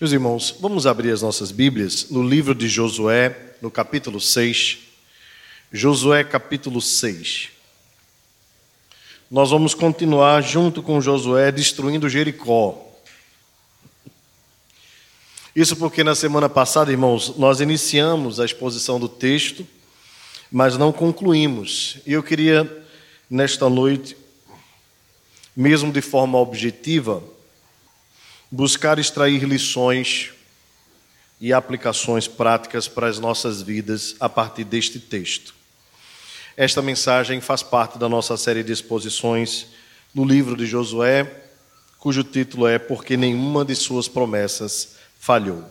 Meus 0.00 0.12
irmãos, 0.12 0.54
vamos 0.60 0.86
abrir 0.86 1.10
as 1.10 1.22
nossas 1.22 1.50
Bíblias 1.50 2.08
no 2.08 2.22
livro 2.22 2.54
de 2.54 2.68
Josué, 2.68 3.56
no 3.60 3.68
capítulo 3.68 4.20
6. 4.20 4.78
Josué, 5.72 6.22
capítulo 6.22 6.80
6. 6.80 7.48
Nós 9.28 9.50
vamos 9.50 9.74
continuar 9.74 10.40
junto 10.40 10.84
com 10.84 11.00
Josué 11.00 11.50
destruindo 11.50 12.08
Jericó. 12.08 12.80
Isso 15.52 15.74
porque 15.74 16.04
na 16.04 16.14
semana 16.14 16.48
passada, 16.48 16.92
irmãos, 16.92 17.36
nós 17.36 17.60
iniciamos 17.60 18.38
a 18.38 18.44
exposição 18.44 19.00
do 19.00 19.08
texto, 19.08 19.66
mas 20.48 20.78
não 20.78 20.92
concluímos. 20.92 21.96
E 22.06 22.12
eu 22.12 22.22
queria, 22.22 22.86
nesta 23.28 23.68
noite, 23.68 24.16
mesmo 25.56 25.90
de 25.90 26.00
forma 26.00 26.38
objetiva, 26.38 27.20
buscar 28.50 28.98
extrair 28.98 29.44
lições 29.44 30.30
e 31.40 31.52
aplicações 31.52 32.26
práticas 32.26 32.88
para 32.88 33.06
as 33.06 33.18
nossas 33.18 33.62
vidas 33.62 34.16
a 34.18 34.28
partir 34.28 34.64
deste 34.64 34.98
texto. 34.98 35.54
Esta 36.56 36.82
mensagem 36.82 37.40
faz 37.40 37.62
parte 37.62 37.98
da 37.98 38.08
nossa 38.08 38.36
série 38.36 38.64
de 38.64 38.72
exposições 38.72 39.66
no 40.14 40.24
livro 40.24 40.56
de 40.56 40.66
Josué, 40.66 41.30
cujo 41.98 42.24
título 42.24 42.66
é 42.66 42.78
Porque 42.78 43.16
Nenhuma 43.16 43.64
de 43.64 43.74
Suas 43.76 44.08
Promessas 44.08 44.96
Falhou. 45.20 45.64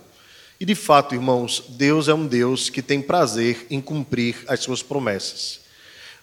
E 0.59 0.65
de 0.65 0.75
fato, 0.75 1.13
irmãos, 1.13 1.63
Deus 1.69 2.07
é 2.07 2.13
um 2.13 2.25
Deus 2.25 2.69
que 2.69 2.81
tem 2.81 3.01
prazer 3.01 3.67
em 3.69 3.79
cumprir 3.81 4.43
as 4.47 4.61
suas 4.61 4.81
promessas. 4.81 5.61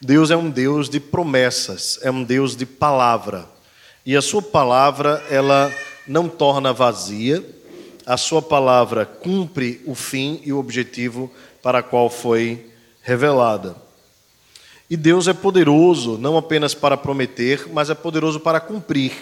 Deus 0.01 0.31
é 0.31 0.37
um 0.37 0.51
Deus 0.51 0.89
de 0.89 0.99
promessas, 0.99 1.99
é 2.03 2.11
um 2.11 2.25
Deus 2.25 2.57
de 2.57 2.67
palavra. 2.67 3.49
E 4.05 4.17
a 4.17 4.23
sua 4.23 4.43
palavra, 4.43 5.25
ela 5.31 5.73
não 6.07 6.29
torna 6.29 6.73
vazia, 6.73 7.45
a 8.07 8.17
sua 8.17 8.43
palavra 8.43 9.07
cumpre 9.07 9.81
o 9.87 9.95
fim 9.95 10.41
e 10.45 10.53
o 10.53 10.59
objetivo 10.59 11.31
para 11.63 11.83
qual 11.83 12.11
foi 12.11 12.67
revelada. 13.03 13.77
E 14.89 14.97
Deus 14.97 15.27
é 15.27 15.33
poderoso 15.33 16.19
não 16.19 16.37
apenas 16.37 16.75
para 16.75 16.97
prometer, 16.97 17.67
mas 17.73 17.89
é 17.89 17.95
poderoso 17.95 18.39
para 18.39 18.61
cumprir. 18.61 19.13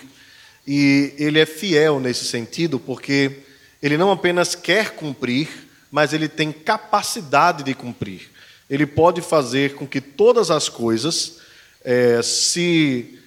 E 0.67 1.15
ele 1.17 1.39
é 1.39 1.47
fiel 1.47 2.01
nesse 2.01 2.25
sentido, 2.25 2.79
porque 2.81 3.39
ele 3.81 3.97
não 3.97 4.11
apenas 4.11 4.55
quer 4.55 4.91
cumprir, 4.95 5.49
mas 5.91 6.13
ele 6.13 6.29
tem 6.29 6.51
capacidade 6.51 7.63
de 7.63 7.75
cumprir. 7.75 8.31
Ele 8.69 8.87
pode 8.87 9.21
fazer 9.21 9.75
com 9.75 9.87
que 9.87 10.01
todas 10.01 10.51
as 10.51 10.69
coisas 10.69 11.39
é, 11.85 12.21
se 12.23 13.19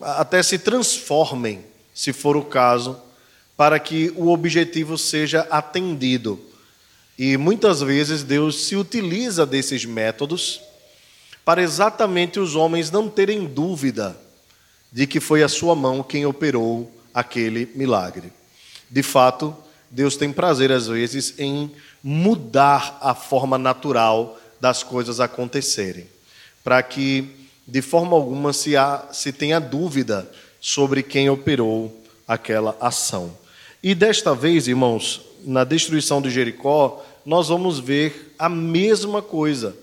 até 0.00 0.42
se 0.42 0.58
transformem 0.58 1.64
se 2.00 2.14
for 2.14 2.34
o 2.34 2.42
caso, 2.42 2.98
para 3.54 3.78
que 3.78 4.10
o 4.16 4.30
objetivo 4.30 4.96
seja 4.96 5.46
atendido. 5.50 6.40
E 7.18 7.36
muitas 7.36 7.82
vezes 7.82 8.22
Deus 8.22 8.64
se 8.64 8.74
utiliza 8.74 9.44
desses 9.44 9.84
métodos 9.84 10.62
para 11.44 11.60
exatamente 11.60 12.40
os 12.40 12.56
homens 12.56 12.90
não 12.90 13.06
terem 13.06 13.44
dúvida 13.44 14.18
de 14.90 15.06
que 15.06 15.20
foi 15.20 15.42
a 15.42 15.48
sua 15.48 15.74
mão 15.74 16.02
quem 16.02 16.24
operou 16.24 16.90
aquele 17.12 17.70
milagre. 17.74 18.32
De 18.90 19.02
fato, 19.02 19.54
Deus 19.90 20.16
tem 20.16 20.32
prazer 20.32 20.72
às 20.72 20.86
vezes 20.86 21.34
em 21.38 21.70
mudar 22.02 22.96
a 23.02 23.14
forma 23.14 23.58
natural 23.58 24.40
das 24.58 24.82
coisas 24.82 25.20
acontecerem, 25.20 26.06
para 26.64 26.82
que 26.82 27.28
de 27.68 27.82
forma 27.82 28.16
alguma 28.16 28.54
se, 28.54 28.74
há, 28.74 29.08
se 29.12 29.34
tenha 29.34 29.60
dúvida 29.60 30.26
sobre 30.60 31.02
quem 31.02 31.30
operou 31.30 32.02
aquela 32.26 32.76
ação. 32.80 33.36
E 33.82 33.94
desta 33.94 34.34
vez, 34.34 34.68
irmãos, 34.68 35.22
na 35.44 35.64
destruição 35.64 36.20
de 36.20 36.30
Jericó, 36.30 37.04
nós 37.24 37.48
vamos 37.48 37.78
ver 37.78 38.34
a 38.38 38.48
mesma 38.48 39.22
coisa. 39.22 39.76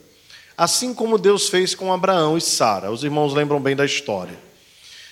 Assim 0.58 0.94
como 0.94 1.18
Deus 1.18 1.50
fez 1.50 1.74
com 1.76 1.92
Abraão 1.92 2.38
e 2.38 2.42
Sara. 2.42 2.92
Os 2.92 3.04
irmãos 3.04 3.34
lembram 3.34 3.60
bem 3.60 3.76
da 3.76 3.86
história. 3.86 4.38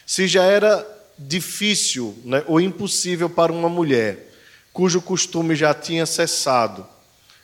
Se 0.06 0.28
já 0.28 0.44
era 0.44 0.86
difícil 1.18 2.16
né, 2.24 2.44
ou 2.48 2.60
impossível 2.60 3.30
para 3.30 3.52
uma 3.52 3.70
mulher 3.70 4.32
cujo 4.74 5.02
costume 5.02 5.56
já 5.56 5.74
tinha 5.74 6.06
cessado 6.06 6.86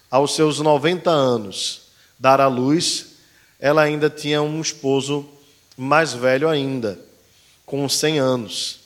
aos 0.10 0.36
seus 0.36 0.60
90 0.60 1.10
anos 1.10 1.84
dar 2.20 2.42
à 2.42 2.48
luz, 2.48 3.14
ela 3.58 3.82
ainda 3.82 4.10
tinha 4.10 4.42
um 4.42 4.60
esposo 4.60 5.28
mais 5.78 6.14
velho 6.14 6.50
ainda, 6.50 7.00
com 7.72 7.88
100 7.88 8.20
anos. 8.20 8.82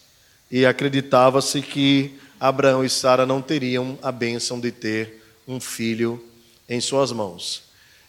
E 0.52 0.64
acreditava-se 0.64 1.60
que 1.60 2.20
Abraão 2.40 2.86
e 2.86 2.90
Sara 2.90 3.26
não 3.26 3.42
teriam 3.42 3.98
a 4.00 4.12
bênção 4.12 4.60
de 4.60 4.72
ter 4.72 5.24
um 5.48 5.60
filho 5.60 6.24
em 6.70 6.80
suas 6.80 7.12
mãos. 7.12 7.64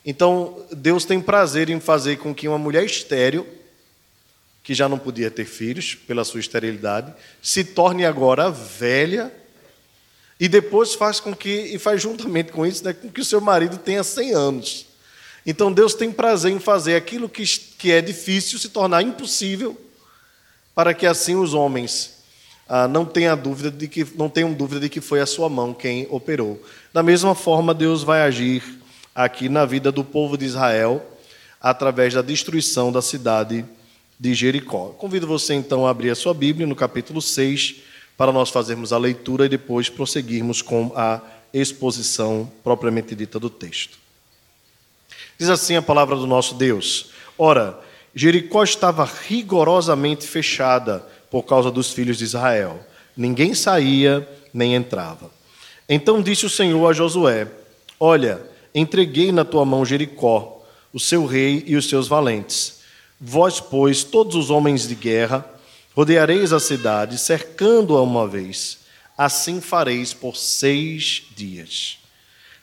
Então, 0.04 0.66
Deus 0.70 1.06
tem 1.06 1.18
prazer 1.18 1.70
em 1.70 1.80
fazer 1.80 2.18
com 2.18 2.34
que 2.34 2.46
uma 2.46 2.58
mulher 2.58 2.84
estéril, 2.84 3.46
que 4.62 4.74
já 4.74 4.86
não 4.86 4.98
podia 4.98 5.30
ter 5.30 5.46
filhos 5.46 5.94
pela 5.94 6.24
sua 6.24 6.40
esterilidade, 6.40 7.10
se 7.40 7.64
torne 7.64 8.04
agora 8.04 8.50
velha 8.50 9.32
e 10.38 10.46
depois 10.46 10.92
faz 10.92 11.18
com 11.20 11.34
que, 11.34 11.48
e 11.48 11.78
faz 11.78 12.02
juntamente 12.02 12.52
com 12.52 12.66
isso, 12.66 12.84
né, 12.84 12.92
com 12.92 13.10
que 13.10 13.22
o 13.22 13.24
seu 13.24 13.40
marido 13.40 13.78
tenha 13.78 14.04
100 14.04 14.34
anos. 14.34 14.86
Então 15.46 15.72
Deus 15.72 15.94
tem 15.94 16.12
prazer 16.12 16.52
em 16.52 16.60
fazer 16.60 16.96
aquilo 16.96 17.30
que, 17.30 17.44
que 17.78 17.90
é 17.90 18.02
difícil 18.02 18.58
se 18.58 18.68
tornar 18.68 19.00
impossível, 19.00 19.85
para 20.76 20.92
que 20.92 21.06
assim 21.06 21.34
os 21.36 21.54
homens 21.54 22.18
ah, 22.68 22.86
não 22.86 23.06
tenha 23.06 23.34
dúvida 23.34 23.70
de 23.70 23.88
que 23.88 24.06
não 24.14 24.28
tenham 24.28 24.52
dúvida 24.52 24.78
de 24.78 24.90
que 24.90 25.00
foi 25.00 25.20
a 25.20 25.26
sua 25.26 25.48
mão 25.48 25.72
quem 25.72 26.06
operou. 26.10 26.62
Da 26.92 27.02
mesma 27.02 27.34
forma, 27.34 27.72
Deus 27.72 28.02
vai 28.02 28.20
agir 28.20 28.62
aqui 29.14 29.48
na 29.48 29.64
vida 29.64 29.90
do 29.90 30.04
povo 30.04 30.36
de 30.36 30.44
Israel 30.44 31.02
através 31.58 32.12
da 32.12 32.20
destruição 32.20 32.92
da 32.92 33.00
cidade 33.00 33.64
de 34.20 34.34
Jericó. 34.34 34.88
Convido 34.98 35.26
você 35.26 35.54
então 35.54 35.86
a 35.86 35.90
abrir 35.90 36.10
a 36.10 36.14
sua 36.14 36.34
Bíblia 36.34 36.66
no 36.66 36.76
capítulo 36.76 37.22
6 37.22 37.76
para 38.14 38.30
nós 38.30 38.50
fazermos 38.50 38.92
a 38.92 38.98
leitura 38.98 39.46
e 39.46 39.48
depois 39.48 39.88
prosseguirmos 39.88 40.60
com 40.60 40.92
a 40.94 41.22
exposição 41.54 42.52
propriamente 42.62 43.14
dita 43.14 43.40
do 43.40 43.48
texto. 43.48 43.96
Diz 45.38 45.48
assim 45.48 45.74
a 45.74 45.82
palavra 45.82 46.16
do 46.16 46.26
nosso 46.26 46.54
Deus: 46.54 47.12
Ora, 47.38 47.80
Jericó 48.18 48.64
estava 48.64 49.04
rigorosamente 49.04 50.26
fechada 50.26 51.06
por 51.30 51.42
causa 51.42 51.70
dos 51.70 51.92
filhos 51.92 52.16
de 52.16 52.24
Israel. 52.24 52.80
Ninguém 53.14 53.54
saía 53.54 54.26
nem 54.54 54.74
entrava. 54.74 55.30
Então 55.86 56.22
disse 56.22 56.46
o 56.46 56.50
Senhor 56.50 56.88
a 56.88 56.94
Josué: 56.94 57.46
Olha, 58.00 58.42
entreguei 58.74 59.30
na 59.30 59.44
tua 59.44 59.66
mão 59.66 59.84
Jericó, 59.84 60.64
o 60.94 60.98
seu 60.98 61.26
rei 61.26 61.62
e 61.66 61.76
os 61.76 61.90
seus 61.90 62.08
valentes. 62.08 62.78
Vós, 63.20 63.60
pois, 63.60 64.02
todos 64.02 64.34
os 64.34 64.48
homens 64.48 64.88
de 64.88 64.94
guerra, 64.94 65.44
rodeareis 65.94 66.54
a 66.54 66.60
cidade, 66.60 67.18
cercando-a 67.18 68.00
uma 68.00 68.26
vez. 68.26 68.78
Assim 69.16 69.60
fareis 69.60 70.14
por 70.14 70.36
seis 70.36 71.22
dias. 71.36 71.98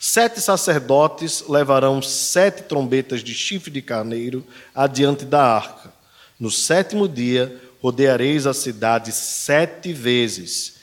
Sete 0.06 0.42
sacerdotes 0.42 1.46
levarão 1.48 2.02
sete 2.02 2.64
trombetas 2.64 3.24
de 3.24 3.34
chifre 3.34 3.72
de 3.72 3.82
carneiro 3.82 4.46
adiante 4.76 5.24
da 5.24 5.42
arca. 5.42 5.94
No 6.38 6.52
sétimo 6.52 7.08
dia, 7.08 7.58
rodeareis 7.82 8.46
a 8.46 8.54
cidade 8.54 9.14
sete 9.14 9.94
vezes, 9.94 10.74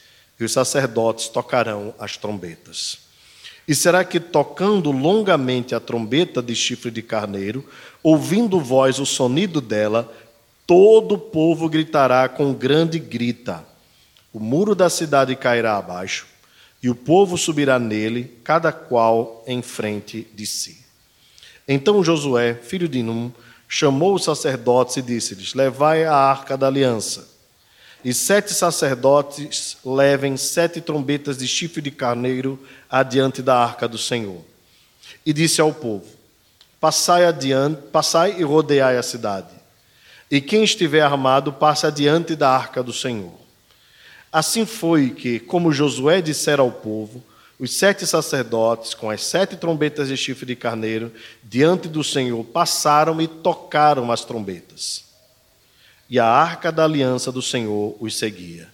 e 0.41 0.45
os 0.45 0.51
sacerdotes 0.51 1.29
tocarão 1.29 1.95
as 1.99 2.17
trombetas. 2.17 3.01
E 3.69 3.75
será 3.75 4.05
que, 4.05 4.19
tocando 4.19 4.91
longamente 4.91 5.75
a 5.75 5.81
trombeta 5.81 6.41
de 6.41 6.57
chifre 6.57 6.91
de 6.91 7.03
carneiro, 7.03 7.69
ouvindo 8.03 8.59
vós 8.59 8.99
o 8.99 9.05
sonido 9.05 9.61
dela, 9.61 10.11
todo 10.67 11.17
o 11.17 11.19
povo 11.19 11.69
gritará 11.69 12.27
com 12.27 12.55
grande 12.55 12.99
grita. 12.99 13.67
O 14.33 14.41
muro 14.41 14.75
da 14.75 14.89
cidade 14.89 15.37
cairá 15.37 15.77
abaixo, 15.77 16.27
e 16.83 16.89
o 16.89 16.95
povo 16.95 17.37
subirá 17.37 17.79
nele, 17.79 18.39
cada 18.43 18.73
qual 18.73 19.45
em 19.47 19.61
frente 19.61 20.27
de 20.35 20.47
si. 20.47 20.85
Então 21.69 22.03
Josué, 22.03 22.55
filho 22.55 22.89
de 22.89 23.03
Num, 23.03 23.31
chamou 23.69 24.15
os 24.15 24.25
sacerdotes 24.25 24.97
e 24.97 25.03
disse-lhes: 25.03 25.55
Levai 25.55 26.05
a 26.05 26.15
arca 26.15 26.57
da 26.57 26.67
aliança. 26.67 27.29
E 28.03 28.15
sete 28.15 28.55
sacerdotes 28.55 29.77
levem 29.85 30.37
sete 30.37 30.81
trombetas 30.81 31.37
de 31.37 31.47
chifre 31.47 31.83
de 31.83 31.91
carneiro 31.91 32.59
adiante 32.89 33.43
da 33.43 33.57
arca 33.57 33.87
do 33.87 33.99
Senhor. 33.99 34.43
E 35.25 35.33
disse 35.33 35.61
ao 35.61 35.73
povo: 35.73 36.07
Passai 36.81 37.27
adiante, 37.27 37.83
passai 37.93 38.37
e 38.39 38.43
rodeai 38.43 38.97
a 38.97 39.03
cidade. 39.03 39.55
E 40.31 40.41
quem 40.41 40.65
estiver 40.65 41.03
armado, 41.03 41.53
passe 41.53 41.87
adiante 41.87 42.35
da 42.35 42.49
arca 42.49 42.83
do 42.83 42.93
Senhor. 42.93 43.40
Assim 44.33 44.65
foi 44.65 45.11
que, 45.11 45.41
como 45.41 45.73
Josué 45.73 46.21
dissera 46.21 46.63
ao 46.63 46.71
povo, 46.71 47.23
os 47.59 47.75
sete 47.75 48.07
sacerdotes, 48.07 48.95
com 48.95 49.11
as 49.11 49.25
sete 49.25 49.57
trombetas 49.57 50.09
de 50.09 50.17
chifre 50.17 50.47
de 50.47 50.57
carneiro, 50.57 51.13
diante 51.43 51.89
do 51.89 52.03
Senhor, 52.03 52.43
passaram 52.45 53.21
e 53.21 53.27
tocaram 53.27 54.11
as 54.11 54.25
trombetas. 54.25 55.05
E 56.09 56.19
a 56.19 56.27
arca 56.27 56.73
da 56.73 56.85
aliança 56.85 57.31
do 57.31 57.43
Senhor 57.43 57.97
os 58.01 58.17
seguia. 58.17 58.69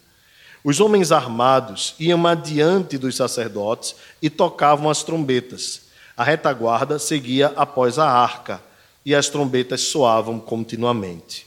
Os 0.63 0.79
homens 0.79 1.11
armados 1.11 1.95
iam 1.99 2.27
adiante 2.27 2.99
dos 2.99 3.17
sacerdotes 3.17 3.97
e 4.21 4.29
tocavam 4.29 4.91
as 4.91 5.03
trombetas. 5.03 5.83
A 6.17 6.23
retaguarda 6.23 6.99
seguia 6.99 7.53
após 7.57 7.99
a 7.99 8.09
arca, 8.09 8.61
e 9.05 9.15
as 9.15 9.29
trombetas 9.29 9.83
soavam 9.83 10.41
continuamente. 10.41 11.47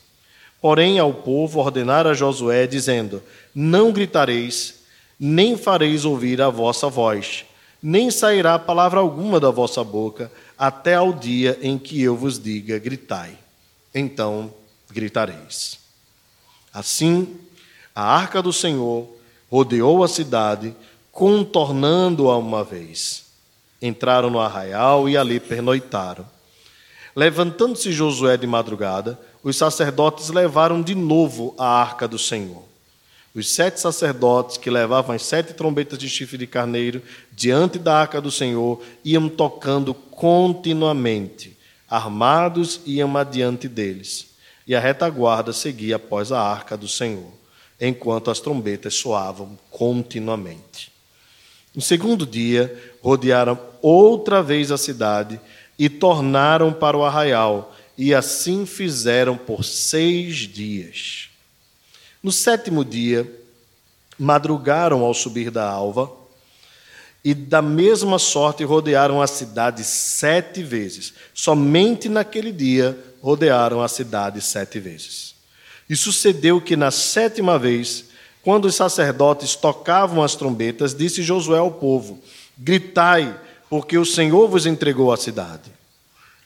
Porém, 0.62 1.00
ao 1.00 1.14
povo 1.14 1.60
ordenara 1.60 2.14
Josué, 2.14 2.66
dizendo: 2.68 3.22
Não 3.54 3.92
gritareis, 3.92 4.76
nem 5.20 5.58
fareis 5.58 6.06
ouvir 6.06 6.42
a 6.42 6.50
vossa 6.50 6.88
voz, 6.88 7.46
nem 7.82 8.12
sairá 8.12 8.58
palavra 8.60 9.00
alguma 9.00 9.40
da 9.40 9.50
vossa 9.50 9.84
boca, 9.84 10.32
até 10.58 10.96
ao 10.96 11.14
dia 11.14 11.58
em 11.62 11.78
que 11.78 12.02
eu 12.02 12.16
vos 12.16 12.40
diga: 12.40 12.78
gritai. 12.78 13.38
Então 13.94 14.54
gritareis. 14.92 15.80
Assim, 16.74 17.38
a 17.96 18.04
arca 18.04 18.42
do 18.42 18.54
Senhor 18.54 19.08
rodeou 19.50 20.04
a 20.04 20.08
cidade, 20.08 20.76
contornando-a 21.12 22.38
uma 22.38 22.64
vez. 22.64 23.26
Entraram 23.82 24.30
no 24.30 24.40
arraial 24.40 25.10
e 25.10 25.18
ali 25.18 25.40
pernoitaram. 25.40 26.26
Levantando-se 27.16 27.92
Josué 27.92 28.38
de 28.38 28.46
madrugada, 28.46 29.20
os 29.42 29.58
sacerdotes 29.58 30.30
levaram 30.30 30.82
de 30.82 30.94
novo 30.94 31.56
a 31.58 31.66
arca 31.66 32.08
do 32.08 32.20
Senhor. 32.20 32.69
Os 33.34 33.50
sete 33.50 33.80
sacerdotes 33.80 34.58
que 34.58 34.70
levavam 34.70 35.16
as 35.16 35.24
sete 35.24 35.54
trombetas 35.54 36.00
de 36.00 36.10
chifre 36.10 36.38
de 36.38 36.48
carneiro 36.48 37.02
diante 37.32 37.78
da 37.78 37.96
arca 37.96 38.20
do 38.20 38.32
Senhor 38.32 38.82
iam 39.06 39.30
tocando 39.30 39.94
continuamente, 39.94 41.58
armados 41.88 42.82
iam 42.86 43.16
adiante 43.16 43.68
deles, 43.68 44.30
e 44.66 44.76
a 44.76 44.80
retaguarda 44.80 45.54
seguia 45.54 45.98
após 45.98 46.32
a 46.32 46.42
arca 46.42 46.76
do 46.76 46.88
Senhor 46.88 47.40
enquanto 47.80 48.30
as 48.30 48.40
trombetas 48.40 48.96
soavam 48.96 49.58
continuamente. 49.72 50.92
No 51.74 51.82
segundo 51.82 52.26
dia, 52.26 52.94
rodearam 53.02 53.58
outra 53.82 54.44
vez 54.44 54.72
a 54.72 54.78
cidade 54.78 55.40
e 55.78 55.88
tornaram 55.88 56.74
para 56.74 56.98
o 56.98 57.06
arraial, 57.06 57.74
e 57.98 58.14
assim 58.14 58.66
fizeram 58.66 59.38
por 59.38 59.64
seis 59.64 60.36
dias. 60.36 61.29
No 62.22 62.32
sétimo 62.32 62.84
dia, 62.84 63.30
madrugaram 64.18 65.04
ao 65.04 65.14
subir 65.14 65.50
da 65.50 65.70
alva, 65.70 66.12
e 67.24 67.34
da 67.34 67.62
mesma 67.62 68.18
sorte 68.18 68.64
rodearam 68.64 69.22
a 69.22 69.28
cidade 69.28 69.84
sete 69.84 70.64
vezes. 70.64 71.14
Somente 71.34 72.08
naquele 72.08 72.52
dia 72.52 72.98
rodearam 73.22 73.82
a 73.82 73.88
cidade 73.88 74.42
sete 74.42 74.80
vezes. 74.80 75.36
E 75.90 75.96
sucedeu 75.96 76.62
que 76.62 76.76
na 76.76 76.92
sétima 76.92 77.60
vez, 77.60 78.06
quando 78.42 78.66
os 78.66 78.76
sacerdotes 78.76 79.56
tocavam 79.56 80.24
as 80.24 80.36
trombetas, 80.36 80.94
disse 80.94 81.22
Josué 81.22 81.58
ao 81.58 81.72
povo: 81.72 82.20
Gritai, 82.58 83.38
porque 83.70 83.98
o 83.98 84.06
Senhor 84.06 84.48
vos 84.48 84.66
entregou 84.66 85.12
a 85.12 85.18
cidade. 85.18 85.72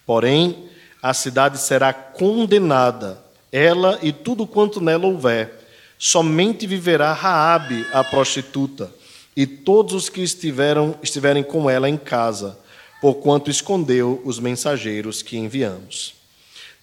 Porém, 0.05 0.69
a 1.01 1.13
cidade 1.13 1.57
será 1.59 1.93
condenada, 1.93 3.23
ela 3.51 3.99
e 4.01 4.11
tudo 4.11 4.47
quanto 4.47 4.81
nela 4.81 5.05
houver. 5.05 5.62
Somente 6.05 6.67
viverá 6.67 7.13
Raabe, 7.13 7.87
a 7.93 8.03
prostituta, 8.03 8.93
e 9.37 9.47
todos 9.47 9.93
os 9.93 10.09
que 10.09 10.19
estiveram, 10.19 10.95
estiverem 11.01 11.41
com 11.41 11.69
ela 11.69 11.87
em 11.87 11.95
casa, 11.95 12.59
porquanto 12.99 13.49
escondeu 13.49 14.21
os 14.25 14.37
mensageiros 14.37 15.21
que 15.21 15.37
enviamos. 15.37 16.13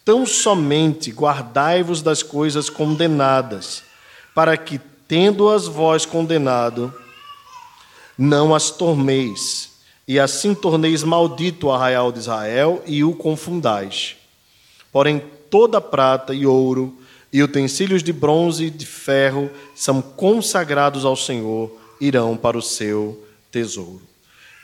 Tão 0.06 0.24
somente 0.24 1.10
guardai-vos 1.10 2.00
das 2.00 2.22
coisas 2.22 2.70
condenadas, 2.70 3.82
para 4.34 4.56
que, 4.56 4.80
tendo-as 5.06 5.66
vós 5.66 6.06
condenado, 6.06 6.90
não 8.16 8.54
as 8.54 8.70
torneis, 8.70 9.72
e 10.08 10.18
assim 10.18 10.54
torneis 10.54 11.02
maldito 11.02 11.66
o 11.66 11.72
arraial 11.72 12.10
de 12.10 12.20
Israel 12.20 12.82
e 12.86 13.04
o 13.04 13.14
confundais. 13.14 14.16
Porém, 14.90 15.22
toda 15.50 15.78
prata 15.78 16.32
e 16.32 16.46
ouro 16.46 16.99
e 17.32 17.42
utensílios 17.42 18.02
de 18.02 18.12
bronze 18.12 18.64
e 18.64 18.70
de 18.70 18.86
ferro 18.86 19.50
são 19.74 20.02
consagrados 20.02 21.04
ao 21.04 21.16
Senhor, 21.16 21.70
irão 22.00 22.36
para 22.36 22.58
o 22.58 22.62
seu 22.62 23.24
tesouro. 23.50 24.02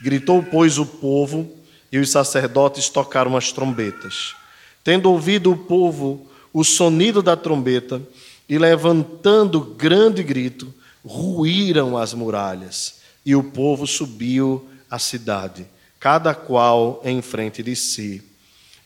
Gritou, 0.01 0.43
pois, 0.43 0.77
o 0.77 0.85
povo, 0.85 1.49
e 1.91 1.97
os 1.97 2.09
sacerdotes 2.09 2.89
tocaram 2.89 3.37
as 3.37 3.51
trombetas. 3.51 4.35
Tendo 4.83 5.11
ouvido 5.11 5.51
o 5.51 5.57
povo 5.57 6.27
o 6.53 6.63
sonido 6.63 7.21
da 7.21 7.35
trombeta 7.37 8.01
e 8.49 8.57
levantando 8.57 9.61
grande 9.61 10.23
grito, 10.23 10.73
ruíram 11.05 11.97
as 11.97 12.13
muralhas, 12.13 12.95
e 13.25 13.35
o 13.35 13.43
povo 13.43 13.85
subiu 13.85 14.67
à 14.89 14.97
cidade, 14.97 15.67
cada 15.99 16.33
qual 16.33 17.01
em 17.03 17.21
frente 17.21 17.61
de 17.61 17.75
si, 17.75 18.23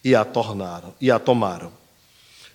e 0.04 0.16
a 0.16 0.26
tornaram 0.26 0.94
e 1.00 1.12
a 1.12 1.20
tomaram. 1.20 1.81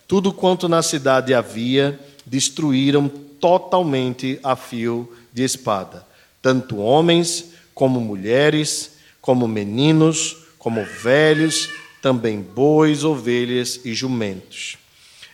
Tudo 0.07 0.31
quanto 0.31 0.69
na 0.69 0.81
cidade 0.81 1.33
havia, 1.33 1.99
destruíram 2.25 3.09
totalmente 3.09 4.39
a 4.43 4.55
fio 4.55 5.11
de 5.33 5.43
espada, 5.43 6.05
tanto 6.41 6.77
homens 6.77 7.51
como 7.73 7.99
mulheres, 7.99 8.97
como 9.21 9.47
meninos, 9.47 10.37
como 10.57 10.83
velhos, 10.83 11.69
também 12.01 12.41
bois, 12.41 13.03
ovelhas 13.03 13.81
e 13.83 13.93
jumentos. 13.93 14.77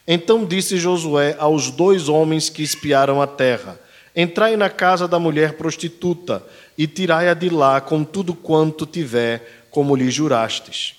Então 0.08 0.44
disse 0.44 0.78
Josué 0.78 1.36
aos 1.40 1.70
dois 1.72 2.10
homens 2.10 2.50
que 2.50 2.64
espiaram 2.64 3.22
a 3.22 3.28
terra: 3.28 3.80
Entrai 4.16 4.58
na 4.58 4.70
casa 4.70 5.08
da 5.08 5.20
mulher 5.20 5.54
prostituta 5.54 6.44
e 6.78 6.88
tirai-a 6.88 7.34
de 7.34 7.50
lá 7.50 7.80
com 7.80 8.04
tudo 8.04 8.34
quanto 8.34 8.86
tiver, 8.86 9.66
como 9.70 9.96
lhe 9.96 10.10
jurastes. 10.12 10.96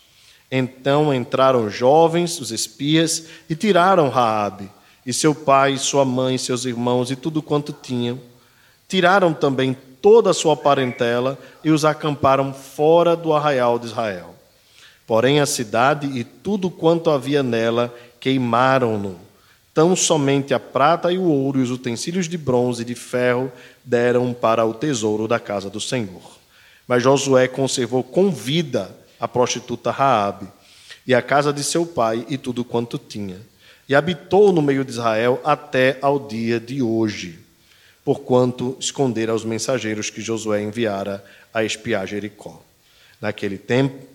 Então 0.51 1.13
entraram 1.13 1.69
jovens, 1.69 2.41
os 2.41 2.51
espias, 2.51 3.27
e 3.49 3.55
tiraram 3.55 4.09
Raabe, 4.09 4.71
e 5.05 5.13
seu 5.13 5.35
pai, 5.35 5.77
sua 5.79 6.05
mãe, 6.05 6.39
seus 6.39 6.65
irmãos 6.65 7.11
e 7.11 7.17
tudo 7.17 7.43
quanto 7.43 7.73
tinham. 7.73 8.21
Tiraram 8.89 9.33
também 9.33 9.77
toda 10.01 10.31
a 10.31 10.35
sua 10.35 10.57
parentela 10.57 11.39
e 11.63 11.71
os 11.71 11.85
acamparam 11.85 12.53
fora 12.53 13.17
do 13.17 13.33
arraial 13.33 13.79
de 13.79 13.87
Israel. 13.87 14.35
Porém, 15.07 15.41
a 15.41 15.47
cidade 15.47 16.07
e 16.07 16.25
tudo 16.25 16.71
quanto 16.71 17.11
havia 17.11 17.43
nela 17.43 17.95
queimaram-no. 18.21 19.19
Tão 19.75 19.97
somente 19.97 20.55
a 20.55 20.61
prata 20.61 21.13
e 21.13 21.19
o 21.19 21.25
ouro 21.25 21.59
e 21.59 21.63
os 21.63 21.71
utensílios 21.71 22.29
de 22.29 22.39
bronze 22.39 22.83
e 22.83 22.85
de 22.85 22.95
ferro 22.95 23.51
deram 23.85 24.33
para 24.33 24.65
o 24.65 24.73
tesouro 24.73 25.27
da 25.27 25.41
casa 25.41 25.69
do 25.69 25.81
Senhor. 25.81 26.23
Mas 26.87 27.03
Josué 27.03 27.49
conservou 27.49 28.03
com 28.03 28.31
vida 28.31 28.95
a 29.19 29.29
prostituta 29.29 29.91
Raabe 29.91 30.47
e 31.07 31.15
a 31.15 31.23
casa 31.23 31.53
de 31.53 31.63
seu 31.63 31.85
pai 31.85 32.25
e 32.29 32.39
tudo 32.39 32.65
quanto 32.65 32.99
tinha. 32.99 33.41
E 33.89 33.95
habitou 33.95 34.53
no 34.53 34.63
meio 34.63 34.85
de 34.85 34.93
Israel 34.93 35.41
até 35.45 35.99
ao 36.01 36.19
dia 36.19 36.59
de 36.59 36.81
hoje, 36.81 37.39
porquanto 38.05 38.77
escondera 38.81 39.35
os 39.35 39.45
mensageiros 39.45 40.09
que 40.11 40.23
Josué 40.23 40.63
enviara 40.63 41.25
a 41.53 41.63
espiar 41.63 42.07
Jericó. 42.07 42.63
Naquele 43.21 43.59
tempo, 43.59 44.07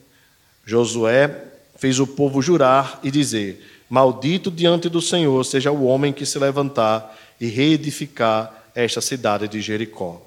Josué 0.65 1.45
fez 1.75 1.99
o 1.99 2.07
povo 2.07 2.41
jurar 2.41 2.99
e 3.03 3.11
dizer: 3.11 3.65
Maldito 3.89 4.51
diante 4.51 4.89
do 4.89 5.01
Senhor 5.01 5.43
seja 5.43 5.71
o 5.71 5.85
homem 5.85 6.11
que 6.11 6.25
se 6.25 6.37
levantar 6.37 7.17
e 7.39 7.47
reedificar 7.47 8.53
esta 8.75 9.01
cidade 9.01 9.47
de 9.47 9.61
Jericó. 9.61 10.21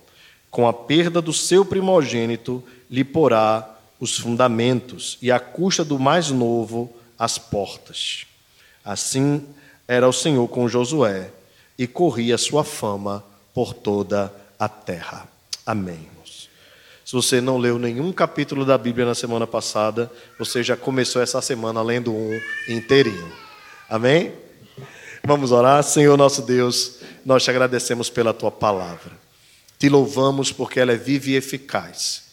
Com 0.51 0.67
a 0.69 0.73
perda 0.73 1.23
do 1.23 1.33
seu 1.33 1.65
primogênito, 1.65 2.63
lhe 2.91 3.05
porá 3.05 3.72
os 4.03 4.19
fundamentos, 4.19 5.17
e 5.23 5.31
à 5.31 5.39
custa 5.39 5.85
do 5.85 5.97
mais 5.97 6.29
novo, 6.29 6.93
as 7.17 7.39
portas. 7.39 8.27
Assim 8.85 9.47
era 9.87 10.09
o 10.09 10.13
Senhor 10.13 10.49
com 10.49 10.69
Josué, 10.69 11.31
e 11.79 11.87
corria 11.87 12.37
sua 12.37 12.65
fama 12.65 13.25
por 13.55 13.73
toda 13.73 14.35
a 14.59 14.69
terra. 14.69 15.29
Amém. 15.65 16.11
Se 17.05 17.13
você 17.13 17.41
não 17.41 17.59
leu 17.59 17.79
nenhum 17.79 18.13
capítulo 18.13 18.65
da 18.65 18.77
Bíblia 18.77 19.07
na 19.07 19.15
semana 19.15 19.47
passada, 19.47 20.11
você 20.37 20.65
já 20.65 20.77
começou 20.77 21.23
essa 21.23 21.41
semana 21.41 21.81
lendo 21.81 22.13
um 22.13 22.41
inteirinho. 22.69 23.31
Amém? 23.89 24.33
Vamos 25.23 25.53
orar. 25.53 25.81
Senhor 25.85 26.17
nosso 26.17 26.43
Deus, 26.43 26.97
nós 27.25 27.45
te 27.45 27.51
agradecemos 27.51 28.11
pela 28.11 28.35
tua 28.35 28.51
palavra. 28.51 29.13
Te 29.79 29.89
louvamos 29.89 30.51
porque 30.51 30.81
ela 30.81 30.93
é 30.93 30.97
viva 30.97 31.31
e 31.31 31.37
eficaz. 31.37 32.32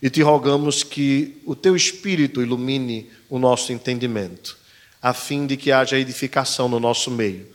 E 0.00 0.10
te 0.10 0.22
rogamos 0.22 0.82
que 0.82 1.40
o 1.44 1.54
teu 1.54 1.74
espírito 1.74 2.42
ilumine 2.42 3.10
o 3.28 3.38
nosso 3.38 3.72
entendimento, 3.72 4.56
a 5.00 5.12
fim 5.12 5.46
de 5.46 5.56
que 5.56 5.72
haja 5.72 5.98
edificação 5.98 6.68
no 6.68 6.78
nosso 6.78 7.10
meio. 7.10 7.48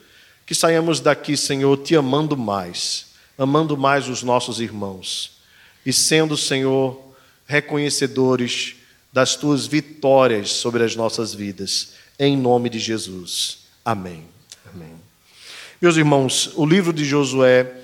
Que 0.46 0.56
saiamos 0.56 1.00
daqui, 1.00 1.38
Senhor, 1.38 1.78
te 1.78 1.96
amando 1.96 2.36
mais, 2.36 3.08
amando 3.38 3.78
mais 3.78 4.10
os 4.10 4.24
nossos 4.24 4.60
irmãos 4.60 5.40
e 5.86 5.92
sendo, 5.92 6.38
Senhor, 6.38 7.00
reconhecedores 7.46 8.76
das 9.12 9.36
tuas 9.36 9.66
vitórias 9.66 10.50
sobre 10.52 10.84
as 10.84 10.96
nossas 10.96 11.34
vidas, 11.34 11.94
em 12.18 12.38
nome 12.38 12.70
de 12.70 12.80
Jesus. 12.80 13.60
Amém. 13.84 14.26
Amém. 14.74 14.94
Meus 15.82 15.98
irmãos, 15.98 16.52
o 16.56 16.66
livro 16.66 16.94
de 16.94 17.04
Josué 17.04 17.80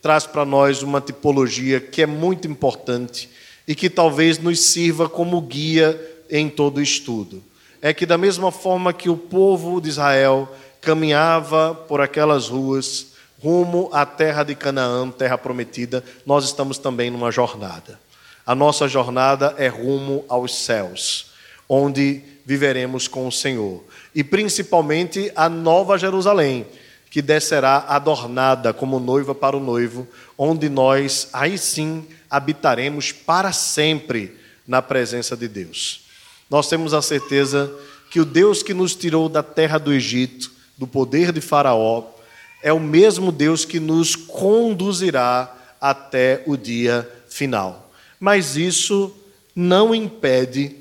traz 0.00 0.26
para 0.26 0.44
nós 0.44 0.82
uma 0.82 1.00
tipologia 1.00 1.80
que 1.80 2.02
é 2.02 2.06
muito 2.06 2.48
importante 2.48 3.28
e 3.66 3.74
que 3.74 3.88
talvez 3.88 4.38
nos 4.38 4.60
sirva 4.60 5.08
como 5.08 5.40
guia 5.40 6.00
em 6.30 6.48
todo 6.48 6.78
o 6.78 6.82
estudo. 6.82 7.42
É 7.80 7.92
que, 7.92 8.06
da 8.06 8.16
mesma 8.16 8.50
forma 8.52 8.92
que 8.92 9.10
o 9.10 9.16
povo 9.16 9.80
de 9.80 9.88
Israel 9.88 10.48
caminhava 10.80 11.74
por 11.74 12.00
aquelas 12.00 12.48
ruas 12.48 13.12
rumo 13.42 13.88
à 13.92 14.06
terra 14.06 14.44
de 14.44 14.54
Canaã, 14.54 15.10
terra 15.10 15.36
prometida, 15.36 16.04
nós 16.24 16.44
estamos 16.44 16.78
também 16.78 17.10
numa 17.10 17.32
jornada. 17.32 17.98
A 18.46 18.54
nossa 18.54 18.86
jornada 18.86 19.54
é 19.58 19.66
rumo 19.66 20.24
aos 20.28 20.54
céus, 20.54 21.32
onde 21.68 22.22
viveremos 22.46 23.08
com 23.08 23.26
o 23.26 23.32
Senhor. 23.32 23.82
E 24.14 24.22
principalmente 24.22 25.30
a 25.34 25.48
Nova 25.48 25.98
Jerusalém, 25.98 26.66
que 27.12 27.20
descerá 27.20 27.84
adornada 27.88 28.72
como 28.72 28.98
noiva 28.98 29.34
para 29.34 29.54
o 29.54 29.60
noivo, 29.60 30.08
onde 30.38 30.70
nós 30.70 31.28
aí 31.30 31.58
sim 31.58 32.06
habitaremos 32.30 33.12
para 33.12 33.52
sempre 33.52 34.34
na 34.66 34.80
presença 34.80 35.36
de 35.36 35.46
Deus. 35.46 36.06
Nós 36.48 36.70
temos 36.70 36.94
a 36.94 37.02
certeza 37.02 37.70
que 38.10 38.18
o 38.18 38.24
Deus 38.24 38.62
que 38.62 38.72
nos 38.72 38.94
tirou 38.94 39.28
da 39.28 39.42
terra 39.42 39.76
do 39.76 39.92
Egito, 39.92 40.50
do 40.78 40.86
poder 40.86 41.32
de 41.32 41.42
Faraó, 41.42 42.04
é 42.62 42.72
o 42.72 42.80
mesmo 42.80 43.30
Deus 43.30 43.66
que 43.66 43.78
nos 43.78 44.16
conduzirá 44.16 45.54
até 45.78 46.42
o 46.46 46.56
dia 46.56 47.06
final. 47.28 47.92
Mas 48.18 48.56
isso 48.56 49.14
não 49.54 49.94
impede 49.94 50.74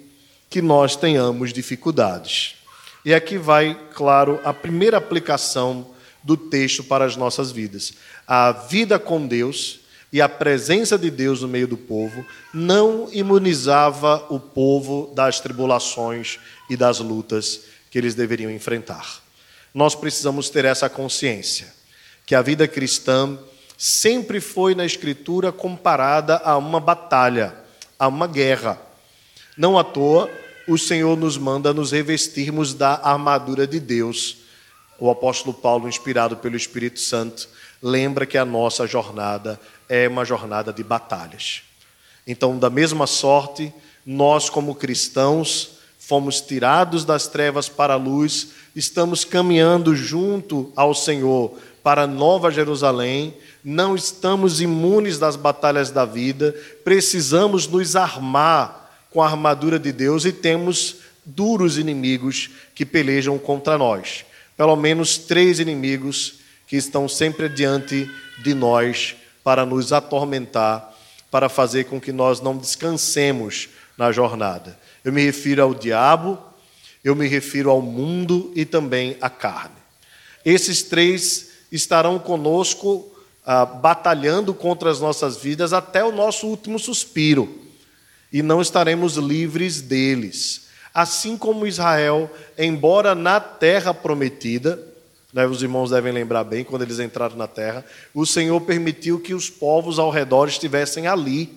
que 0.49 0.61
nós 0.61 0.95
tenhamos 0.95 1.51
dificuldades. 1.51 2.55
E 3.03 3.13
aqui 3.13 3.37
vai, 3.37 3.77
claro, 3.93 4.39
a 4.45 4.53
primeira 4.53 4.95
aplicação 4.95 5.91
do 6.23 6.37
texto 6.37 6.83
para 6.83 7.05
as 7.05 7.15
nossas 7.15 7.51
vidas. 7.51 7.93
A 8.27 8.51
vida 8.51 8.99
com 8.99 9.25
Deus 9.25 9.79
e 10.13 10.21
a 10.21 10.27
presença 10.27 10.97
de 10.97 11.09
Deus 11.09 11.41
no 11.41 11.47
meio 11.47 11.67
do 11.67 11.77
povo 11.77 12.25
não 12.53 13.09
imunizava 13.11 14.25
o 14.29 14.39
povo 14.39 15.11
das 15.15 15.39
tribulações 15.39 16.37
e 16.69 16.75
das 16.75 16.99
lutas 16.99 17.61
que 17.89 17.97
eles 17.97 18.13
deveriam 18.13 18.51
enfrentar. 18.51 19.21
Nós 19.73 19.95
precisamos 19.95 20.49
ter 20.49 20.65
essa 20.65 20.89
consciência 20.89 21.73
que 22.25 22.35
a 22.35 22.41
vida 22.41 22.67
cristã 22.67 23.37
sempre 23.77 24.39
foi 24.39 24.75
na 24.75 24.85
Escritura 24.85 25.51
comparada 25.51 26.37
a 26.37 26.57
uma 26.57 26.79
batalha, 26.79 27.55
a 27.97 28.07
uma 28.07 28.27
guerra. 28.27 28.79
Não 29.57 29.77
à 29.77 29.83
toa, 29.83 30.29
o 30.67 30.77
Senhor 30.77 31.17
nos 31.17 31.37
manda 31.37 31.73
nos 31.73 31.91
revestirmos 31.91 32.73
da 32.73 33.01
armadura 33.03 33.65
de 33.65 33.79
Deus 33.79 34.37
o 35.01 35.09
apóstolo 35.09 35.51
Paulo, 35.51 35.89
inspirado 35.89 36.37
pelo 36.37 36.55
Espírito 36.55 36.99
Santo, 36.99 37.49
lembra 37.81 38.23
que 38.23 38.37
a 38.37 38.45
nossa 38.45 38.85
jornada 38.85 39.59
é 39.89 40.07
uma 40.07 40.23
jornada 40.23 40.71
de 40.71 40.83
batalhas. 40.83 41.63
Então, 42.27 42.55
da 42.59 42.69
mesma 42.69 43.07
sorte, 43.07 43.73
nós, 44.05 44.47
como 44.47 44.75
cristãos, 44.75 45.71
fomos 45.97 46.39
tirados 46.39 47.03
das 47.03 47.27
trevas 47.27 47.67
para 47.67 47.95
a 47.95 47.97
luz, 47.97 48.49
estamos 48.75 49.25
caminhando 49.25 49.95
junto 49.95 50.71
ao 50.75 50.93
Senhor 50.93 51.57
para 51.81 52.05
Nova 52.05 52.51
Jerusalém, 52.51 53.33
não 53.63 53.95
estamos 53.95 54.61
imunes 54.61 55.17
das 55.17 55.35
batalhas 55.35 55.89
da 55.89 56.05
vida, 56.05 56.55
precisamos 56.83 57.65
nos 57.65 57.95
armar 57.95 59.07
com 59.09 59.19
a 59.19 59.25
armadura 59.25 59.79
de 59.79 59.91
Deus 59.91 60.25
e 60.25 60.31
temos 60.31 60.97
duros 61.25 61.79
inimigos 61.79 62.51
que 62.75 62.85
pelejam 62.85 63.39
contra 63.39 63.79
nós 63.79 64.25
pelo 64.55 64.75
menos 64.75 65.17
três 65.17 65.59
inimigos 65.59 66.35
que 66.67 66.75
estão 66.77 67.07
sempre 67.07 67.49
diante 67.49 68.09
de 68.43 68.53
nós 68.53 69.15
para 69.43 69.65
nos 69.65 69.91
atormentar, 69.91 70.93
para 71.29 71.49
fazer 71.49 71.85
com 71.85 71.99
que 71.99 72.11
nós 72.11 72.41
não 72.41 72.57
descansemos 72.57 73.69
na 73.97 74.11
jornada. 74.11 74.77
Eu 75.03 75.11
me 75.11 75.23
refiro 75.23 75.63
ao 75.63 75.73
diabo, 75.73 76.37
eu 77.03 77.15
me 77.15 77.27
refiro 77.27 77.69
ao 77.69 77.81
mundo 77.81 78.51
e 78.55 78.65
também 78.65 79.17
à 79.19 79.29
carne. 79.29 79.75
Esses 80.45 80.83
três 80.83 81.49
estarão 81.71 82.19
conosco 82.19 83.11
ah, 83.45 83.65
batalhando 83.65 84.53
contra 84.53 84.89
as 84.89 84.99
nossas 84.99 85.37
vidas 85.37 85.73
até 85.73 86.03
o 86.03 86.11
nosso 86.11 86.47
último 86.47 86.77
suspiro, 86.77 87.59
e 88.31 88.41
não 88.41 88.61
estaremos 88.61 89.17
livres 89.17 89.81
deles. 89.81 90.67
Assim 90.93 91.37
como 91.37 91.65
Israel, 91.65 92.29
embora 92.57 93.15
na 93.15 93.39
terra 93.39 93.93
prometida, 93.93 94.81
né, 95.33 95.45
os 95.47 95.63
irmãos 95.63 95.91
devem 95.91 96.11
lembrar 96.11 96.43
bem, 96.43 96.63
quando 96.63 96.81
eles 96.81 96.99
entraram 96.99 97.37
na 97.37 97.47
terra, 97.47 97.85
o 98.13 98.25
Senhor 98.25 98.59
permitiu 98.61 99.19
que 99.19 99.33
os 99.33 99.49
povos 99.49 99.97
ao 99.97 100.09
redor 100.09 100.47
estivessem 100.47 101.07
ali 101.07 101.49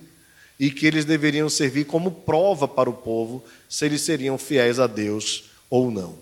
e 0.59 0.71
que 0.71 0.87
eles 0.87 1.05
deveriam 1.05 1.49
servir 1.49 1.85
como 1.85 2.11
prova 2.11 2.69
para 2.69 2.89
o 2.89 2.93
povo 2.93 3.43
se 3.69 3.85
eles 3.85 4.03
seriam 4.03 4.39
fiéis 4.39 4.79
a 4.79 4.87
Deus 4.87 5.51
ou 5.69 5.91
não. 5.91 6.17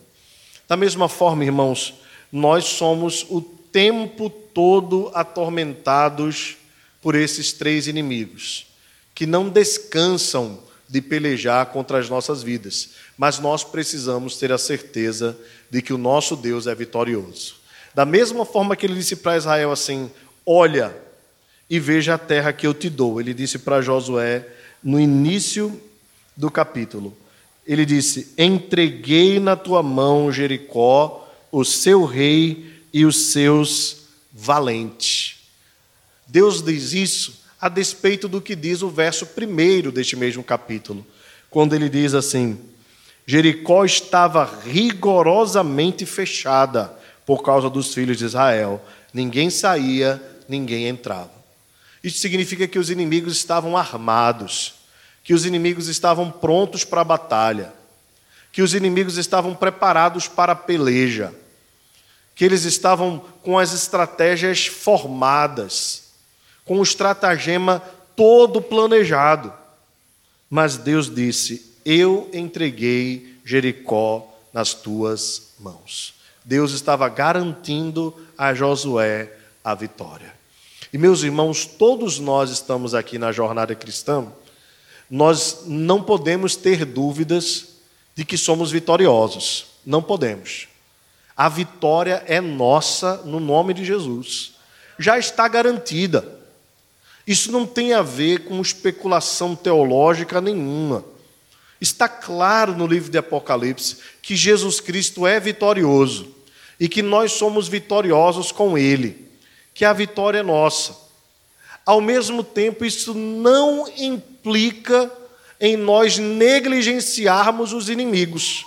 Da 0.67 0.77
mesma 0.77 1.09
forma, 1.09 1.45
irmãos, 1.45 1.95
nós 2.31 2.65
somos 2.65 3.27
o 3.29 3.43
tempo 3.43 4.31
todo 4.31 5.11
atormentados 5.13 6.57
por 7.03 7.15
esses 7.15 7.53
três 7.53 7.87
inimigos, 7.87 8.67
que 9.15 9.27
não 9.27 9.51
descansam 9.51 10.59
de 10.93 11.01
pelejar 11.01 11.65
contra 11.69 11.99
as 11.99 12.11
nossas 12.11 12.43
vidas, 12.43 12.91
mas 13.17 13.39
nós 13.39 13.65
precisamos 13.65 14.37
ter 14.37 14.53
a 14.53 14.59
certeza 14.59 15.35
de 15.71 15.81
que 15.81 15.91
o 15.91 15.97
nosso 15.97 16.37
Deus 16.37 16.67
é 16.67 16.75
vitorioso. 16.75 17.55
Da 17.95 18.05
mesma 18.05 18.45
forma 18.45 18.77
que 18.77 18.85
ele 18.85 18.97
disse 18.97 19.17
para 19.17 19.39
Israel 19.39 19.73
assim: 19.73 20.11
Olha 20.45 20.95
e 21.71 21.81
veja 21.81 22.13
a 22.13 22.19
terra 22.19 22.53
que 22.53 22.67
eu 22.67 22.75
te 22.75 22.91
dou. 22.91 23.19
Ele 23.19 23.33
disse 23.33 23.59
para 23.59 23.81
Josué 23.81 24.47
no 24.83 25.01
início 25.01 25.81
do 26.37 26.51
capítulo. 26.51 27.17
Ele 27.67 27.87
disse: 27.87 28.35
Entreguei 28.37 29.41
na 29.41 29.57
tua 29.57 29.83
mão 29.83 30.31
Jericó, 30.31 31.27
o 31.51 31.65
seu 31.65 32.05
rei 32.05 32.83
e 32.93 33.07
os 33.07 33.33
seus 33.33 34.09
valentes. 34.31 35.37
Deus 36.27 36.61
diz 36.63 36.93
isso 36.93 37.42
a 37.63 37.69
despeito 37.69 38.27
do 38.27 38.41
que 38.41 38.57
diz 38.57 38.83
o 38.83 38.91
verso 38.91 39.25
primeiro 39.25 39.93
deste 39.93 40.17
mesmo 40.17 40.43
capítulo, 40.43 41.07
quando 41.49 41.77
ele 41.77 41.89
diz 41.89 42.13
assim: 42.13 42.59
Jericó 43.25 43.85
estava 43.85 44.45
rigorosamente 44.67 46.05
fechada 46.05 46.93
por 47.25 47.45
causa 47.45 47.71
dos 47.71 47.95
filhos 47.95 48.19
de 48.19 48.25
Israel, 48.25 48.85
ninguém 49.15 49.49
saía, 49.49 50.21
ninguém 50.49 50.89
entrava. 50.89 51.31
Isso 52.03 52.19
significa 52.19 52.67
que 52.67 52.81
os 52.81 52.91
inimigos 52.91 53.37
estavam 53.37 53.77
armados, 53.77 54.75
que 55.23 55.33
os 55.33 55.47
inimigos 55.47 55.87
estavam 55.87 56.33
prontos 56.33 56.83
para 56.83 57.03
a 57.03 57.05
batalha, 57.05 57.73
que 58.51 58.61
os 58.61 58.75
inimigos 58.75 59.19
estavam 59.19 59.55
preparados 59.55 60.27
para 60.27 60.51
a 60.51 60.57
peleja, 60.57 61.33
que 62.35 62.45
eles 62.45 62.65
estavam 62.65 63.21
com 63.41 63.57
as 63.57 63.73
estratégias 63.73 64.67
formadas 64.67 66.03
com 66.65 66.79
o 66.79 66.83
estratagema 66.83 67.83
todo 68.17 68.61
planejado. 68.61 69.53
Mas 70.49 70.77
Deus 70.77 71.13
disse: 71.13 71.75
Eu 71.85 72.29
entreguei 72.33 73.39
Jericó 73.45 74.29
nas 74.53 74.75
tuas 74.75 75.55
mãos. 75.59 76.15
Deus 76.45 76.73
estava 76.73 77.09
garantindo 77.09 78.15
a 78.37 78.53
Josué 78.53 79.33
a 79.65 79.75
vitória. 79.75 80.33
E 80.93 80.99
meus 80.99 81.23
irmãos, 81.23 81.65
todos 81.65 82.19
nós 82.19 82.51
estamos 82.51 82.95
aqui 82.95 83.17
na 83.19 83.33
jornada 83.33 83.75
cristã, 83.75 84.27
nós 85.11 85.63
não 85.67 86.03
podemos 86.03 86.57
ter 86.57 86.85
dúvidas 86.85 87.69
de 88.15 88.25
que 88.25 88.37
somos 88.37 88.71
vitoriosos. 88.71 89.67
Não 89.87 90.03
podemos. 90.03 90.69
A 91.37 91.49
vitória 91.49 92.23
é 92.27 92.41
nossa 92.41 93.19
no 93.25 93.41
nome 93.41 93.73
de 93.73 93.85
Jesus. 93.85 94.53
Já 94.99 95.19
está 95.19 95.49
garantida. 95.49 96.42
Isso 97.27 97.53
não 97.53 97.67
tem 97.67 97.93
a 97.93 98.03
ver 98.03 98.45
com 98.45 98.61
especulação 98.61 99.55
teológica 99.55 100.41
nenhuma. 100.41 101.05
Está 101.81 102.09
claro 102.09 102.77
no 102.77 102.87
livro 102.87 103.11
de 103.11 103.19
Apocalipse 103.19 103.99
que 104.21 104.37
Jesus 104.37 104.81
Cristo 104.81 105.27
é 105.27 105.41
vitorioso 105.41 106.35
e 106.79 106.89
que 106.89 107.03
nós 107.03 107.33
somos 107.33 107.69
vitoriosos 107.69 108.53
com 108.53 108.77
Ele, 108.77 109.29
que 109.75 109.85
a 109.85 109.93
vitória 109.93 110.39
é 110.39 110.43
nossa. 110.43 110.97
Ao 111.85 112.01
mesmo 112.01 112.45
tempo, 112.45 112.85
isso 112.85 113.15
não 113.15 113.89
implica 113.97 115.11
em 115.61 115.77
nós 115.77 116.19
negligenciarmos 116.19 117.73
os 117.73 117.89
inimigos. 117.89 118.65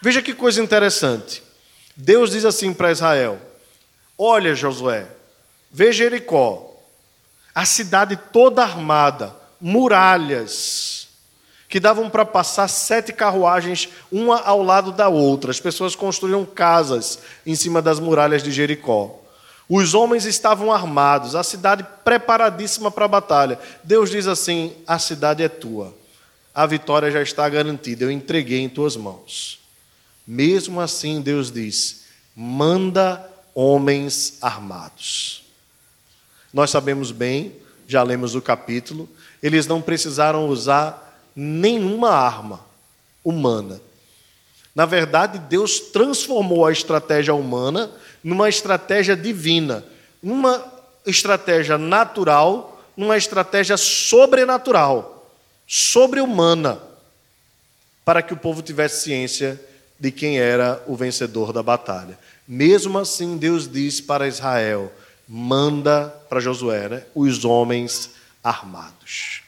Veja 0.00 0.20
que 0.22 0.34
coisa 0.34 0.62
interessante. 0.62 1.42
Deus 1.96 2.30
diz 2.30 2.44
assim 2.44 2.72
para 2.72 2.92
Israel: 2.92 3.40
Olha, 4.18 4.54
Josué, 4.54 5.06
veja 5.70 6.04
Jericó, 6.04 6.73
a 7.54 7.64
cidade 7.64 8.16
toda 8.32 8.62
armada, 8.62 9.34
muralhas, 9.60 11.08
que 11.68 11.80
davam 11.80 12.10
para 12.10 12.24
passar 12.24 12.68
sete 12.68 13.12
carruagens, 13.12 13.88
uma 14.10 14.40
ao 14.40 14.62
lado 14.62 14.92
da 14.92 15.08
outra. 15.08 15.50
As 15.50 15.60
pessoas 15.60 15.96
construíam 15.96 16.44
casas 16.44 17.18
em 17.44 17.54
cima 17.54 17.80
das 17.80 17.98
muralhas 17.98 18.42
de 18.42 18.52
Jericó. 18.52 19.20
Os 19.68 19.94
homens 19.94 20.24
estavam 20.24 20.72
armados, 20.72 21.34
a 21.34 21.42
cidade 21.42 21.86
preparadíssima 22.04 22.90
para 22.90 23.06
a 23.06 23.08
batalha. 23.08 23.58
Deus 23.82 24.10
diz 24.10 24.26
assim: 24.26 24.72
a 24.86 24.98
cidade 24.98 25.42
é 25.42 25.48
tua, 25.48 25.94
a 26.54 26.66
vitória 26.66 27.10
já 27.10 27.22
está 27.22 27.48
garantida, 27.48 28.04
eu 28.04 28.10
entreguei 28.10 28.60
em 28.60 28.68
tuas 28.68 28.96
mãos. 28.96 29.58
Mesmo 30.26 30.80
assim, 30.80 31.20
Deus 31.20 31.50
diz: 31.50 32.04
manda 32.36 33.24
homens 33.54 34.38
armados. 34.42 35.43
Nós 36.54 36.70
sabemos 36.70 37.10
bem, 37.10 37.52
já 37.88 38.04
lemos 38.04 38.36
o 38.36 38.40
capítulo, 38.40 39.08
eles 39.42 39.66
não 39.66 39.82
precisaram 39.82 40.48
usar 40.48 41.20
nenhuma 41.34 42.10
arma 42.10 42.60
humana. 43.24 43.80
Na 44.72 44.86
verdade, 44.86 45.36
Deus 45.40 45.80
transformou 45.80 46.64
a 46.64 46.70
estratégia 46.70 47.34
humana 47.34 47.90
numa 48.22 48.48
estratégia 48.48 49.16
divina, 49.16 49.84
uma 50.22 50.64
estratégia 51.04 51.76
natural, 51.76 52.80
numa 52.96 53.16
estratégia 53.16 53.76
sobrenatural, 53.76 55.28
sobre-humana, 55.66 56.80
para 58.04 58.22
que 58.22 58.32
o 58.32 58.36
povo 58.36 58.62
tivesse 58.62 59.02
ciência 59.02 59.60
de 59.98 60.12
quem 60.12 60.38
era 60.38 60.80
o 60.86 60.94
vencedor 60.94 61.52
da 61.52 61.64
batalha. 61.64 62.16
Mesmo 62.46 62.96
assim, 62.96 63.36
Deus 63.36 63.68
diz 63.68 64.00
para 64.00 64.28
Israel: 64.28 64.92
manda 65.28 66.08
para 66.28 66.40
Josué 66.40 66.88
né, 66.88 67.02
os 67.14 67.44
homens 67.44 68.10
armados. 68.42 69.42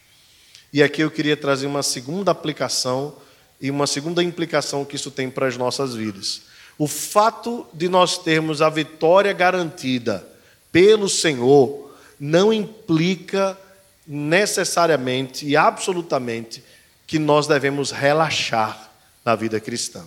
E 0.73 0.83
aqui 0.83 1.03
eu 1.03 1.11
queria 1.11 1.37
trazer 1.37 1.67
uma 1.67 1.83
segunda 1.83 2.31
aplicação 2.31 3.15
e 3.61 3.71
uma 3.71 3.87
segunda 3.87 4.23
implicação 4.23 4.85
que 4.85 4.97
isso 4.97 5.11
tem 5.11 5.31
para 5.31 5.47
as 5.47 5.57
nossas 5.57 5.95
vidas. 5.95 6.43
O 6.79 6.87
fato 6.87 7.67
de 7.73 7.89
nós 7.89 8.19
termos 8.19 8.61
a 8.61 8.69
vitória 8.69 9.33
garantida 9.33 10.27
pelo 10.71 11.09
Senhor 11.09 11.95
não 12.21 12.53
implica 12.53 13.59
necessariamente 14.07 15.47
e 15.47 15.57
absolutamente 15.57 16.63
que 17.07 17.19
nós 17.19 17.47
devemos 17.47 17.91
relaxar 17.91 18.91
na 19.25 19.35
vida 19.35 19.59
cristã. 19.59 20.05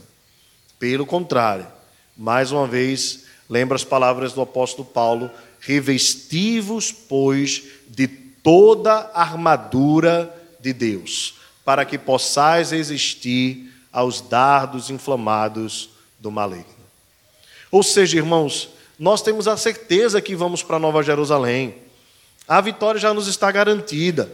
Pelo 0.78 1.06
contrário, 1.06 1.68
mais 2.16 2.52
uma 2.52 2.68
vez, 2.68 3.26
lembra 3.50 3.76
as 3.76 3.84
palavras 3.84 4.34
do 4.34 4.42
apóstolo 4.42 4.88
Paulo: 4.88 5.32
revestivos, 5.60 6.92
pois, 6.92 7.64
de 7.88 8.08
toda 8.08 9.12
a 9.14 9.22
armadura 9.22 10.36
de 10.60 10.74
Deus, 10.74 11.36
para 11.64 11.86
que 11.86 11.98
possais 11.98 12.72
resistir 12.72 13.72
aos 13.92 14.22
dardos 14.22 14.90
inflamados 14.90 15.90
do 16.20 16.32
maligno. 16.32 16.66
Ou 17.72 17.84
seja, 17.84 18.18
irmãos, 18.18 18.70
nós 18.98 19.22
temos 19.22 19.48
a 19.48 19.56
certeza 19.56 20.22
que 20.22 20.36
vamos 20.36 20.64
para 20.64 20.80
Nova 20.80 21.04
Jerusalém. 21.04 21.76
A 22.48 22.60
vitória 22.62 23.00
já 23.00 23.14
nos 23.14 23.28
está 23.28 23.52
garantida. 23.52 24.30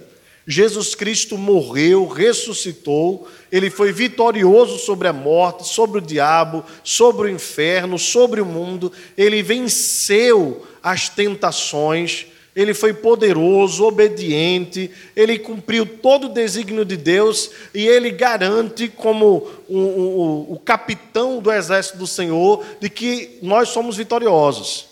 Jesus 0.48 0.94
Cristo 0.94 1.38
morreu, 1.38 2.08
ressuscitou, 2.08 3.28
ele 3.52 3.72
foi 3.72 3.92
vitorioso 3.92 4.78
sobre 4.78 5.08
a 5.08 5.14
morte, 5.14 5.68
sobre 5.68 5.98
o 5.98 6.02
diabo, 6.02 6.64
sobre 6.84 7.28
o 7.28 7.30
inferno, 7.30 7.98
sobre 7.98 8.42
o 8.42 8.46
mundo, 8.46 8.92
ele 9.18 9.42
venceu 9.42 10.66
as 10.86 11.10
tentações, 11.10 12.28
ele 12.56 12.72
foi 12.76 12.94
poderoso, 12.94 13.86
obediente, 13.86 14.92
ele 15.16 15.40
cumpriu 15.40 15.84
todo 15.84 16.28
o 16.28 16.34
desígnio 16.34 16.86
de 16.86 16.96
Deus 16.96 17.50
e 17.74 17.88
ele 17.88 18.12
garante, 18.12 18.88
como 18.88 19.50
o, 19.68 19.80
o, 19.80 20.54
o 20.54 20.60
capitão 20.60 21.42
do 21.42 21.52
exército 21.52 21.98
do 21.98 22.06
Senhor, 22.06 22.64
de 22.80 22.88
que 22.88 23.40
nós 23.42 23.70
somos 23.70 23.98
vitoriosos, 23.98 24.86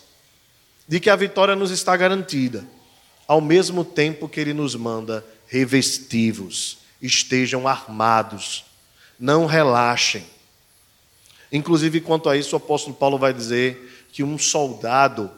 de 0.88 0.98
que 0.98 1.08
a 1.08 1.14
vitória 1.14 1.54
nos 1.54 1.70
está 1.70 1.96
garantida, 1.96 2.64
ao 3.24 3.40
mesmo 3.40 3.84
tempo 3.84 4.28
que 4.28 4.40
ele 4.40 4.52
nos 4.52 4.74
manda 4.74 5.24
revestivos, 5.46 6.78
estejam 7.00 7.68
armados, 7.68 8.64
não 9.16 9.46
relaxem. 9.46 10.24
Inclusive, 11.52 12.00
quanto 12.00 12.28
a 12.28 12.36
isso, 12.36 12.56
o 12.56 12.58
apóstolo 12.58 12.96
Paulo 12.96 13.16
vai 13.16 13.32
dizer 13.32 14.08
que 14.12 14.24
um 14.24 14.36
soldado 14.36 15.30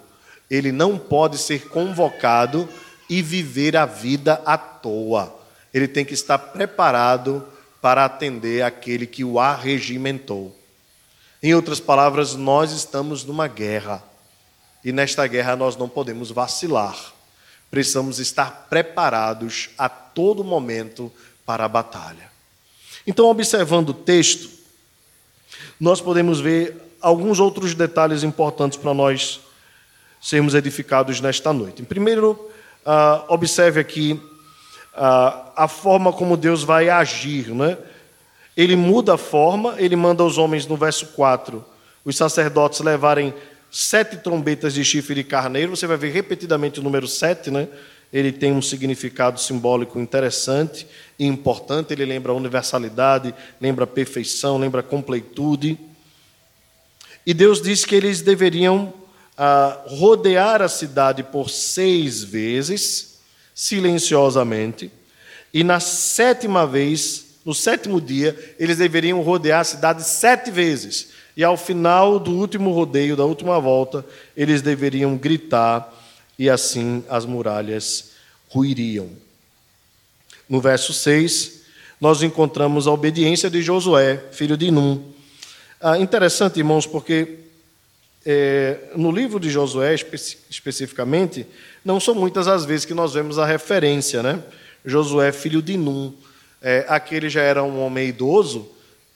ele 0.51 0.73
não 0.73 0.99
pode 0.99 1.39
ser 1.39 1.69
convocado 1.69 2.69
e 3.09 3.23
viver 3.23 3.77
a 3.77 3.87
vida 3.87 4.41
à 4.45 4.57
toa. 4.57 5.35
Ele 5.73 5.89
tem 5.89 6.05
que 6.05 6.15
estar 6.15 6.39
preparado 6.39 7.47
para 7.81 8.05
atender 8.05 8.63
aquele 8.63 9.07
que 9.07 9.25
o 9.25 9.39
arregimentou. 9.39 10.57
Em 11.43 11.55
outras 11.55 11.79
palavras, 11.79 12.35
nós 12.35 12.73
estamos 12.73 13.25
numa 13.25 13.47
guerra. 13.47 14.03
E 14.85 14.93
nesta 14.93 15.27
guerra 15.27 15.57
nós 15.57 15.77
não 15.77 15.89
podemos 15.89 16.31
vacilar. 16.31 16.97
Precisamos 17.71 18.19
estar 18.19 18.67
preparados 18.71 19.71
a 19.77 19.89
todo 19.89 20.45
momento 20.45 21.13
para 21.45 21.65
a 21.65 21.69
batalha. 21.69 22.31
Então, 23.07 23.27
observando 23.27 23.91
o 23.91 23.95
texto, 23.95 24.49
nós 25.79 26.01
podemos 26.01 26.41
ver 26.41 26.77
alguns 27.01 27.39
outros 27.39 27.75
detalhes 27.75 28.23
importantes 28.23 28.79
para 28.79 28.95
nós 28.95 29.41
sermos 30.27 30.57
edificados 30.57 31.21
nesta 31.21 31.53
noite. 31.53 31.83
Em 31.83 31.85
primeiro, 31.85 32.33
uh, 32.85 33.33
observe 33.33 33.79
aqui 33.79 34.21
uh, 34.93 35.53
a 35.55 35.69
forma 35.69 36.13
como 36.13 36.37
Deus 36.37 36.65
vai 36.65 36.89
agir. 36.89 37.55
Né? 37.55 37.79
Ele 38.57 38.75
muda 38.75 39.15
a 39.15 39.17
forma, 39.17 39.77
ele 39.79 39.95
manda 39.95 40.25
os 40.25 40.37
homens, 40.37 40.67
no 40.67 40.77
verso 40.77 41.07
4, 41.13 41.65
os 42.05 42.17
sacerdotes 42.17 42.81
levarem 42.81 43.33
sete 43.71 44.17
trombetas 44.17 44.75
de 44.75 44.85
chifre 44.85 45.15
de 45.15 45.23
carneiro. 45.23 45.77
Você 45.77 45.87
vai 45.87 45.97
ver 45.97 46.11
repetidamente 46.11 46.81
o 46.81 46.83
número 46.83 47.07
sete, 47.07 47.49
né? 47.49 47.69
Ele 48.13 48.33
tem 48.33 48.53
um 48.53 48.63
significado 48.63 49.39
simbólico 49.39 50.01
interessante 50.01 50.89
e 51.19 51.25
importante. 51.25 51.93
Ele 51.93 52.05
lembra 52.05 52.33
a 52.33 52.35
universalidade, 52.35 53.33
lembra 53.61 53.85
a 53.85 53.87
perfeição, 53.87 54.59
lembra 54.59 54.81
a 54.81 54.85
completude. 54.85 55.79
E 57.25 57.33
Deus 57.33 57.63
diz 57.63 57.85
que 57.85 57.95
eles 57.95 58.23
deveriam 58.23 58.93
a 59.37 59.85
rodear 59.87 60.63
a 60.63 60.69
cidade 60.69 61.23
por 61.23 61.51
seis 61.51 62.25
vezes, 62.25 63.19
silenciosamente, 63.55 64.91
e 65.53 65.63
na 65.63 65.81
sétima 65.81 66.67
vez, 66.67 67.25
no 67.45 67.55
sétimo 67.55 68.01
dia, 68.01 68.55
eles 68.59 68.79
deveriam 68.79 69.21
rodear 69.23 69.61
a 69.61 69.65
cidade 69.65 70.03
sete 70.03 70.51
vezes. 70.51 71.09
E 71.37 71.45
ao 71.45 71.57
final 71.57 72.19
do 72.19 72.33
último 72.33 72.73
rodeio, 72.73 73.17
da 73.17 73.25
última 73.25 73.61
volta, 73.61 74.05
eles 74.37 74.63
deveriam 74.63 75.17
gritar, 75.17 75.93
e 76.39 76.51
assim 76.51 77.05
as 77.09 77.25
muralhas 77.25 78.13
ruiriam. 78.49 79.09
No 80.49 80.61
verso 80.61 80.93
6, 80.93 81.63
nós 82.01 82.23
encontramos 82.23 82.87
a 82.87 82.93
obediência 82.93 83.51
de 83.51 83.63
Josué, 83.63 84.23
filho 84.33 84.57
de 84.57 84.71
Num. 84.71 85.03
Ah, 85.81 85.99
interessante, 85.99 86.59
irmãos, 86.59 86.87
porque 86.87 87.46
é, 88.29 88.91
no 88.97 89.13
livro 89.13 89.39
de 89.39 89.49
Josué, 89.49 89.95
espe 89.95 90.17
especificamente, 90.51 91.47
não 91.85 92.01
são 92.01 92.13
muitas 92.13 92.49
as 92.49 92.65
vezes 92.65 92.85
que 92.85 92.93
nós 92.93 93.15
vemos 93.15 93.39
a 93.39 93.47
referência, 93.47 94.21
né? 94.21 94.43
Josué, 94.85 95.31
filho 95.31 95.63
de 95.63 95.77
Num. 95.77 96.13
É, 96.61 96.85
aquele 96.89 97.31
já 97.31 97.43
era 97.43 97.63
um 97.63 97.81
homem 97.81 98.09
idoso, 98.09 98.69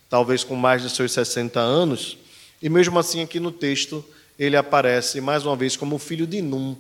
talvez 0.08 0.44
com 0.44 0.54
mais 0.54 0.82
de 0.82 0.90
seus 0.90 1.10
60 1.10 1.58
anos, 1.58 2.18
e 2.62 2.68
mesmo 2.68 2.96
assim, 3.00 3.20
aqui 3.20 3.40
no 3.40 3.50
texto, 3.50 4.04
ele 4.38 4.56
aparece 4.56 5.20
mais 5.20 5.44
uma 5.44 5.56
vez 5.56 5.76
como 5.76 5.98
filho 5.98 6.26
de 6.26 6.40
Num. 6.40 6.76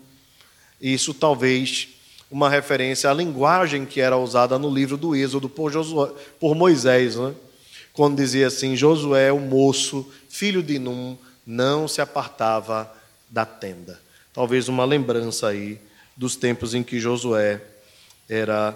Isso 0.80 1.12
talvez 1.12 1.88
uma 2.30 2.48
referência 2.48 3.10
à 3.10 3.12
linguagem 3.12 3.84
que 3.84 4.00
era 4.00 4.16
usada 4.16 4.56
no 4.56 4.72
livro 4.72 4.96
do 4.96 5.16
Êxodo 5.16 5.48
por, 5.48 5.72
Josué, 5.72 6.12
por 6.38 6.54
Moisés, 6.54 7.16
né? 7.16 7.34
quando 7.92 8.16
dizia 8.16 8.46
assim: 8.46 8.76
Josué, 8.76 9.32
o 9.32 9.40
moço, 9.40 10.08
filho 10.28 10.62
de 10.62 10.78
Num, 10.78 11.18
não 11.50 11.88
se 11.88 12.00
apartava 12.00 12.90
da 13.28 13.44
tenda. 13.44 14.00
Talvez 14.32 14.68
uma 14.68 14.84
lembrança 14.84 15.48
aí 15.48 15.80
dos 16.16 16.36
tempos 16.36 16.74
em 16.74 16.82
que 16.84 17.00
Josué 17.00 17.60
era 18.28 18.72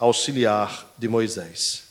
auxiliar 0.00 0.92
de 0.98 1.06
Moisés. 1.06 1.84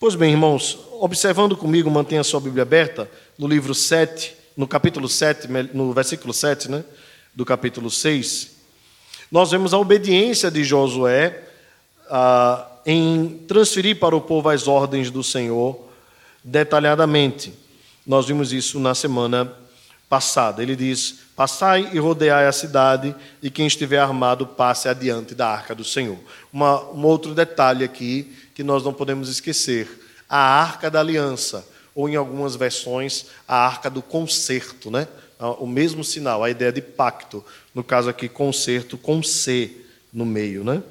Pois 0.00 0.16
bem, 0.16 0.32
irmãos, 0.32 0.76
observando 0.94 1.56
comigo, 1.56 1.88
mantenha 1.88 2.24
sua 2.24 2.40
Bíblia 2.40 2.62
aberta, 2.62 3.08
no 3.38 3.46
livro 3.46 3.72
7, 3.72 4.34
no 4.56 4.66
capítulo 4.66 5.08
7, 5.08 5.46
no 5.72 5.92
versículo 5.92 6.34
7, 6.34 6.68
né, 6.68 6.84
do 7.32 7.44
capítulo 7.44 7.88
6, 7.88 8.50
nós 9.30 9.52
vemos 9.52 9.72
a 9.72 9.78
obediência 9.78 10.50
de 10.50 10.64
Josué 10.64 11.44
ah, 12.10 12.66
em 12.84 13.44
transferir 13.46 13.98
para 14.00 14.16
o 14.16 14.20
povo 14.20 14.48
as 14.48 14.66
ordens 14.66 15.08
do 15.08 15.22
Senhor 15.22 15.86
detalhadamente. 16.42 17.65
Nós 18.06 18.26
vimos 18.26 18.52
isso 18.52 18.78
na 18.78 18.94
semana 18.94 19.52
passada. 20.08 20.62
Ele 20.62 20.76
diz: 20.76 21.20
Passai 21.34 21.90
e 21.92 21.98
rodeai 21.98 22.46
a 22.46 22.52
cidade, 22.52 23.14
e 23.42 23.50
quem 23.50 23.66
estiver 23.66 23.98
armado 23.98 24.46
passe 24.46 24.88
adiante 24.88 25.34
da 25.34 25.48
arca 25.48 25.74
do 25.74 25.84
Senhor. 25.84 26.18
Uma, 26.52 26.82
um 26.92 27.04
outro 27.04 27.34
detalhe 27.34 27.84
aqui 27.84 28.32
que 28.54 28.62
nós 28.62 28.84
não 28.84 28.92
podemos 28.92 29.28
esquecer: 29.28 29.88
a 30.28 30.38
arca 30.38 30.88
da 30.88 31.00
aliança, 31.00 31.66
ou 31.94 32.08
em 32.08 32.14
algumas 32.14 32.54
versões, 32.54 33.26
a 33.48 33.56
arca 33.56 33.90
do 33.90 34.00
concerto, 34.00 34.90
né? 34.90 35.08
o 35.58 35.66
mesmo 35.66 36.02
sinal, 36.02 36.42
a 36.42 36.50
ideia 36.50 36.72
de 36.72 36.80
pacto, 36.80 37.44
no 37.74 37.84
caso 37.84 38.08
aqui, 38.08 38.28
concerto 38.28 38.96
com 38.96 39.22
C 39.22 39.70
no 40.12 40.24
meio. 40.24 40.64
Né? 40.64 40.82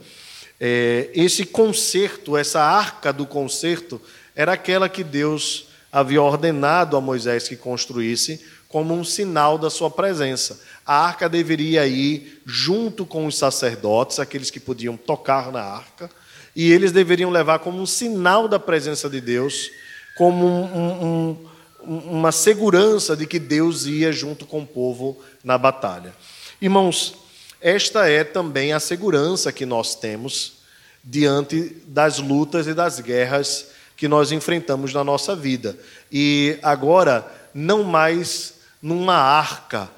É, 0.59 1.09
esse 1.13 1.45
concerto, 1.45 2.37
essa 2.37 2.61
arca 2.61 3.11
do 3.11 3.25
concerto, 3.25 3.99
era 4.35 4.53
aquela 4.53 4.87
que 4.87 5.03
Deus 5.03 5.64
havia 5.95 6.21
ordenado 6.21 6.97
a 6.97 7.01
Moisés 7.01 7.47
que 7.47 7.55
construísse 7.55 8.45
como 8.67 8.93
um 8.93 9.01
sinal 9.01 9.57
da 9.57 9.69
sua 9.69 9.89
presença. 9.89 10.59
A 10.85 11.05
arca 11.05 11.29
deveria 11.29 11.87
ir 11.87 12.41
junto 12.45 13.05
com 13.05 13.25
os 13.25 13.37
sacerdotes, 13.37 14.19
aqueles 14.19 14.51
que 14.51 14.59
podiam 14.59 14.97
tocar 14.97 15.53
na 15.53 15.61
arca, 15.61 16.11
e 16.53 16.69
eles 16.69 16.91
deveriam 16.91 17.29
levar 17.29 17.59
como 17.59 17.81
um 17.81 17.85
sinal 17.85 18.49
da 18.49 18.59
presença 18.59 19.09
de 19.09 19.21
Deus, 19.21 19.71
como 20.17 20.45
um, 20.45 21.37
um, 21.81 21.99
uma 22.09 22.33
segurança 22.33 23.15
de 23.15 23.25
que 23.25 23.39
Deus 23.39 23.85
ia 23.85 24.11
junto 24.11 24.45
com 24.45 24.63
o 24.63 24.67
povo 24.67 25.17
na 25.45 25.57
batalha. 25.57 26.13
Irmãos, 26.61 27.15
esta 27.61 28.09
é 28.09 28.25
também 28.25 28.73
a 28.73 28.81
segurança 28.81 29.49
que 29.49 29.65
nós 29.65 29.95
temos 29.95 30.57
diante 31.01 31.77
das 31.87 32.19
lutas 32.19 32.67
e 32.67 32.73
das 32.73 32.99
guerras 32.99 33.74
que 33.95 34.07
nós 34.07 34.31
enfrentamos 34.31 34.93
na 34.93 35.03
nossa 35.03 35.35
vida. 35.35 35.77
E 36.11 36.57
agora, 36.61 37.25
não 37.53 37.83
mais 37.83 38.55
numa 38.81 39.15
arca 39.15 39.89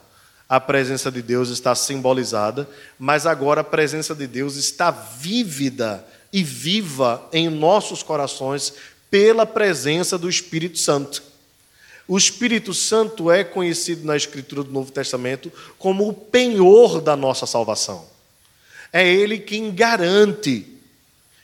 a 0.49 0.61
presença 0.61 1.11
de 1.11 1.21
Deus 1.21 1.49
está 1.49 1.75
simbolizada, 1.75 2.69
mas 2.97 3.25
agora 3.25 3.61
a 3.61 3.65
presença 3.65 4.15
de 4.15 4.25
Deus 4.25 4.55
está 4.55 4.91
vívida 4.91 6.05
e 6.31 6.41
viva 6.41 7.27
em 7.33 7.49
nossos 7.49 8.01
corações 8.01 8.73
pela 9.11 9.45
presença 9.45 10.17
do 10.17 10.29
Espírito 10.29 10.77
Santo. 10.77 11.21
O 12.07 12.17
Espírito 12.17 12.73
Santo 12.73 13.29
é 13.29 13.43
conhecido 13.43 14.05
na 14.05 14.15
Escritura 14.15 14.63
do 14.63 14.71
Novo 14.71 14.91
Testamento 14.91 15.51
como 15.77 16.07
o 16.07 16.13
penhor 16.13 17.01
da 17.01 17.17
nossa 17.17 17.45
salvação. 17.45 18.05
É 18.93 19.05
Ele 19.05 19.37
quem 19.39 19.69
garante 19.73 20.65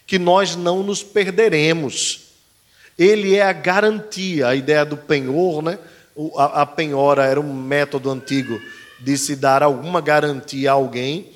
que 0.08 0.18
nós 0.18 0.56
não 0.56 0.82
nos 0.82 1.04
perderemos. 1.04 2.23
Ele 2.97 3.36
é 3.36 3.41
a 3.41 3.53
garantia, 3.53 4.47
a 4.47 4.56
ideia 4.56 4.86
do 4.86 4.97
penhor, 4.97 5.62
né? 5.62 5.79
A 6.38 6.65
penhora 6.65 7.25
era 7.25 7.41
um 7.41 7.53
método 7.53 8.12
antigo 8.12 8.60
de 8.99 9.17
se 9.17 9.36
dar 9.36 9.63
alguma 9.63 9.99
garantia 9.99 10.71
a 10.71 10.73
alguém. 10.73 11.32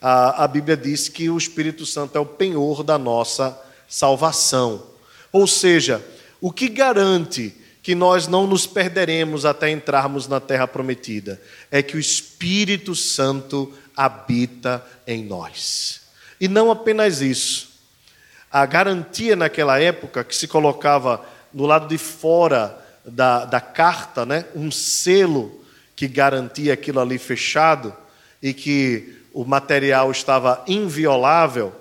A 0.00 0.46
Bíblia 0.46 0.76
diz 0.76 1.08
que 1.08 1.28
o 1.28 1.36
Espírito 1.36 1.84
Santo 1.84 2.16
é 2.16 2.20
o 2.20 2.26
penhor 2.26 2.82
da 2.82 2.96
nossa 2.96 3.60
salvação. 3.88 4.86
Ou 5.32 5.46
seja, 5.46 6.02
o 6.40 6.52
que 6.52 6.68
garante 6.68 7.54
que 7.82 7.94
nós 7.94 8.26
não 8.26 8.46
nos 8.46 8.66
perderemos 8.66 9.44
até 9.44 9.70
entrarmos 9.70 10.28
na 10.28 10.38
terra 10.38 10.66
prometida 10.68 11.40
é 11.70 11.82
que 11.82 11.96
o 11.96 12.00
Espírito 12.00 12.94
Santo 12.94 13.72
habita 13.96 14.84
em 15.06 15.24
nós. 15.24 16.02
E 16.40 16.46
não 16.46 16.70
apenas 16.70 17.20
isso. 17.20 17.69
A 18.52 18.66
garantia 18.66 19.36
naquela 19.36 19.80
época 19.80 20.24
que 20.24 20.34
se 20.34 20.48
colocava 20.48 21.24
no 21.52 21.66
lado 21.66 21.86
de 21.86 21.98
fora 21.98 22.76
da, 23.04 23.44
da 23.44 23.60
carta, 23.60 24.26
né, 24.26 24.44
um 24.54 24.70
selo 24.70 25.64
que 25.94 26.08
garantia 26.08 26.74
aquilo 26.74 26.98
ali 26.98 27.18
fechado 27.18 27.94
e 28.42 28.52
que 28.52 29.16
o 29.32 29.44
material 29.44 30.10
estava 30.10 30.64
inviolável, 30.66 31.72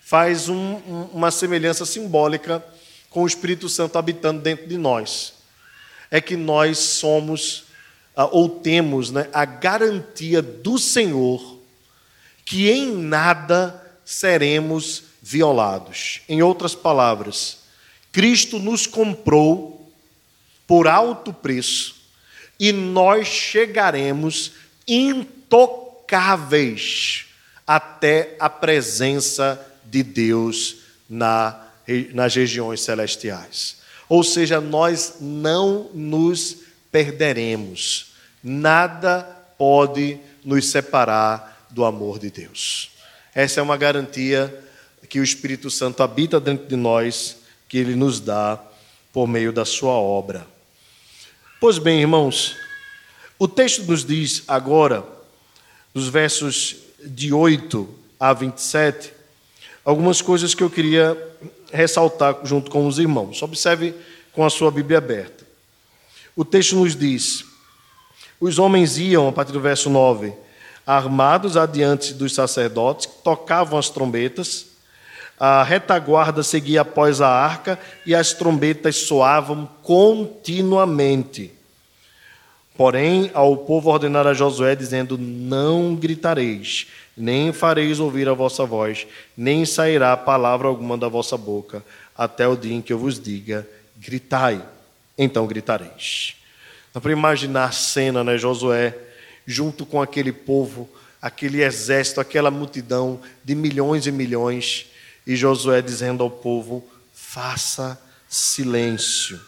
faz 0.00 0.48
um, 0.48 0.54
um, 0.54 1.08
uma 1.12 1.30
semelhança 1.30 1.84
simbólica 1.84 2.64
com 3.10 3.22
o 3.22 3.26
Espírito 3.26 3.68
Santo 3.68 3.98
habitando 3.98 4.40
dentro 4.40 4.68
de 4.68 4.76
nós. 4.76 5.34
É 6.10 6.20
que 6.20 6.36
nós 6.36 6.78
somos, 6.78 7.64
ah, 8.14 8.26
ou 8.26 8.48
temos, 8.48 9.10
né, 9.10 9.28
a 9.32 9.44
garantia 9.44 10.40
do 10.40 10.78
Senhor 10.78 11.58
que 12.44 12.70
em 12.70 12.92
nada 12.92 13.82
seremos 14.04 15.04
violados. 15.26 16.20
Em 16.28 16.42
outras 16.42 16.74
palavras, 16.74 17.60
Cristo 18.12 18.58
nos 18.58 18.86
comprou 18.86 19.90
por 20.66 20.86
alto 20.86 21.32
preço 21.32 21.96
e 22.60 22.70
nós 22.72 23.26
chegaremos 23.26 24.52
intocáveis 24.86 25.64
até 27.66 28.36
a 28.38 28.50
presença 28.50 29.58
de 29.84 30.02
Deus 30.02 30.76
na 31.08 31.62
nas 32.14 32.34
regiões 32.34 32.80
celestiais. 32.80 33.76
Ou 34.08 34.24
seja, 34.24 34.58
nós 34.58 35.16
não 35.20 35.90
nos 35.92 36.56
perderemos. 36.90 38.14
Nada 38.42 39.22
pode 39.58 40.18
nos 40.42 40.70
separar 40.70 41.66
do 41.70 41.84
amor 41.84 42.18
de 42.18 42.30
Deus. 42.30 42.90
Essa 43.34 43.60
é 43.60 43.62
uma 43.62 43.76
garantia 43.76 44.64
que 45.08 45.20
o 45.20 45.24
Espírito 45.24 45.70
Santo 45.70 46.02
habita 46.02 46.40
dentro 46.40 46.66
de 46.66 46.76
nós, 46.76 47.36
que 47.68 47.78
ele 47.78 47.94
nos 47.94 48.20
dá 48.20 48.58
por 49.12 49.26
meio 49.26 49.52
da 49.52 49.64
sua 49.64 49.92
obra. 49.92 50.46
Pois 51.60 51.78
bem, 51.78 52.00
irmãos, 52.00 52.56
o 53.38 53.48
texto 53.48 53.82
nos 53.84 54.04
diz 54.04 54.42
agora, 54.46 55.04
nos 55.94 56.08
versos 56.08 56.76
de 57.04 57.32
8 57.32 57.88
a 58.18 58.32
27, 58.32 59.12
algumas 59.84 60.20
coisas 60.20 60.54
que 60.54 60.62
eu 60.62 60.70
queria 60.70 61.16
ressaltar 61.72 62.38
junto 62.44 62.70
com 62.70 62.86
os 62.86 62.98
irmãos. 62.98 63.42
Observe 63.42 63.94
com 64.32 64.44
a 64.44 64.50
sua 64.50 64.70
Bíblia 64.70 64.98
aberta. 64.98 65.44
O 66.36 66.44
texto 66.44 66.76
nos 66.76 66.96
diz: 66.96 67.44
os 68.40 68.58
homens 68.58 68.98
iam, 68.98 69.28
a 69.28 69.32
partir 69.32 69.52
do 69.52 69.60
verso 69.60 69.88
9, 69.88 70.32
armados 70.86 71.56
adiante 71.56 72.12
dos 72.12 72.34
sacerdotes, 72.34 73.08
tocavam 73.22 73.78
as 73.78 73.88
trombetas, 73.88 74.66
a 75.38 75.62
retaguarda 75.62 76.42
seguia 76.42 76.82
após 76.82 77.20
a 77.20 77.28
arca 77.28 77.78
e 78.06 78.14
as 78.14 78.32
trombetas 78.32 78.96
soavam 78.96 79.68
continuamente. 79.82 81.52
Porém, 82.76 83.30
ao 83.34 83.56
povo 83.58 83.90
ordenar 83.90 84.26
a 84.26 84.34
Josué, 84.34 84.74
dizendo: 84.74 85.16
Não 85.16 85.94
gritareis, 85.94 86.88
nem 87.16 87.52
fareis 87.52 88.00
ouvir 88.00 88.28
a 88.28 88.34
vossa 88.34 88.64
voz, 88.64 89.06
nem 89.36 89.64
sairá 89.64 90.16
palavra 90.16 90.66
alguma 90.66 90.98
da 90.98 91.08
vossa 91.08 91.36
boca, 91.36 91.84
até 92.16 92.46
o 92.48 92.56
dia 92.56 92.74
em 92.74 92.82
que 92.82 92.92
eu 92.92 92.98
vos 92.98 93.20
diga: 93.20 93.66
gritai, 93.96 94.60
então 95.16 95.46
gritareis. 95.46 96.36
Dá 96.92 97.00
para 97.00 97.12
imaginar 97.12 97.64
a 97.64 97.72
cena, 97.72 98.22
né? 98.22 98.38
Josué, 98.38 98.96
junto 99.46 99.84
com 99.84 100.00
aquele 100.00 100.32
povo, 100.32 100.88
aquele 101.20 101.62
exército, 101.62 102.20
aquela 102.20 102.50
multidão 102.50 103.20
de 103.44 103.54
milhões 103.54 104.06
e 104.06 104.12
milhões, 104.12 104.86
e 105.26 105.36
Josué 105.36 105.80
dizendo 105.80 106.22
ao 106.22 106.30
povo: 106.30 106.86
faça 107.12 108.00
silêncio. 108.28 109.40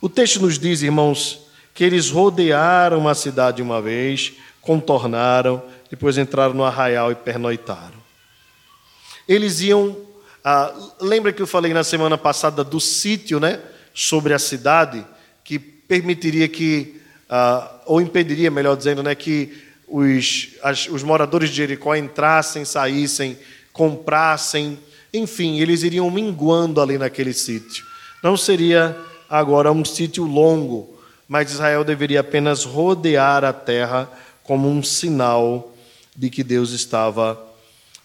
O 0.00 0.08
texto 0.08 0.40
nos 0.40 0.58
diz, 0.58 0.82
irmãos, 0.82 1.40
que 1.74 1.84
eles 1.84 2.10
rodearam 2.10 3.08
a 3.08 3.14
cidade 3.14 3.62
uma 3.62 3.80
vez, 3.80 4.32
contornaram, 4.60 5.62
depois 5.90 6.18
entraram 6.18 6.54
no 6.54 6.64
arraial 6.64 7.12
e 7.12 7.14
pernoitaram. 7.14 8.02
Eles 9.28 9.60
iam. 9.60 9.96
Ah, 10.44 10.74
lembra 11.00 11.32
que 11.32 11.40
eu 11.40 11.46
falei 11.46 11.72
na 11.72 11.84
semana 11.84 12.18
passada 12.18 12.64
do 12.64 12.80
sítio, 12.80 13.38
né? 13.38 13.60
Sobre 13.94 14.34
a 14.34 14.38
cidade, 14.38 15.06
que 15.44 15.58
permitiria 15.58 16.48
que, 16.48 17.00
ah, 17.28 17.80
ou 17.86 18.00
impediria, 18.00 18.50
melhor 18.50 18.76
dizendo, 18.76 19.02
né? 19.02 19.14
Que 19.14 19.62
os, 19.86 20.56
as, 20.62 20.88
os 20.88 21.02
moradores 21.02 21.50
de 21.50 21.56
Jericó 21.56 21.94
entrassem, 21.94 22.64
saíssem, 22.64 23.38
comprassem, 23.72 24.78
enfim, 25.12 25.60
eles 25.60 25.82
iriam 25.82 26.10
minguando 26.10 26.80
ali 26.80 26.98
naquele 26.98 27.32
sítio. 27.32 27.84
Não 28.22 28.36
seria 28.36 28.96
agora 29.28 29.72
um 29.72 29.84
sítio 29.84 30.24
longo, 30.24 30.98
mas 31.28 31.52
Israel 31.52 31.84
deveria 31.84 32.20
apenas 32.20 32.64
rodear 32.64 33.44
a 33.44 33.52
terra 33.52 34.10
como 34.42 34.68
um 34.68 34.82
sinal 34.82 35.72
de 36.14 36.28
que 36.28 36.44
Deus 36.44 36.70
estava 36.70 37.42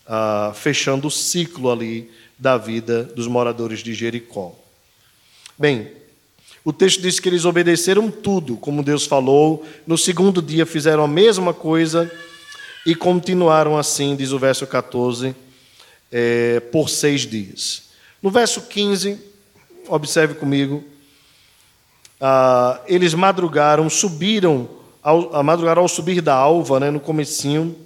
ah, 0.08 0.52
fechando 0.56 1.08
o 1.08 1.12
ciclo 1.12 1.72
ali 1.72 2.10
da 2.40 2.58
vida 2.58 3.04
dos 3.04 3.28
moradores 3.28 3.80
de 3.80 3.94
Jericó. 3.94 4.56
Bem, 5.58 5.92
o 6.64 6.72
texto 6.72 7.02
diz 7.02 7.20
que 7.20 7.30
eles 7.30 7.46
obedeceram 7.46 8.12
tudo, 8.12 8.58
como 8.58 8.84
Deus 8.84 9.06
falou. 9.06 9.66
No 9.86 9.98
segundo 9.98 10.42
dia 10.42 10.66
fizeram 10.66 11.04
a 11.04 11.08
mesma 11.08 11.54
coisa 11.54 12.12
e 12.86 12.94
continuaram 12.94 13.78
assim, 13.78 14.16
diz 14.16 14.32
o 14.32 14.40
verso 14.40 14.68
14, 14.68 15.36
é, 16.12 16.60
por 16.72 16.90
seis 16.90 17.22
dias. 17.22 17.84
No 18.22 18.30
verso 18.30 18.62
15, 18.62 19.20
observe 19.88 20.36
comigo 20.36 20.84
ah, 22.20 22.82
eles 22.88 23.14
madrugaram, 23.14 23.88
subiram, 23.90 24.68
ao, 25.04 25.44
madrugaram 25.44 25.84
ao 25.84 25.88
subir 25.88 26.20
da 26.22 26.34
alva, 26.34 26.80
né, 26.80 26.90
no 26.90 27.00
comecinho, 27.00 27.78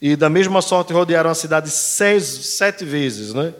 e 0.00 0.14
da 0.16 0.30
mesma 0.30 0.62
sorte 0.62 0.92
rodearam 0.92 1.30
a 1.30 1.34
cidade 1.34 1.68
seis, 1.68 2.24
sete 2.24 2.84
vezes, 2.84 3.34
né? 3.34 3.52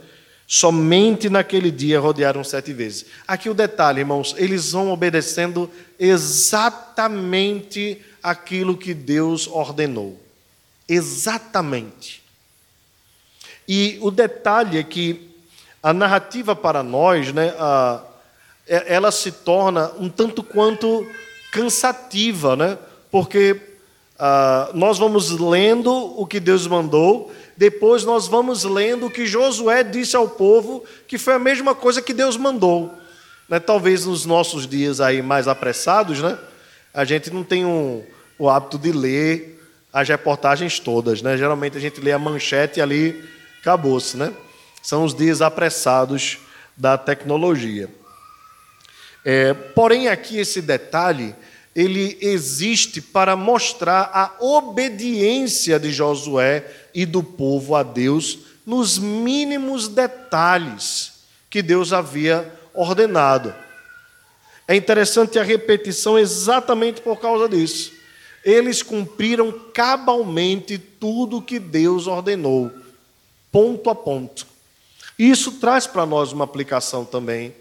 Somente 0.47 1.29
naquele 1.29 1.71
dia 1.71 2.01
rodearam 2.01 2.43
sete 2.43 2.73
vezes. 2.73 3.05
Aqui 3.29 3.51
o 3.51 3.55
detalhe, 3.55 4.01
irmãos, 4.01 4.35
eles 4.37 4.73
vão 4.73 4.90
obedecendo 4.90 5.71
exatamente 5.99 8.01
aquilo 8.23 8.77
que 8.77 8.95
Deus 8.95 9.47
ordenou. 9.47 10.19
Exatamente. 10.88 12.19
E 13.72 13.98
o 14.00 14.11
detalhe 14.11 14.78
é 14.78 14.83
que 14.83 15.30
a 15.80 15.92
narrativa 15.94 16.56
para 16.56 16.83
nós, 16.83 17.33
né, 17.33 17.54
a, 17.56 18.02
é, 18.66 18.92
ela 18.92 19.12
se 19.12 19.30
torna 19.30 19.92
um 19.96 20.09
tanto 20.09 20.42
quanto 20.42 21.06
cansativa, 21.52 22.56
né? 22.56 22.76
porque 23.12 23.61
a, 24.18 24.70
nós 24.74 24.98
vamos 24.98 25.30
lendo 25.30 25.92
o 26.20 26.26
que 26.26 26.40
Deus 26.40 26.66
mandou, 26.66 27.33
depois 27.56 28.02
nós 28.02 28.26
vamos 28.26 28.64
lendo 28.64 29.06
o 29.06 29.11
que 29.11 29.24
Josué 29.24 29.85
disse 29.85 30.16
ao 30.16 30.26
povo, 30.26 30.85
que 31.06 31.16
foi 31.16 31.35
a 31.35 31.38
mesma 31.38 31.72
coisa 31.72 32.02
que 32.02 32.12
Deus 32.12 32.37
mandou. 32.37 32.92
Né? 33.48 33.61
Talvez 33.61 34.04
nos 34.04 34.26
nossos 34.26 34.66
dias 34.66 35.00
aí 35.00 35.22
mais 35.22 35.46
apressados, 35.46 36.20
né? 36.20 36.37
a 36.92 37.04
gente 37.04 37.30
não 37.30 37.44
tem 37.44 37.64
um, 37.64 38.02
o 38.37 38.50
hábito 38.50 38.76
de 38.78 38.90
ler 38.90 39.64
as 39.92 40.09
reportagens 40.09 40.80
todas. 40.80 41.22
Né? 41.22 41.37
Geralmente 41.37 41.76
a 41.76 41.80
gente 41.80 42.00
lê 42.00 42.11
a 42.11 42.18
manchete 42.18 42.80
ali 42.80 43.38
acabou-se, 43.61 44.16
né? 44.16 44.33
São 44.83 45.05
os 45.05 45.14
dias 45.14 45.42
apressados 45.42 46.38
da 46.77 46.96
tecnologia. 46.96 47.88
É, 49.25 49.53
porém, 49.53 50.09
aqui 50.09 50.38
esse 50.38 50.62
detalhe 50.62 51.35
ele 51.77 52.18
existe 52.20 53.01
para 53.01 53.37
mostrar 53.37 54.11
a 54.12 54.42
obediência 54.42 55.79
de 55.79 55.92
Josué 55.92 56.64
e 56.92 57.07
do 57.07 57.23
povo 57.23 57.77
a 57.77 57.83
Deus 57.83 58.40
nos 58.66 58.99
mínimos 58.99 59.87
detalhes 59.88 61.12
que 61.49 61.62
Deus 61.62 61.92
havia 61.92 62.53
ordenado. 62.75 63.55
É 64.66 64.75
interessante 64.75 65.38
a 65.38 65.42
repetição 65.42 66.18
exatamente 66.18 67.01
por 67.01 67.20
causa 67.20 67.49
disso. 67.49 67.92
Eles 68.44 68.83
cumpriram 68.83 69.53
cabalmente 69.75 70.79
tudo 70.79 71.42
que 71.42 71.59
Deus 71.59 72.07
ordenou 72.07 72.70
ponto 73.50 73.90
a 73.90 73.94
ponto. 73.94 74.46
Isso 75.18 75.52
traz 75.52 75.86
para 75.86 76.06
nós 76.06 76.32
uma 76.32 76.44
aplicação 76.44 77.04
também 77.04 77.54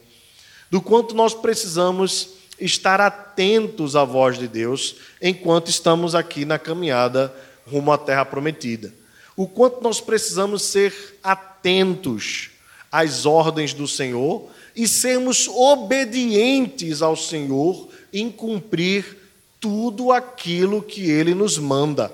do 0.70 0.82
quanto 0.82 1.16
nós 1.16 1.34
precisamos 1.34 2.30
estar 2.60 3.02
atentos 3.02 3.96
à 3.96 4.04
voz 4.04 4.38
de 4.38 4.48
Deus 4.48 4.96
enquanto 5.22 5.70
estamos 5.70 6.14
aqui 6.14 6.46
na 6.46 6.60
caminhada 6.60 7.34
rumo 7.66 7.92
à 7.92 7.98
terra 7.98 8.26
prometida. 8.26 8.94
O 9.36 9.48
quanto 9.48 9.82
nós 9.82 10.00
precisamos 10.00 10.64
ser 10.64 11.18
atentos 11.24 12.52
às 12.92 13.26
ordens 13.26 13.74
do 13.74 13.88
Senhor 13.88 14.50
e 14.76 14.88
sermos 14.88 15.48
obedientes 15.48 17.02
ao 17.02 17.16
Senhor 17.16 17.90
em 18.14 18.32
cumprir 18.32 19.18
tudo 19.60 20.12
aquilo 20.12 20.82
que 20.82 21.10
ele 21.10 21.34
nos 21.34 21.58
manda, 21.58 22.12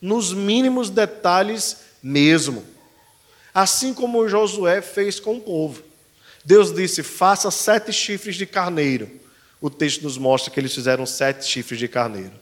nos 0.00 0.32
mínimos 0.32 0.90
detalhes 0.90 1.78
mesmo 2.02 2.73
assim 3.54 3.94
como 3.94 4.28
Josué 4.28 4.82
fez 4.82 5.20
com 5.20 5.36
o 5.36 5.40
povo. 5.40 5.82
Deus 6.44 6.74
disse: 6.74 7.02
faça 7.04 7.50
sete 7.50 7.92
chifres 7.92 8.34
de 8.34 8.44
carneiro. 8.44 9.08
O 9.60 9.70
texto 9.70 10.02
nos 10.02 10.18
mostra 10.18 10.50
que 10.52 10.58
eles 10.58 10.74
fizeram 10.74 11.06
sete 11.06 11.46
chifres 11.46 11.78
de 11.78 11.86
carneiro. 11.86 12.32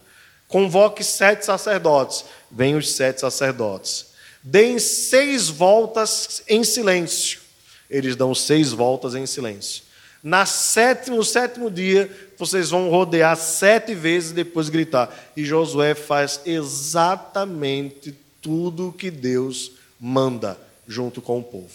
Convoque 0.49 1.05
sete 1.05 1.45
sacerdotes. 1.45 2.25
Vêm 2.51 2.75
os 2.75 2.91
sete 2.93 3.21
sacerdotes. 3.21 4.07
Deem 4.43 4.79
seis 4.79 5.49
voltas 5.49 6.43
em 6.49 6.65
silêncio. 6.65 7.41
Eles 7.89 8.17
dão 8.17 8.35
seis 8.35 8.73
voltas 8.73 9.15
em 9.15 9.27
silêncio. 9.27 9.85
Na 10.23 10.47
sétimo, 10.47 11.17
no 11.17 11.25
sétimo 11.25 11.71
dia, 11.71 12.11
vocês 12.39 12.71
vão 12.71 12.89
rodear 12.89 13.37
sete 13.37 13.95
vezes 13.95 14.31
e 14.31 14.35
depois 14.35 14.69
gritar. 14.69 15.13
E 15.37 15.45
Josué 15.45 15.95
faz 15.95 16.41
exatamente 16.45 18.15
tudo 18.41 18.89
o 18.89 18.93
que 18.93 19.11
Deus 19.11 19.73
manda 20.01 20.59
junto 20.87 21.21
com 21.21 21.39
o 21.39 21.45
povo. 21.45 21.73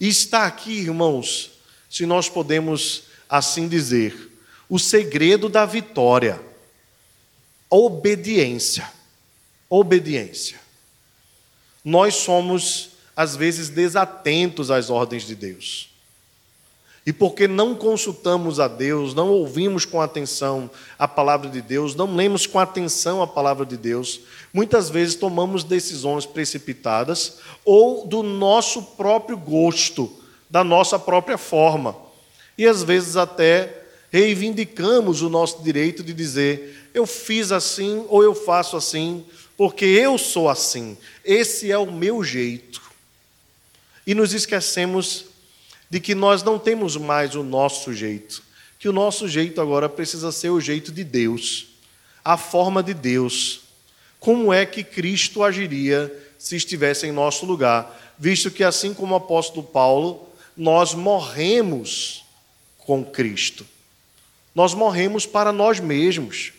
E 0.00 0.08
está 0.08 0.46
aqui, 0.46 0.72
irmãos, 0.72 1.50
se 1.90 2.06
nós 2.06 2.28
podemos 2.28 3.04
assim 3.28 3.68
dizer, 3.68 4.30
o 4.68 4.78
segredo 4.78 5.48
da 5.48 5.64
vitória. 5.66 6.40
Obediência. 7.70 8.90
Obediência. 9.68 10.58
Nós 11.84 12.14
somos, 12.14 12.90
às 13.14 13.36
vezes, 13.36 13.68
desatentos 13.68 14.70
às 14.70 14.90
ordens 14.90 15.26
de 15.26 15.34
Deus. 15.34 15.90
E 17.08 17.12
porque 17.12 17.48
não 17.48 17.74
consultamos 17.74 18.60
a 18.60 18.68
Deus, 18.68 19.14
não 19.14 19.30
ouvimos 19.30 19.86
com 19.86 19.98
atenção 19.98 20.70
a 20.98 21.08
palavra 21.08 21.48
de 21.48 21.62
Deus, 21.62 21.94
não 21.94 22.14
lemos 22.14 22.46
com 22.46 22.58
atenção 22.58 23.22
a 23.22 23.26
palavra 23.26 23.64
de 23.64 23.78
Deus, 23.78 24.20
muitas 24.52 24.90
vezes 24.90 25.14
tomamos 25.14 25.64
decisões 25.64 26.26
precipitadas 26.26 27.38
ou 27.64 28.06
do 28.06 28.22
nosso 28.22 28.82
próprio 28.82 29.38
gosto, 29.38 30.12
da 30.50 30.62
nossa 30.62 30.98
própria 30.98 31.38
forma. 31.38 31.96
E 32.58 32.66
às 32.66 32.82
vezes 32.82 33.16
até 33.16 33.84
reivindicamos 34.12 35.22
o 35.22 35.30
nosso 35.30 35.62
direito 35.62 36.02
de 36.02 36.12
dizer: 36.12 36.90
eu 36.92 37.06
fiz 37.06 37.52
assim 37.52 38.04
ou 38.10 38.22
eu 38.22 38.34
faço 38.34 38.76
assim, 38.76 39.24
porque 39.56 39.86
eu 39.86 40.18
sou 40.18 40.46
assim, 40.46 40.94
esse 41.24 41.72
é 41.72 41.78
o 41.78 41.90
meu 41.90 42.22
jeito. 42.22 42.82
E 44.06 44.14
nos 44.14 44.34
esquecemos 44.34 45.27
de 45.90 46.00
que 46.00 46.14
nós 46.14 46.42
não 46.42 46.58
temos 46.58 46.96
mais 46.96 47.34
o 47.34 47.42
nosso 47.42 47.92
jeito, 47.92 48.42
que 48.78 48.88
o 48.88 48.92
nosso 48.92 49.28
jeito 49.28 49.60
agora 49.60 49.88
precisa 49.88 50.30
ser 50.30 50.50
o 50.50 50.60
jeito 50.60 50.92
de 50.92 51.02
Deus, 51.02 51.66
a 52.24 52.36
forma 52.36 52.82
de 52.82 52.94
Deus. 52.94 53.60
Como 54.20 54.52
é 54.52 54.66
que 54.66 54.84
Cristo 54.84 55.42
agiria 55.42 56.12
se 56.38 56.56
estivesse 56.56 57.06
em 57.06 57.12
nosso 57.12 57.46
lugar? 57.46 58.14
Visto 58.18 58.50
que, 58.50 58.64
assim 58.64 58.92
como 58.92 59.14
o 59.14 59.16
apóstolo 59.16 59.64
Paulo, 59.64 60.28
nós 60.56 60.92
morremos 60.94 62.24
com 62.78 63.04
Cristo. 63.04 63.64
Nós 64.54 64.74
morremos 64.74 65.24
para 65.24 65.52
nós 65.52 65.78
mesmos. 65.78 66.52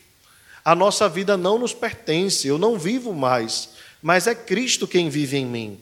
A 0.63 0.73
nossa 0.73 1.09
vida 1.09 1.35
não 1.35 1.59
nos 1.59 1.73
pertence, 1.73 2.47
eu 2.47 2.57
não 2.57 2.77
vivo 2.77 3.13
mais, 3.13 3.69
mas 4.01 4.27
é 4.27 4.35
Cristo 4.35 4.87
quem 4.87 5.09
vive 5.09 5.37
em 5.37 5.45
mim. 5.45 5.79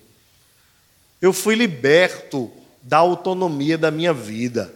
Eu 1.22 1.34
fui 1.34 1.56
liberto 1.56 2.52
da 2.88 3.00
autonomia 3.00 3.78
da 3.78 3.91
minha 3.91 4.13
vida. 4.13 4.73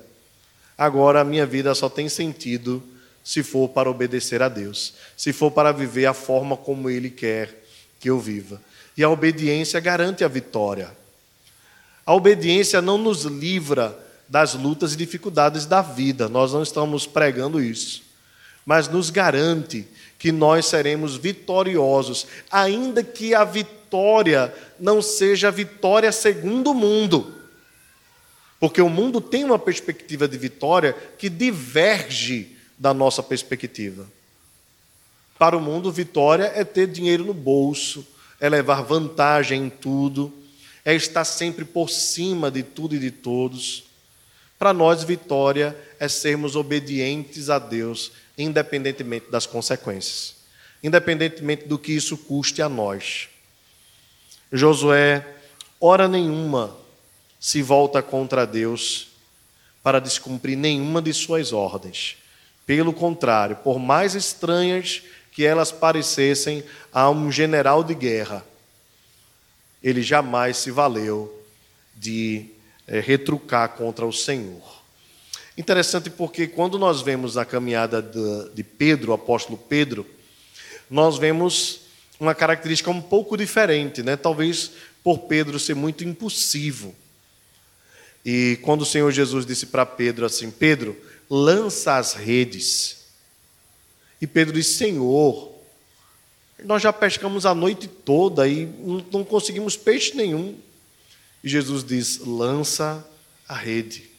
Agora 0.77 1.21
a 1.21 1.23
minha 1.23 1.45
vida 1.45 1.73
só 1.73 1.87
tem 1.87 2.09
sentido 2.09 2.83
se 3.23 3.41
for 3.41 3.69
para 3.69 3.89
obedecer 3.89 4.41
a 4.41 4.49
Deus, 4.49 4.95
se 5.15 5.31
for 5.31 5.49
para 5.49 5.71
viver 5.71 6.05
a 6.07 6.13
forma 6.13 6.57
como 6.57 6.89
Ele 6.89 7.09
quer 7.09 7.63
que 8.01 8.09
eu 8.09 8.19
viva. 8.19 8.61
E 8.97 9.03
a 9.03 9.09
obediência 9.09 9.79
garante 9.79 10.25
a 10.25 10.27
vitória. 10.27 10.91
A 12.05 12.13
obediência 12.13 12.81
não 12.81 12.97
nos 12.97 13.23
livra 13.23 13.97
das 14.27 14.55
lutas 14.55 14.93
e 14.93 14.97
dificuldades 14.97 15.65
da 15.65 15.81
vida, 15.81 16.27
nós 16.27 16.51
não 16.51 16.63
estamos 16.63 17.07
pregando 17.07 17.63
isso, 17.63 18.03
mas 18.65 18.89
nos 18.89 19.09
garante 19.09 19.87
que 20.19 20.33
nós 20.33 20.65
seremos 20.65 21.15
vitoriosos, 21.15 22.27
ainda 22.51 23.03
que 23.03 23.33
a 23.33 23.45
vitória 23.45 24.53
não 24.77 25.01
seja 25.01 25.47
a 25.47 25.51
vitória 25.51 26.11
segundo 26.11 26.71
o 26.71 26.75
mundo 26.75 27.40
porque 28.61 28.79
o 28.79 28.87
mundo 28.87 29.19
tem 29.19 29.43
uma 29.43 29.57
perspectiva 29.57 30.27
de 30.27 30.37
vitória 30.37 30.95
que 31.17 31.29
diverge 31.29 32.55
da 32.77 32.93
nossa 32.93 33.23
perspectiva. 33.23 34.07
Para 35.39 35.57
o 35.57 35.59
mundo, 35.59 35.91
vitória 35.91 36.51
é 36.53 36.63
ter 36.63 36.85
dinheiro 36.85 37.25
no 37.25 37.33
bolso, 37.33 38.05
é 38.39 38.47
levar 38.47 38.83
vantagem 38.83 39.65
em 39.65 39.69
tudo, 39.71 40.31
é 40.85 40.93
estar 40.93 41.25
sempre 41.25 41.65
por 41.65 41.89
cima 41.89 42.51
de 42.51 42.61
tudo 42.61 42.95
e 42.95 42.99
de 42.99 43.09
todos. 43.09 43.85
Para 44.59 44.71
nós, 44.71 45.03
vitória 45.03 45.75
é 45.99 46.07
sermos 46.07 46.55
obedientes 46.55 47.49
a 47.49 47.57
Deus, 47.57 48.11
independentemente 48.37 49.31
das 49.31 49.47
consequências, 49.47 50.35
independentemente 50.83 51.65
do 51.65 51.79
que 51.79 51.93
isso 51.93 52.15
custe 52.15 52.61
a 52.61 52.69
nós. 52.69 53.27
Josué, 54.53 55.25
hora 55.79 56.07
nenhuma, 56.07 56.79
se 57.41 57.63
volta 57.63 58.03
contra 58.03 58.45
Deus 58.45 59.07
para 59.81 59.99
descumprir 59.99 60.55
nenhuma 60.55 61.01
de 61.01 61.11
suas 61.11 61.51
ordens. 61.51 62.17
Pelo 62.67 62.93
contrário, 62.93 63.55
por 63.57 63.79
mais 63.79 64.13
estranhas 64.13 65.01
que 65.31 65.43
elas 65.43 65.71
parecessem 65.71 66.63
a 66.93 67.09
um 67.09 67.31
general 67.31 67.83
de 67.83 67.95
guerra, 67.95 68.45
ele 69.83 70.03
jamais 70.03 70.57
se 70.57 70.69
valeu 70.69 71.43
de 71.97 72.45
é, 72.87 72.99
retrucar 72.99 73.69
contra 73.69 74.05
o 74.05 74.13
Senhor. 74.13 74.81
Interessante 75.57 76.11
porque 76.11 76.45
quando 76.45 76.77
nós 76.77 77.01
vemos 77.01 77.37
a 77.37 77.43
caminhada 77.43 78.01
de, 78.53 78.63
Pedro, 78.63 79.11
o 79.11 79.15
apóstolo 79.15 79.57
Pedro, 79.57 80.05
nós 80.89 81.17
vemos 81.17 81.81
uma 82.19 82.35
característica 82.35 82.91
um 82.91 83.01
pouco 83.01 83.35
diferente, 83.35 84.03
né? 84.03 84.15
talvez 84.15 84.71
por 85.03 85.19
Pedro 85.21 85.57
ser 85.57 85.73
muito 85.73 86.03
impulsivo. 86.03 86.95
E 88.23 88.59
quando 88.61 88.81
o 88.81 88.85
Senhor 88.85 89.11
Jesus 89.11 89.45
disse 89.45 89.65
para 89.65 89.85
Pedro 89.85 90.25
assim: 90.25 90.51
Pedro, 90.51 90.95
lança 91.29 91.97
as 91.97 92.13
redes. 92.13 93.05
E 94.21 94.27
Pedro 94.27 94.53
disse: 94.53 94.75
Senhor, 94.75 95.51
nós 96.63 96.81
já 96.81 96.93
pescamos 96.93 97.45
a 97.45 97.55
noite 97.55 97.87
toda 97.87 98.47
e 98.47 98.65
não 99.11 99.23
conseguimos 99.23 99.75
peixe 99.75 100.15
nenhum. 100.15 100.57
E 101.43 101.49
Jesus 101.49 101.83
diz: 101.83 102.19
lança 102.19 103.07
a 103.47 103.55
rede. 103.55 104.09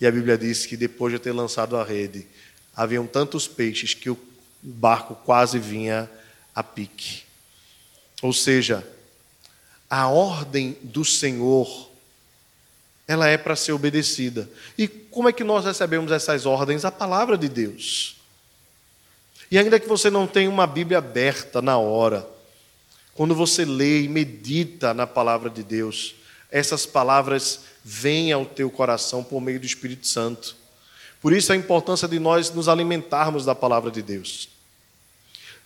E 0.00 0.06
a 0.06 0.10
Bíblia 0.10 0.36
diz 0.36 0.66
que 0.66 0.76
depois 0.76 1.12
de 1.12 1.20
ter 1.20 1.30
lançado 1.30 1.76
a 1.76 1.84
rede, 1.84 2.26
haviam 2.74 3.06
tantos 3.06 3.46
peixes 3.46 3.94
que 3.94 4.10
o 4.10 4.18
barco 4.60 5.14
quase 5.14 5.60
vinha 5.60 6.10
a 6.52 6.62
pique. 6.62 7.22
Ou 8.20 8.32
seja, 8.32 8.86
a 9.88 10.08
ordem 10.08 10.76
do 10.82 11.04
Senhor, 11.04 11.91
ela 13.12 13.28
é 13.28 13.36
para 13.36 13.54
ser 13.54 13.72
obedecida. 13.72 14.48
E 14.76 14.88
como 14.88 15.28
é 15.28 15.32
que 15.32 15.44
nós 15.44 15.64
recebemos 15.64 16.10
essas 16.10 16.46
ordens? 16.46 16.84
A 16.84 16.90
palavra 16.90 17.36
de 17.36 17.48
Deus. 17.48 18.16
E 19.50 19.58
ainda 19.58 19.78
que 19.78 19.86
você 19.86 20.08
não 20.08 20.26
tenha 20.26 20.48
uma 20.48 20.66
Bíblia 20.66 20.98
aberta 20.98 21.60
na 21.60 21.76
hora, 21.76 22.26
quando 23.14 23.34
você 23.34 23.66
lê 23.66 24.02
e 24.02 24.08
medita 24.08 24.94
na 24.94 25.06
palavra 25.06 25.50
de 25.50 25.62
Deus, 25.62 26.14
essas 26.50 26.86
palavras 26.86 27.60
vêm 27.84 28.32
ao 28.32 28.46
teu 28.46 28.70
coração 28.70 29.22
por 29.22 29.40
meio 29.40 29.60
do 29.60 29.66
Espírito 29.66 30.06
Santo. 30.06 30.56
Por 31.20 31.34
isso 31.34 31.52
a 31.52 31.56
importância 31.56 32.08
de 32.08 32.18
nós 32.18 32.50
nos 32.50 32.68
alimentarmos 32.68 33.44
da 33.44 33.54
palavra 33.54 33.90
de 33.90 34.00
Deus. 34.00 34.48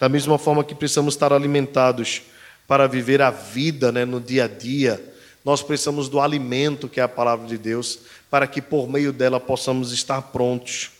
Da 0.01 0.09
mesma 0.09 0.37
forma 0.37 0.65
que 0.65 0.75
precisamos 0.75 1.15
estar 1.15 1.33
alimentados 1.33 2.23
para 2.67 2.89
viver 2.89 3.23
a 3.23 3.31
vida 3.31 3.93
né, 3.93 4.05
no 4.05 4.21
dia 4.21 4.45
a 4.45 4.49
dia, 4.49 5.01
nós 5.47 5.63
precisamos 5.63 6.09
do 6.09 6.19
alimento 6.19 6.89
que 6.89 6.99
é 6.99 7.05
a 7.05 7.09
palavra 7.09 7.47
de 7.47 7.57
Deus, 7.57 8.01
para 8.29 8.49
que 8.49 8.61
por 8.61 8.89
meio 8.89 9.13
dela 9.13 9.39
possamos 9.39 9.93
estar 9.93 10.21
prontos 10.21 10.91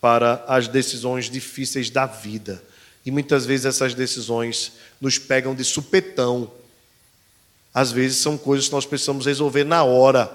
para 0.00 0.44
as 0.48 0.66
decisões 0.66 1.30
difíceis 1.30 1.90
da 1.90 2.04
vida. 2.04 2.60
E 3.06 3.10
muitas 3.12 3.46
vezes 3.46 3.66
essas 3.66 3.94
decisões 3.94 4.72
nos 5.00 5.16
pegam 5.16 5.54
de 5.54 5.62
supetão. 5.62 6.50
Às 7.72 7.92
vezes 7.92 8.16
são 8.16 8.36
coisas 8.36 8.66
que 8.66 8.74
nós 8.74 8.84
precisamos 8.84 9.26
resolver 9.26 9.62
na 9.62 9.84
hora. 9.84 10.28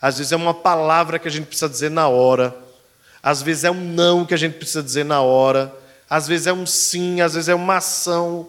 Às 0.00 0.16
vezes 0.16 0.32
é 0.32 0.36
uma 0.36 0.54
palavra 0.54 1.18
que 1.18 1.28
a 1.28 1.30
gente 1.30 1.48
precisa 1.48 1.68
dizer 1.68 1.90
na 1.90 2.08
hora. 2.08 2.56
Às 3.22 3.42
vezes 3.42 3.64
é 3.64 3.70
um 3.70 3.92
não 3.92 4.24
que 4.24 4.32
a 4.32 4.38
gente 4.38 4.54
precisa 4.54 4.82
dizer 4.82 5.04
na 5.04 5.20
hora. 5.20 5.70
Às 6.08 6.26
vezes 6.26 6.46
é 6.46 6.52
um 6.54 6.64
sim, 6.64 7.20
às 7.20 7.34
vezes 7.34 7.50
é 7.50 7.54
uma 7.54 7.76
ação. 7.76 8.48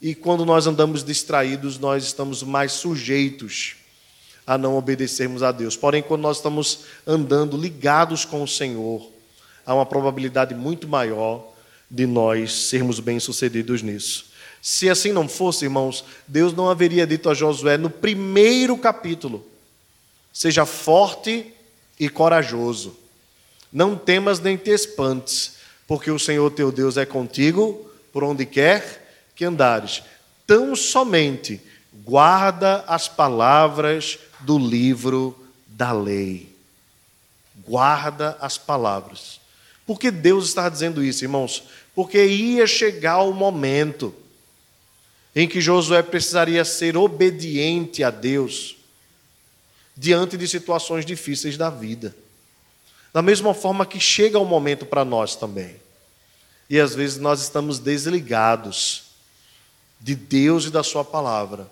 E 0.00 0.14
quando 0.14 0.44
nós 0.44 0.66
andamos 0.66 1.02
distraídos, 1.02 1.78
nós 1.78 2.04
estamos 2.04 2.42
mais 2.42 2.72
sujeitos 2.72 3.76
a 4.46 4.56
não 4.56 4.76
obedecermos 4.76 5.42
a 5.42 5.52
Deus. 5.52 5.76
Porém, 5.76 6.02
quando 6.02 6.22
nós 6.22 6.38
estamos 6.38 6.80
andando 7.06 7.56
ligados 7.56 8.24
com 8.24 8.42
o 8.42 8.48
Senhor, 8.48 9.06
há 9.66 9.74
uma 9.74 9.84
probabilidade 9.84 10.54
muito 10.54 10.88
maior 10.88 11.52
de 11.90 12.06
nós 12.06 12.52
sermos 12.52 13.00
bem-sucedidos 13.00 13.82
nisso. 13.82 14.26
Se 14.62 14.88
assim 14.88 15.12
não 15.12 15.28
fosse, 15.28 15.64
irmãos, 15.64 16.04
Deus 16.26 16.52
não 16.52 16.70
haveria 16.70 17.06
dito 17.06 17.28
a 17.28 17.34
Josué 17.34 17.76
no 17.76 17.90
primeiro 17.90 18.76
capítulo: 18.78 19.46
seja 20.32 20.64
forte 20.64 21.52
e 21.98 22.08
corajoso, 22.08 22.96
não 23.72 23.96
temas 23.96 24.40
nem 24.40 24.56
te 24.56 24.70
espantes, 24.70 25.54
porque 25.86 26.10
o 26.10 26.18
Senhor 26.18 26.50
teu 26.50 26.70
Deus 26.72 26.96
é 26.96 27.04
contigo 27.04 27.90
por 28.12 28.24
onde 28.24 28.46
quer 28.46 29.07
que 29.38 29.44
andares. 29.44 30.02
Tão 30.44 30.74
somente 30.74 31.60
guarda 32.04 32.84
as 32.88 33.06
palavras 33.06 34.18
do 34.40 34.58
livro 34.58 35.38
da 35.68 35.92
lei. 35.92 36.52
Guarda 37.64 38.36
as 38.40 38.58
palavras. 38.58 39.40
Por 39.86 40.00
que 40.00 40.10
Deus 40.10 40.48
está 40.48 40.68
dizendo 40.68 41.04
isso, 41.04 41.24
irmãos? 41.24 41.62
Porque 41.94 42.26
ia 42.26 42.66
chegar 42.66 43.22
o 43.22 43.32
momento 43.32 44.12
em 45.36 45.46
que 45.46 45.60
Josué 45.60 46.02
precisaria 46.02 46.64
ser 46.64 46.96
obediente 46.96 48.02
a 48.02 48.10
Deus 48.10 48.76
diante 49.96 50.36
de 50.36 50.48
situações 50.48 51.06
difíceis 51.06 51.56
da 51.56 51.70
vida. 51.70 52.14
Da 53.12 53.22
mesma 53.22 53.54
forma 53.54 53.86
que 53.86 54.00
chega 54.00 54.38
o 54.38 54.44
momento 54.44 54.84
para 54.84 55.04
nós 55.04 55.36
também. 55.36 55.76
E 56.68 56.80
às 56.80 56.92
vezes 56.92 57.18
nós 57.18 57.40
estamos 57.40 57.78
desligados 57.78 59.07
de 60.00 60.14
Deus 60.14 60.66
e 60.66 60.70
da 60.70 60.82
Sua 60.82 61.04
palavra 61.04 61.68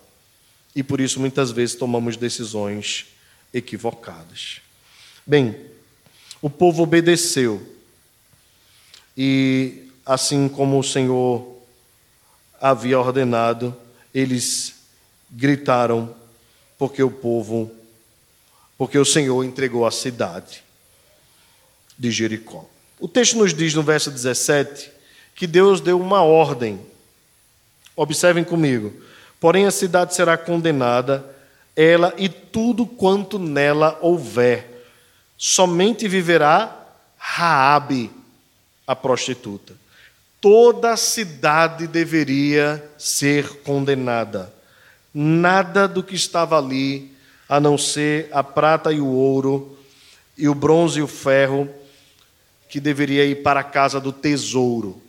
e 0.77 0.83
por 0.83 1.01
isso 1.01 1.19
muitas 1.19 1.49
vezes 1.49 1.75
tomamos 1.75 2.15
decisões 2.15 3.07
equivocadas. 3.51 4.61
Bem, 5.25 5.59
o 6.39 6.51
povo 6.51 6.83
obedeceu 6.83 7.75
e, 9.17 9.89
assim 10.05 10.47
como 10.47 10.77
o 10.77 10.83
Senhor 10.83 11.57
havia 12.61 12.99
ordenado, 12.99 13.75
eles 14.13 14.75
gritaram 15.31 16.15
porque 16.77 17.01
o 17.01 17.09
povo, 17.09 17.71
porque 18.77 18.99
o 18.99 19.05
Senhor 19.05 19.43
entregou 19.43 19.83
a 19.83 19.89
cidade 19.89 20.63
de 21.97 22.11
Jericó. 22.11 22.69
O 22.99 23.07
texto 23.07 23.35
nos 23.35 23.51
diz 23.51 23.73
no 23.73 23.81
verso 23.81 24.11
17 24.11 24.91
que 25.33 25.47
Deus 25.47 25.81
deu 25.81 25.99
uma 25.99 26.21
ordem. 26.21 26.79
Observem 27.97 28.43
comigo. 28.43 28.93
Porém, 29.39 29.65
a 29.65 29.71
cidade 29.71 30.15
será 30.15 30.37
condenada, 30.37 31.25
ela 31.75 32.13
e 32.17 32.29
tudo 32.29 32.85
quanto 32.85 33.37
nela 33.37 33.97
houver. 34.01 34.85
Somente 35.35 36.07
viverá 36.07 36.73
Raabe, 37.17 38.11
a 38.85 38.95
prostituta. 38.95 39.73
Toda 40.39 40.93
a 40.93 40.97
cidade 40.97 41.87
deveria 41.87 42.83
ser 42.97 43.61
condenada. 43.63 44.53
Nada 45.13 45.87
do 45.87 46.03
que 46.03 46.15
estava 46.15 46.57
ali, 46.57 47.11
a 47.49 47.59
não 47.59 47.77
ser 47.77 48.29
a 48.31 48.43
prata 48.43 48.91
e 48.91 49.01
o 49.01 49.07
ouro, 49.07 49.77
e 50.37 50.47
o 50.47 50.53
bronze 50.53 50.99
e 50.99 51.01
o 51.01 51.07
ferro, 51.07 51.67
que 52.69 52.79
deveria 52.79 53.25
ir 53.25 53.41
para 53.41 53.61
a 53.61 53.63
casa 53.63 53.99
do 53.99 54.11
tesouro, 54.11 55.01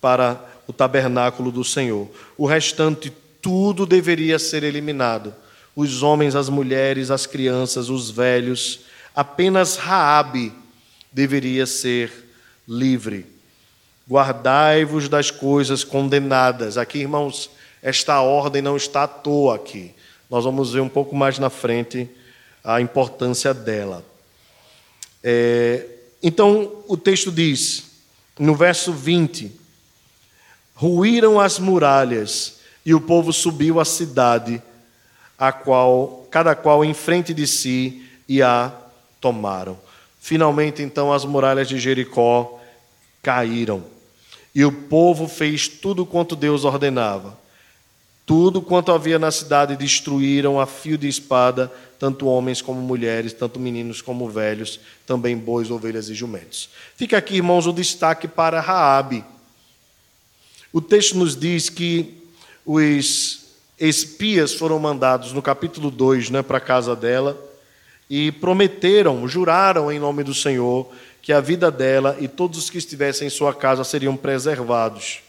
para 0.00 0.53
o 0.66 0.72
tabernáculo 0.72 1.50
do 1.50 1.64
Senhor. 1.64 2.08
O 2.36 2.46
restante 2.46 3.12
tudo 3.40 3.84
deveria 3.84 4.38
ser 4.38 4.62
eliminado. 4.62 5.34
Os 5.76 6.02
homens, 6.02 6.34
as 6.34 6.48
mulheres, 6.48 7.10
as 7.10 7.26
crianças, 7.26 7.88
os 7.88 8.10
velhos, 8.10 8.80
apenas 9.14 9.76
Raabe 9.76 10.52
deveria 11.12 11.66
ser 11.66 12.10
livre. 12.66 13.26
Guardai-vos 14.08 15.08
das 15.08 15.30
coisas 15.30 15.84
condenadas. 15.84 16.78
Aqui, 16.78 16.98
irmãos, 16.98 17.50
esta 17.82 18.20
ordem 18.20 18.62
não 18.62 18.76
está 18.76 19.04
à 19.04 19.08
toa 19.08 19.56
aqui. 19.56 19.94
Nós 20.30 20.44
vamos 20.44 20.72
ver 20.72 20.80
um 20.80 20.88
pouco 20.88 21.14
mais 21.14 21.38
na 21.38 21.50
frente 21.50 22.08
a 22.62 22.80
importância 22.80 23.52
dela. 23.52 24.04
É, 25.22 25.86
então, 26.22 26.82
o 26.88 26.96
texto 26.96 27.30
diz, 27.30 27.84
no 28.38 28.54
verso 28.54 28.92
20: 28.92 29.52
Ruíram 30.84 31.40
as 31.40 31.58
muralhas 31.58 32.56
e 32.84 32.92
o 32.92 33.00
povo 33.00 33.32
subiu 33.32 33.80
à 33.80 33.86
cidade, 33.86 34.62
a 35.38 35.50
qual 35.50 36.26
cada 36.30 36.54
qual 36.54 36.84
em 36.84 36.92
frente 36.92 37.32
de 37.32 37.46
si 37.46 38.06
e 38.28 38.42
a 38.42 38.70
tomaram. 39.18 39.78
Finalmente, 40.20 40.82
então, 40.82 41.10
as 41.10 41.24
muralhas 41.24 41.68
de 41.68 41.78
Jericó 41.78 42.60
caíram. 43.22 43.82
E 44.54 44.62
o 44.62 44.70
povo 44.70 45.26
fez 45.26 45.68
tudo 45.68 46.04
quanto 46.04 46.36
Deus 46.36 46.64
ordenava. 46.64 47.34
Tudo 48.26 48.60
quanto 48.60 48.92
havia 48.92 49.18
na 49.18 49.30
cidade 49.30 49.76
destruíram 49.76 50.60
a 50.60 50.66
fio 50.66 50.98
de 50.98 51.08
espada, 51.08 51.72
tanto 51.98 52.26
homens 52.26 52.60
como 52.60 52.82
mulheres, 52.82 53.32
tanto 53.32 53.58
meninos 53.58 54.02
como 54.02 54.28
velhos, 54.28 54.78
também 55.06 55.34
bois, 55.34 55.70
ovelhas 55.70 56.10
e 56.10 56.14
jumentos. 56.14 56.68
Fica 56.94 57.16
aqui, 57.16 57.36
irmãos, 57.36 57.66
o 57.66 57.72
destaque 57.72 58.28
para 58.28 58.60
Raabe. 58.60 59.24
O 60.74 60.80
texto 60.80 61.16
nos 61.16 61.36
diz 61.36 61.70
que 61.70 62.20
os 62.66 63.44
espias 63.78 64.52
foram 64.52 64.76
mandados 64.80 65.32
no 65.32 65.40
capítulo 65.40 65.88
2 65.88 66.30
né, 66.30 66.42
para 66.42 66.58
a 66.58 66.60
casa 66.60 66.96
dela 66.96 67.40
e 68.10 68.32
prometeram, 68.32 69.28
juraram 69.28 69.92
em 69.92 70.00
nome 70.00 70.24
do 70.24 70.34
Senhor 70.34 70.90
que 71.22 71.32
a 71.32 71.40
vida 71.40 71.70
dela 71.70 72.16
e 72.18 72.26
todos 72.26 72.58
os 72.58 72.70
que 72.70 72.76
estivessem 72.76 73.28
em 73.28 73.30
sua 73.30 73.54
casa 73.54 73.84
seriam 73.84 74.16
preservados. 74.16 75.20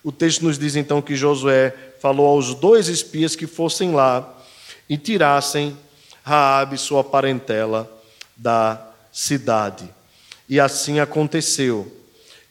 O 0.00 0.12
texto 0.12 0.42
nos 0.42 0.60
diz 0.60 0.76
então 0.76 1.02
que 1.02 1.16
Josué 1.16 1.74
falou 1.98 2.28
aos 2.28 2.54
dois 2.54 2.86
espias 2.86 3.34
que 3.34 3.48
fossem 3.48 3.92
lá 3.92 4.32
e 4.88 4.96
tirassem 4.96 5.76
Raabe, 6.22 6.78
sua 6.78 7.02
parentela, 7.02 7.90
da 8.36 8.80
cidade. 9.10 9.92
E 10.48 10.60
assim 10.60 11.00
aconteceu. 11.00 11.92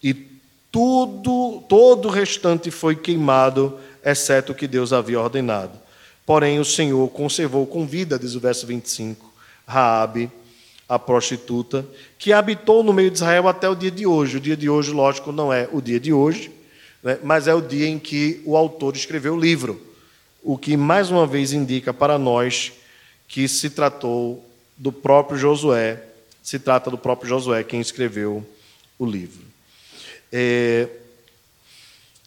E 0.03 0.32
tudo, 0.73 1.63
todo 1.69 2.07
o 2.07 2.11
restante 2.11 2.71
foi 2.71 2.95
queimado 2.95 3.77
exceto 4.03 4.51
o 4.53 4.55
que 4.55 4.67
Deus 4.67 4.91
havia 4.91 5.21
ordenado. 5.21 5.79
Porém, 6.25 6.59
o 6.59 6.65
Senhor 6.65 7.07
conservou 7.09 7.67
com 7.67 7.85
vida, 7.85 8.17
diz 8.17 8.33
o 8.33 8.39
verso 8.39 8.65
25, 8.65 9.31
Raabe, 9.67 10.31
a 10.89 10.97
prostituta, 10.97 11.85
que 12.17 12.33
habitou 12.33 12.83
no 12.83 12.91
meio 12.91 13.11
de 13.11 13.17
Israel 13.17 13.47
até 13.47 13.69
o 13.69 13.75
dia 13.75 13.91
de 13.91 14.07
hoje. 14.07 14.37
O 14.37 14.39
dia 14.39 14.57
de 14.57 14.67
hoje, 14.67 14.91
lógico, 14.91 15.31
não 15.31 15.53
é 15.53 15.69
o 15.71 15.79
dia 15.79 15.99
de 15.99 16.11
hoje, 16.11 16.51
né, 17.03 17.19
mas 17.23 17.47
é 17.47 17.53
o 17.53 17.61
dia 17.61 17.87
em 17.87 17.99
que 17.99 18.41
o 18.43 18.57
autor 18.57 18.95
escreveu 18.95 19.35
o 19.35 19.39
livro, 19.39 19.79
o 20.41 20.57
que 20.57 20.75
mais 20.75 21.11
uma 21.11 21.27
vez 21.27 21.53
indica 21.53 21.93
para 21.93 22.17
nós 22.17 22.73
que 23.27 23.47
se 23.47 23.69
tratou 23.69 24.43
do 24.75 24.91
próprio 24.91 25.37
Josué, 25.37 26.01
se 26.41 26.57
trata 26.57 26.89
do 26.89 26.97
próprio 26.97 27.29
Josué 27.29 27.63
quem 27.63 27.79
escreveu 27.79 28.43
o 28.97 29.05
livro. 29.05 29.52
É... 30.35 30.87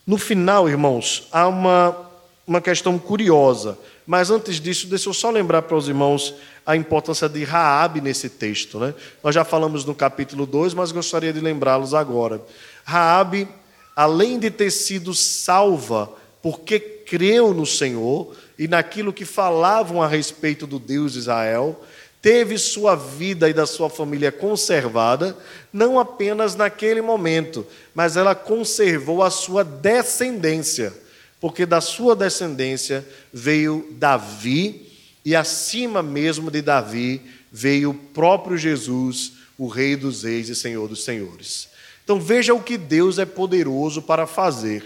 No 0.06 0.16
final, 0.16 0.68
irmãos, 0.68 1.26
há 1.32 1.48
uma, 1.48 2.08
uma 2.46 2.60
questão 2.60 2.96
curiosa, 2.96 3.76
mas 4.06 4.30
antes 4.30 4.60
disso, 4.60 4.86
deixa 4.86 5.08
eu 5.08 5.12
só 5.12 5.30
lembrar 5.30 5.62
para 5.62 5.76
os 5.76 5.88
irmãos 5.88 6.32
a 6.64 6.76
importância 6.76 7.28
de 7.28 7.42
Raabe 7.42 8.00
nesse 8.00 8.30
texto. 8.30 8.78
Né? 8.78 8.94
Nós 9.24 9.34
já 9.34 9.44
falamos 9.44 9.84
no 9.84 9.96
capítulo 9.96 10.46
2, 10.46 10.74
mas 10.74 10.92
gostaria 10.92 11.32
de 11.32 11.40
lembrá-los 11.40 11.92
agora. 11.92 12.40
Raabe, 12.84 13.48
além 13.96 14.38
de 14.38 14.48
ter 14.48 14.70
sido 14.70 15.12
salva 15.12 16.08
porque 16.40 16.78
creu 16.78 17.52
no 17.52 17.66
Senhor 17.66 18.32
e 18.56 18.68
naquilo 18.68 19.12
que 19.12 19.24
falavam 19.24 20.00
a 20.00 20.06
respeito 20.06 20.64
do 20.64 20.78
Deus 20.78 21.14
de 21.14 21.18
Israel, 21.18 21.82
teve 22.20 22.58
sua 22.58 22.94
vida 22.94 23.48
e 23.48 23.52
da 23.52 23.66
sua 23.66 23.88
família 23.88 24.32
conservada, 24.32 25.36
não 25.72 25.98
apenas 25.98 26.54
naquele 26.54 27.00
momento, 27.00 27.66
mas 27.94 28.16
ela 28.16 28.34
conservou 28.34 29.22
a 29.22 29.30
sua 29.30 29.62
descendência, 29.62 30.92
porque 31.40 31.64
da 31.64 31.80
sua 31.80 32.16
descendência 32.16 33.06
veio 33.32 33.86
Davi, 33.92 34.82
e 35.24 35.34
acima 35.34 36.02
mesmo 36.02 36.50
de 36.50 36.62
Davi 36.62 37.20
veio 37.50 37.90
o 37.90 37.94
próprio 37.94 38.56
Jesus, 38.56 39.32
o 39.58 39.66
Rei 39.66 39.96
dos 39.96 40.22
Reis 40.22 40.48
e 40.48 40.54
Senhor 40.54 40.88
dos 40.88 41.04
Senhores. 41.04 41.68
Então 42.04 42.20
veja 42.20 42.54
o 42.54 42.62
que 42.62 42.78
Deus 42.78 43.18
é 43.18 43.24
poderoso 43.24 44.00
para 44.00 44.26
fazer 44.26 44.84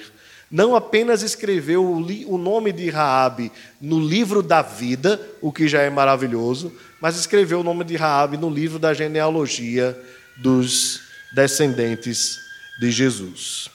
não 0.51 0.75
apenas 0.75 1.23
escreveu 1.23 1.89
o 1.89 2.37
nome 2.37 2.73
de 2.73 2.91
Raabe 2.91 3.53
no 3.81 4.01
livro 4.01 4.43
da 4.43 4.63
vida, 4.63 5.21
o 5.41 5.53
que 5.53 5.69
já 5.69 5.83
é 5.83 5.89
maravilhoso, 5.89 6.73
mas 7.01 7.17
escreveu 7.17 7.61
o 7.61 7.65
nome 7.65 7.85
de 7.85 7.97
Raabe 7.97 8.37
no 8.37 8.51
livro 8.51 8.79
da 8.79 8.93
genealogia 8.93 9.99
dos 10.37 11.01
descendentes 11.35 12.39
de 12.79 12.91
Jesus. 12.91 13.71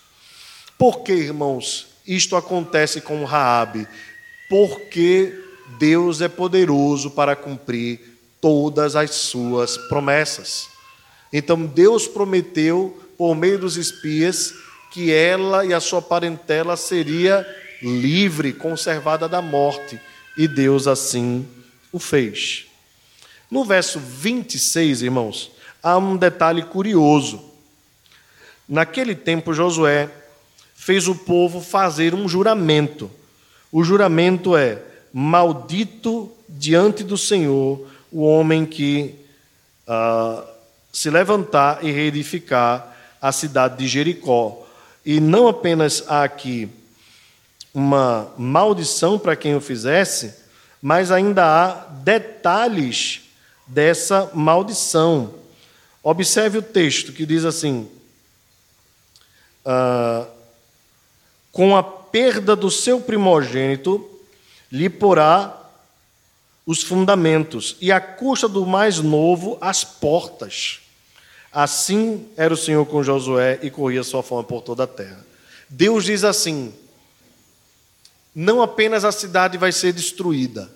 Por 0.77 1.01
que, 1.01 1.13
irmãos, 1.13 1.87
isto 2.05 2.35
acontece 2.35 3.01
com 3.01 3.23
Raabe? 3.23 3.87
Porque 4.49 5.33
Deus 5.79 6.21
é 6.21 6.27
poderoso 6.27 7.11
para 7.11 7.35
cumprir 7.35 7.99
todas 8.39 8.95
as 8.95 9.11
suas 9.11 9.77
promessas. 9.77 10.67
Então 11.33 11.65
Deus 11.65 12.07
prometeu 12.07 13.01
por 13.17 13.35
meio 13.35 13.57
dos 13.57 13.77
espias 13.77 14.53
que 14.91 15.11
ela 15.11 15.65
e 15.65 15.73
a 15.73 15.79
sua 15.79 16.01
parentela 16.01 16.77
seria 16.77 17.45
livre, 17.81 18.53
conservada 18.53 19.27
da 19.27 19.41
morte, 19.41 19.99
e 20.37 20.47
Deus 20.47 20.87
assim 20.87 21.45
o 21.91 21.99
fez. 21.99 22.67
No 23.55 23.63
verso 23.63 24.01
26, 24.01 25.01
irmãos, 25.03 25.49
há 25.81 25.97
um 25.97 26.17
detalhe 26.17 26.61
curioso. 26.61 27.41
Naquele 28.67 29.15
tempo, 29.15 29.53
Josué 29.53 30.09
fez 30.75 31.07
o 31.07 31.15
povo 31.15 31.61
fazer 31.61 32.13
um 32.13 32.27
juramento. 32.27 33.09
O 33.71 33.81
juramento 33.81 34.57
é: 34.57 34.81
Maldito 35.13 36.29
diante 36.49 37.01
do 37.01 37.17
Senhor 37.17 37.87
o 38.11 38.23
homem 38.25 38.65
que 38.65 39.15
uh, 39.87 40.45
se 40.91 41.09
levantar 41.09 41.81
e 41.81 41.93
reedificar 41.93 42.93
a 43.21 43.31
cidade 43.31 43.77
de 43.77 43.87
Jericó. 43.87 44.67
E 45.05 45.21
não 45.21 45.47
apenas 45.47 46.03
há 46.09 46.25
aqui 46.25 46.67
uma 47.73 48.33
maldição 48.37 49.17
para 49.17 49.33
quem 49.33 49.55
o 49.55 49.61
fizesse, 49.61 50.35
mas 50.81 51.09
ainda 51.09 51.45
há 51.45 51.85
detalhes 52.03 53.23
dessa 53.67 54.31
maldição. 54.33 55.33
Observe 56.03 56.59
o 56.59 56.61
texto 56.61 57.11
que 57.11 57.25
diz 57.25 57.45
assim: 57.45 57.89
ah, 59.65 60.27
com 61.51 61.75
a 61.75 61.83
perda 61.83 62.55
do 62.55 62.69
seu 62.69 63.01
primogênito, 63.01 64.07
lhe 64.71 64.89
porá 64.89 65.61
os 66.65 66.81
fundamentos, 66.81 67.77
e 67.79 67.91
a 67.91 68.01
custa 68.01 68.47
do 68.47 68.65
mais 68.65 68.99
novo, 68.99 69.57
as 69.61 69.83
portas. 69.83 70.79
Assim 71.51 72.27
era 72.35 72.53
o 72.53 72.57
Senhor 72.57 72.85
com 72.85 73.03
Josué 73.03 73.59
e 73.61 73.69
corria 73.69 74.03
sua 74.03 74.21
fama 74.21 74.43
por 74.43 74.61
toda 74.61 74.83
a 74.83 74.87
terra. 74.87 75.25
Deus 75.69 76.05
diz 76.05 76.23
assim: 76.23 76.73
não 78.35 78.61
apenas 78.61 79.05
a 79.05 79.11
cidade 79.13 79.57
vai 79.57 79.71
ser 79.71 79.93
destruída, 79.93 80.69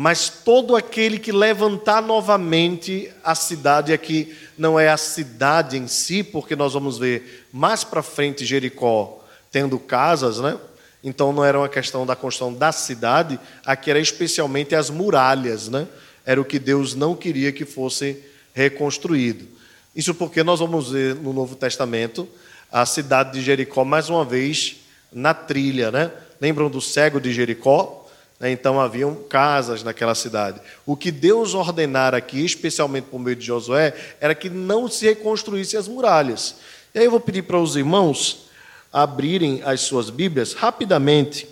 mas 0.00 0.28
todo 0.28 0.76
aquele 0.76 1.18
que 1.18 1.32
levantar 1.32 2.00
novamente 2.00 3.10
a 3.24 3.34
cidade, 3.34 3.92
aqui 3.92 4.32
não 4.56 4.78
é 4.78 4.88
a 4.88 4.96
cidade 4.96 5.76
em 5.76 5.88
si, 5.88 6.22
porque 6.22 6.54
nós 6.54 6.74
vamos 6.74 6.98
ver 6.98 7.48
mais 7.52 7.82
para 7.82 8.00
frente 8.00 8.46
Jericó 8.46 9.24
tendo 9.50 9.76
casas, 9.76 10.38
né? 10.38 10.56
Então 11.02 11.32
não 11.32 11.44
era 11.44 11.58
uma 11.58 11.68
questão 11.68 12.06
da 12.06 12.14
construção 12.14 12.54
da 12.54 12.70
cidade, 12.70 13.40
aqui 13.66 13.90
era 13.90 13.98
especialmente 13.98 14.72
as 14.72 14.88
muralhas, 14.88 15.68
né? 15.68 15.88
Era 16.24 16.40
o 16.40 16.44
que 16.44 16.60
Deus 16.60 16.94
não 16.94 17.16
queria 17.16 17.50
que 17.50 17.64
fosse 17.64 18.22
reconstruído. 18.54 19.48
Isso 19.96 20.14
porque 20.14 20.44
nós 20.44 20.60
vamos 20.60 20.92
ver 20.92 21.16
no 21.16 21.32
Novo 21.32 21.56
Testamento 21.56 22.28
a 22.70 22.86
cidade 22.86 23.32
de 23.32 23.44
Jericó 23.44 23.84
mais 23.84 24.08
uma 24.08 24.24
vez 24.24 24.76
na 25.12 25.34
trilha, 25.34 25.90
né? 25.90 26.12
Lembram 26.40 26.70
do 26.70 26.80
cego 26.80 27.20
de 27.20 27.32
Jericó? 27.32 27.97
Né? 28.38 28.52
Então 28.52 28.80
haviam 28.80 29.14
casas 29.14 29.82
naquela 29.82 30.14
cidade. 30.14 30.60
O 30.86 30.96
que 30.96 31.10
Deus 31.10 31.54
ordenara 31.54 32.16
aqui, 32.16 32.44
especialmente 32.44 33.04
por 33.04 33.18
meio 33.18 33.36
de 33.36 33.46
Josué, 33.46 33.94
era 34.20 34.34
que 34.34 34.48
não 34.48 34.88
se 34.88 35.06
reconstruíssem 35.06 35.78
as 35.78 35.88
muralhas. 35.88 36.56
E 36.94 36.98
aí 36.98 37.04
eu 37.04 37.10
vou 37.10 37.20
pedir 37.20 37.42
para 37.42 37.58
os 37.58 37.76
irmãos 37.76 38.48
abrirem 38.92 39.62
as 39.64 39.82
suas 39.82 40.08
Bíblias 40.08 40.54
rapidamente 40.54 41.46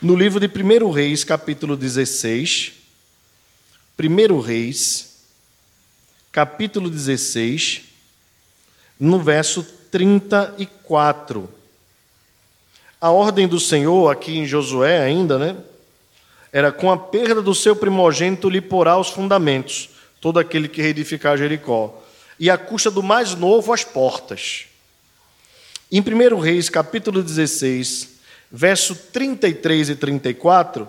no 0.00 0.14
livro 0.14 0.38
de 0.38 0.46
1 0.46 0.90
Reis, 0.90 1.24
capítulo 1.24 1.76
16. 1.76 2.72
1 4.00 4.40
Reis, 4.40 5.24
capítulo 6.30 6.88
16, 6.88 7.82
no 9.00 9.20
verso 9.20 9.66
34. 9.90 11.52
A 13.00 13.10
ordem 13.10 13.48
do 13.48 13.58
Senhor, 13.58 14.08
aqui 14.08 14.38
em 14.38 14.46
Josué 14.46 15.00
ainda, 15.00 15.36
né? 15.36 15.56
Era 16.52 16.72
com 16.72 16.90
a 16.90 16.96
perda 16.96 17.42
do 17.42 17.54
seu 17.54 17.76
primogênito 17.76 18.48
lhe 18.48 18.60
porá 18.60 18.96
os 18.96 19.10
fundamentos, 19.10 19.90
todo 20.20 20.38
aquele 20.38 20.68
que 20.68 20.82
reedificar 20.82 21.36
Jericó, 21.36 22.02
e 22.38 22.50
a 22.50 22.56
custa 22.56 22.90
do 22.90 23.02
mais 23.02 23.34
novo 23.34 23.72
as 23.72 23.84
portas. 23.84 24.66
Em 25.90 26.00
1 26.00 26.38
Reis, 26.38 26.68
capítulo 26.68 27.22
16, 27.22 28.18
verso 28.50 28.94
33 28.94 29.90
e 29.90 29.96
34, 29.96 30.88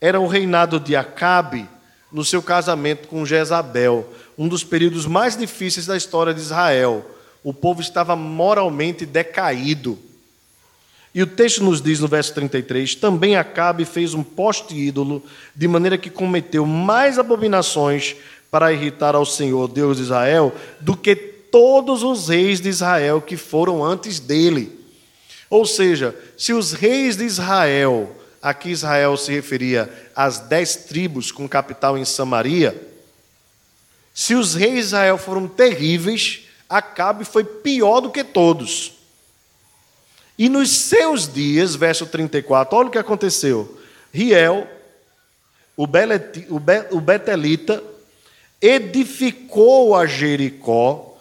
era 0.00 0.20
o 0.20 0.26
reinado 0.26 0.78
de 0.78 0.94
Acabe, 0.94 1.68
no 2.10 2.24
seu 2.24 2.42
casamento 2.42 3.08
com 3.08 3.26
Jezabel, 3.26 4.12
um 4.36 4.48
dos 4.48 4.64
períodos 4.64 5.06
mais 5.06 5.36
difíceis 5.36 5.86
da 5.86 5.96
história 5.96 6.32
de 6.32 6.40
Israel. 6.40 7.04
O 7.42 7.52
povo 7.52 7.80
estava 7.80 8.16
moralmente 8.16 9.04
decaído. 9.04 9.98
E 11.18 11.22
o 11.24 11.26
texto 11.26 11.64
nos 11.64 11.82
diz 11.82 11.98
no 11.98 12.06
verso 12.06 12.32
33: 12.32 12.94
também 12.94 13.34
Acabe 13.34 13.84
fez 13.84 14.14
um 14.14 14.22
poste 14.22 14.72
ídolo, 14.72 15.20
de 15.52 15.66
maneira 15.66 15.98
que 15.98 16.10
cometeu 16.10 16.64
mais 16.64 17.18
abominações 17.18 18.14
para 18.52 18.72
irritar 18.72 19.16
ao 19.16 19.26
Senhor, 19.26 19.66
Deus 19.66 19.96
de 19.96 20.04
Israel, 20.04 20.54
do 20.78 20.96
que 20.96 21.16
todos 21.16 22.04
os 22.04 22.28
reis 22.28 22.60
de 22.60 22.68
Israel 22.68 23.20
que 23.20 23.36
foram 23.36 23.84
antes 23.84 24.20
dele. 24.20 24.78
Ou 25.50 25.66
seja, 25.66 26.14
se 26.36 26.52
os 26.52 26.72
reis 26.72 27.16
de 27.16 27.24
Israel 27.24 28.14
Aqui 28.40 28.70
Israel 28.70 29.16
se 29.16 29.32
referia 29.32 29.92
às 30.14 30.38
dez 30.38 30.76
tribos 30.76 31.32
com 31.32 31.48
capital 31.48 31.98
em 31.98 32.04
Samaria. 32.04 32.80
Se 34.14 34.36
os 34.36 34.54
reis 34.54 34.74
de 34.74 34.80
Israel 34.82 35.18
foram 35.18 35.48
terríveis, 35.48 36.42
Acabe 36.68 37.24
foi 37.24 37.42
pior 37.42 38.00
do 38.00 38.10
que 38.10 38.22
todos. 38.22 38.97
E 40.38 40.48
nos 40.48 40.70
seus 40.70 41.26
dias, 41.30 41.74
verso 41.74 42.06
34, 42.06 42.78
olha 42.78 42.88
o 42.88 42.90
que 42.92 42.98
aconteceu. 42.98 43.76
Riel, 44.12 44.68
o, 45.76 45.84
Beleti, 45.84 46.46
o, 46.48 46.60
Be, 46.60 46.84
o 46.92 47.00
Betelita, 47.00 47.82
edificou 48.62 49.96
a 49.96 50.06
Jericó, 50.06 51.16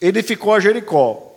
edificou 0.00 0.52
a 0.52 0.60
Jericó. 0.60 1.32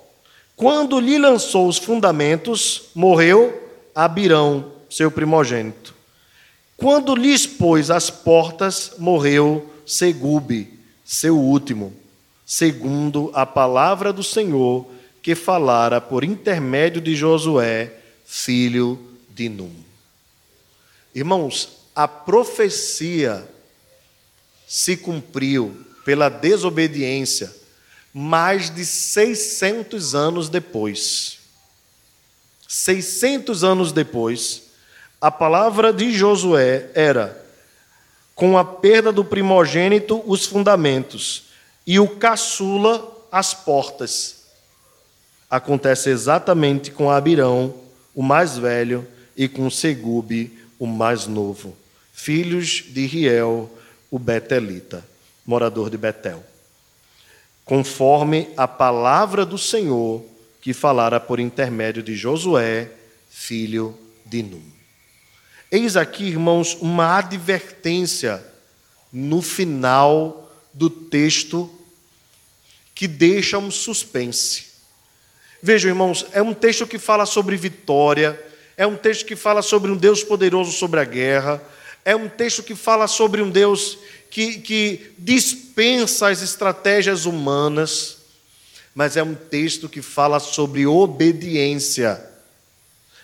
Quando 0.56 1.00
lhe 1.00 1.20
lançou 1.20 1.68
os 1.68 1.78
fundamentos, 1.78 2.90
morreu 2.96 3.70
Abirão, 3.94 4.72
seu 4.90 5.12
primogênito. 5.12 5.94
Quando 6.78 7.16
lhes 7.16 7.46
pôs 7.46 7.92
as 7.92 8.10
portas, 8.10 8.94
morreu 8.98 9.70
Segube, 9.86 10.80
seu 11.06 11.38
último, 11.38 11.94
segundo 12.46 13.30
a 13.34 13.46
palavra 13.46 14.12
do 14.12 14.24
Senhor 14.24 14.88
que 15.22 15.36
falara 15.36 16.02
por 16.02 16.24
intermédio 16.24 17.02
de 17.02 17.16
Josué, 17.16 17.94
filho 18.26 19.00
de 19.30 19.50
Num. 19.50 19.76
Irmãos, 21.14 21.70
a 21.96 22.08
profecia 22.08 23.48
se 24.68 24.96
cumpriu 24.98 25.86
pela 26.06 26.30
desobediência 26.30 27.54
mais 28.14 28.74
de 28.74 28.86
600 28.86 30.16
anos 30.16 30.50
depois. 30.50 31.40
600 32.68 33.64
anos 33.64 33.92
depois, 33.92 34.64
a 35.20 35.30
palavra 35.30 35.94
de 35.94 36.12
Josué 36.12 36.90
era: 36.94 37.46
com 38.34 38.58
a 38.58 38.66
perda 38.66 39.12
do 39.12 39.24
primogênito, 39.24 40.22
os 40.26 40.46
fundamentos, 40.46 41.44
e 41.86 42.00
o 42.00 42.16
caçula, 42.16 43.28
as 43.32 43.54
portas. 43.54 44.41
Acontece 45.52 46.10
exatamente 46.10 46.92
com 46.92 47.12
Abirão, 47.12 47.76
o 48.16 48.24
mais 48.24 48.58
velho, 48.58 49.06
e 49.36 49.50
com 49.50 49.70
Segube, 49.70 50.58
o 50.80 50.88
mais 50.88 51.28
novo, 51.28 51.76
filhos 52.14 52.86
de 52.88 53.06
Riel, 53.06 53.70
o 54.10 54.18
Betelita, 54.18 55.06
morador 55.46 55.90
de 55.90 55.98
Betel. 55.98 56.42
Conforme 57.66 58.48
a 58.56 58.68
palavra 58.68 59.46
do 59.46 59.58
Senhor 59.58 60.24
que 60.62 60.74
falara 60.74 61.20
por 61.20 61.40
intermédio 61.40 62.02
de 62.02 62.16
Josué, 62.16 62.90
filho 63.30 63.98
de 64.26 64.44
Num. 64.44 64.64
Eis 65.70 65.98
aqui, 65.98 66.26
irmãos, 66.26 66.78
uma 66.80 67.18
advertência 67.18 68.42
no 69.12 69.42
final 69.42 70.50
do 70.74 70.90
texto 70.90 71.70
que 72.94 73.08
deixa 73.08 73.58
um 73.58 73.72
suspense. 73.72 74.71
Vejam, 75.64 75.90
irmãos, 75.90 76.26
é 76.34 76.42
um 76.42 76.56
texto 76.56 76.88
que 76.88 76.98
fala 76.98 77.26
sobre 77.26 77.56
vitória, 77.56 78.42
é 78.76 78.88
um 78.88 78.96
texto 78.96 79.26
que 79.26 79.36
fala 79.36 79.62
sobre 79.62 79.92
um 79.92 79.96
Deus 79.96 80.24
poderoso 80.24 80.72
sobre 80.72 81.00
a 81.00 81.04
guerra, 81.04 81.62
é 82.04 82.16
um 82.16 82.28
texto 82.28 82.64
que 82.64 82.74
fala 82.74 83.08
sobre 83.08 83.44
um 83.44 83.50
Deus 83.50 84.00
que, 84.32 84.56
que 84.56 85.14
dispensa 85.20 86.30
as 86.30 86.42
estratégias 86.42 87.26
humanas, 87.26 88.18
mas 88.96 89.16
é 89.16 89.22
um 89.22 89.36
texto 89.36 89.88
que 89.88 90.02
fala 90.02 90.40
sobre 90.40 90.88
obediência. 90.88 92.20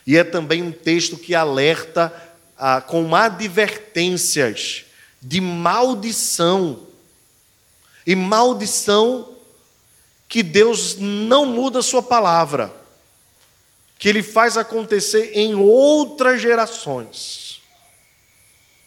E 0.06 0.16
é 0.16 0.24
também 0.24 0.62
um 0.62 0.72
texto 0.72 1.18
que 1.18 1.34
alerta 1.34 2.14
ah, 2.56 2.80
com 2.80 3.16
advertências 3.16 4.86
de 5.20 5.42
maldição. 5.42 6.86
E 8.06 8.16
maldição 8.16 9.37
que 10.28 10.44
Deus 10.44 10.98
não 10.98 11.46
muda 11.46 11.82
sua 11.82 12.04
palavra, 12.04 12.74
que 13.98 14.10
Ele 14.10 14.22
faz 14.22 14.58
acontecer 14.58 15.32
em 15.34 15.56
outras 15.56 16.42
gerações. 16.42 17.62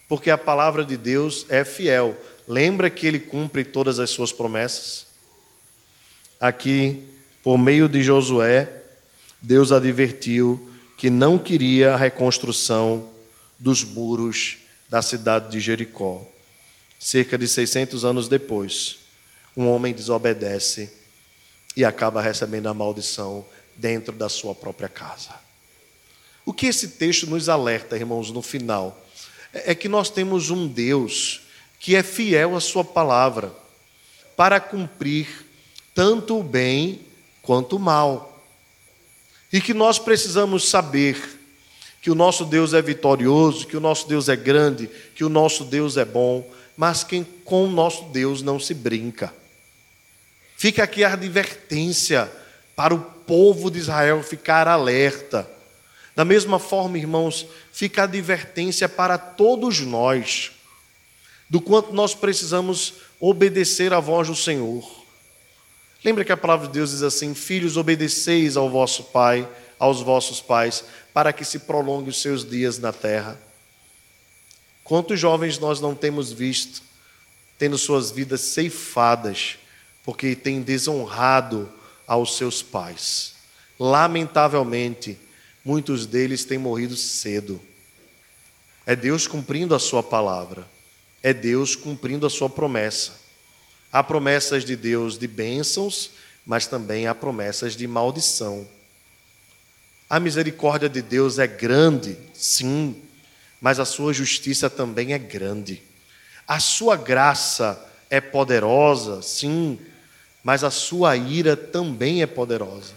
Porque 0.08 0.30
a 0.30 0.38
palavra 0.38 0.84
de 0.84 0.96
Deus 0.96 1.46
é 1.48 1.64
fiel. 1.64 2.16
Lembra 2.46 2.90
que 2.90 3.06
Ele 3.06 3.18
cumpre 3.18 3.64
todas 3.64 3.98
as 3.98 4.10
suas 4.10 4.32
promessas? 4.32 5.06
Aqui, 6.38 7.06
por 7.42 7.56
meio 7.56 7.88
de 7.88 8.02
Josué, 8.02 8.82
Deus 9.40 9.72
advertiu 9.72 10.68
que 10.96 11.08
não 11.08 11.38
queria 11.38 11.94
a 11.94 11.96
reconstrução 11.96 13.08
dos 13.58 13.84
muros 13.84 14.58
da 14.88 15.00
cidade 15.00 15.50
de 15.50 15.60
Jericó. 15.60 16.26
Cerca 16.98 17.38
de 17.38 17.48
600 17.48 18.04
anos 18.04 18.28
depois, 18.28 18.98
um 19.56 19.68
homem 19.68 19.94
desobedece 19.94 20.99
e 21.76 21.84
acaba 21.84 22.20
recebendo 22.20 22.68
a 22.68 22.74
maldição 22.74 23.44
dentro 23.76 24.14
da 24.14 24.28
sua 24.28 24.54
própria 24.54 24.88
casa. 24.88 25.34
O 26.44 26.52
que 26.52 26.66
esse 26.66 26.88
texto 26.88 27.26
nos 27.26 27.48
alerta, 27.48 27.96
irmãos, 27.96 28.30
no 28.30 28.42
final, 28.42 29.06
é 29.52 29.74
que 29.74 29.88
nós 29.88 30.10
temos 30.10 30.50
um 30.50 30.66
Deus 30.66 31.42
que 31.78 31.96
é 31.96 32.02
fiel 32.02 32.56
à 32.56 32.60
Sua 32.60 32.84
palavra 32.84 33.52
para 34.36 34.60
cumprir 34.60 35.46
tanto 35.94 36.38
o 36.38 36.42
bem 36.42 37.00
quanto 37.42 37.76
o 37.76 37.80
mal. 37.80 38.44
E 39.52 39.60
que 39.60 39.74
nós 39.74 39.98
precisamos 39.98 40.68
saber 40.68 41.38
que 42.00 42.10
o 42.10 42.14
nosso 42.14 42.44
Deus 42.44 42.72
é 42.72 42.80
vitorioso, 42.80 43.66
que 43.66 43.76
o 43.76 43.80
nosso 43.80 44.08
Deus 44.08 44.28
é 44.28 44.36
grande, 44.36 44.88
que 45.14 45.24
o 45.24 45.28
nosso 45.28 45.64
Deus 45.64 45.96
é 45.96 46.04
bom, 46.04 46.48
mas 46.76 47.04
que 47.04 47.24
com 47.44 47.66
o 47.66 47.70
nosso 47.70 48.04
Deus 48.04 48.40
não 48.42 48.58
se 48.58 48.72
brinca. 48.72 49.34
Fica 50.60 50.84
aqui 50.84 51.02
a 51.02 51.14
advertência 51.14 52.30
para 52.76 52.94
o 52.94 53.00
povo 53.00 53.70
de 53.70 53.78
Israel 53.78 54.22
ficar 54.22 54.68
alerta. 54.68 55.50
Da 56.14 56.22
mesma 56.22 56.58
forma, 56.58 56.98
irmãos, 56.98 57.46
fica 57.72 58.02
a 58.02 58.04
advertência 58.04 58.86
para 58.86 59.16
todos 59.16 59.80
nós, 59.80 60.52
do 61.48 61.62
quanto 61.62 61.94
nós 61.94 62.14
precisamos 62.14 62.96
obedecer 63.18 63.94
à 63.94 64.00
voz 64.00 64.28
do 64.28 64.36
Senhor. 64.36 64.86
Lembra 66.04 66.26
que 66.26 66.32
a 66.32 66.36
palavra 66.36 66.66
de 66.66 66.74
Deus 66.74 66.90
diz 66.90 67.02
assim: 67.02 67.32
Filhos, 67.32 67.78
obedeceis 67.78 68.54
ao 68.54 68.68
vosso 68.68 69.04
Pai, 69.04 69.48
aos 69.78 70.02
vossos 70.02 70.42
pais, 70.42 70.84
para 71.14 71.32
que 71.32 71.42
se 71.42 71.60
prolongue 71.60 72.10
os 72.10 72.20
seus 72.20 72.44
dias 72.44 72.78
na 72.78 72.92
terra. 72.92 73.40
Quantos 74.84 75.18
jovens 75.18 75.58
nós 75.58 75.80
não 75.80 75.94
temos 75.94 76.30
visto 76.30 76.82
tendo 77.56 77.78
suas 77.78 78.10
vidas 78.10 78.42
ceifadas 78.42 79.56
porque 80.10 80.34
têm 80.34 80.60
desonrado 80.60 81.72
aos 82.04 82.36
seus 82.36 82.64
pais? 82.64 83.34
Lamentavelmente, 83.78 85.16
muitos 85.64 86.04
deles 86.04 86.44
têm 86.44 86.58
morrido 86.58 86.96
cedo. 86.96 87.60
É 88.84 88.96
Deus 88.96 89.28
cumprindo 89.28 89.72
a 89.72 89.78
sua 89.78 90.02
palavra, 90.02 90.66
é 91.22 91.32
Deus 91.32 91.76
cumprindo 91.76 92.26
a 92.26 92.30
sua 92.30 92.50
promessa. 92.50 93.12
Há 93.92 94.02
promessas 94.02 94.64
de 94.64 94.74
Deus 94.74 95.16
de 95.16 95.28
bênçãos, 95.28 96.10
mas 96.44 96.66
também 96.66 97.06
há 97.06 97.14
promessas 97.14 97.76
de 97.76 97.86
maldição. 97.86 98.66
A 100.08 100.18
misericórdia 100.18 100.88
de 100.88 101.02
Deus 101.02 101.38
é 101.38 101.46
grande, 101.46 102.18
sim, 102.34 103.00
mas 103.60 103.78
a 103.78 103.84
sua 103.84 104.12
justiça 104.12 104.68
também 104.68 105.12
é 105.12 105.18
grande. 105.18 105.80
A 106.48 106.58
sua 106.58 106.96
graça 106.96 107.86
é 108.10 108.20
poderosa, 108.20 109.22
sim, 109.22 109.78
mas 110.42 110.64
a 110.64 110.70
sua 110.70 111.16
ira 111.16 111.56
também 111.56 112.22
é 112.22 112.26
poderosa. 112.26 112.94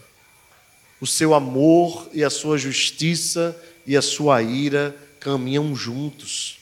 O 0.99 1.07
seu 1.07 1.33
amor 1.33 2.09
e 2.13 2.23
a 2.23 2.29
sua 2.29 2.57
justiça 2.57 3.55
e 3.85 3.97
a 3.97 4.01
sua 4.01 4.41
ira 4.41 4.95
caminham 5.19 5.75
juntos. 5.75 6.59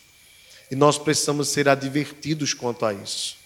E 0.70 0.76
nós 0.76 0.98
precisamos 0.98 1.50
ser 1.50 1.68
advertidos 1.70 2.54
quanto 2.54 2.86
a 2.86 2.94
isso. 2.94 3.38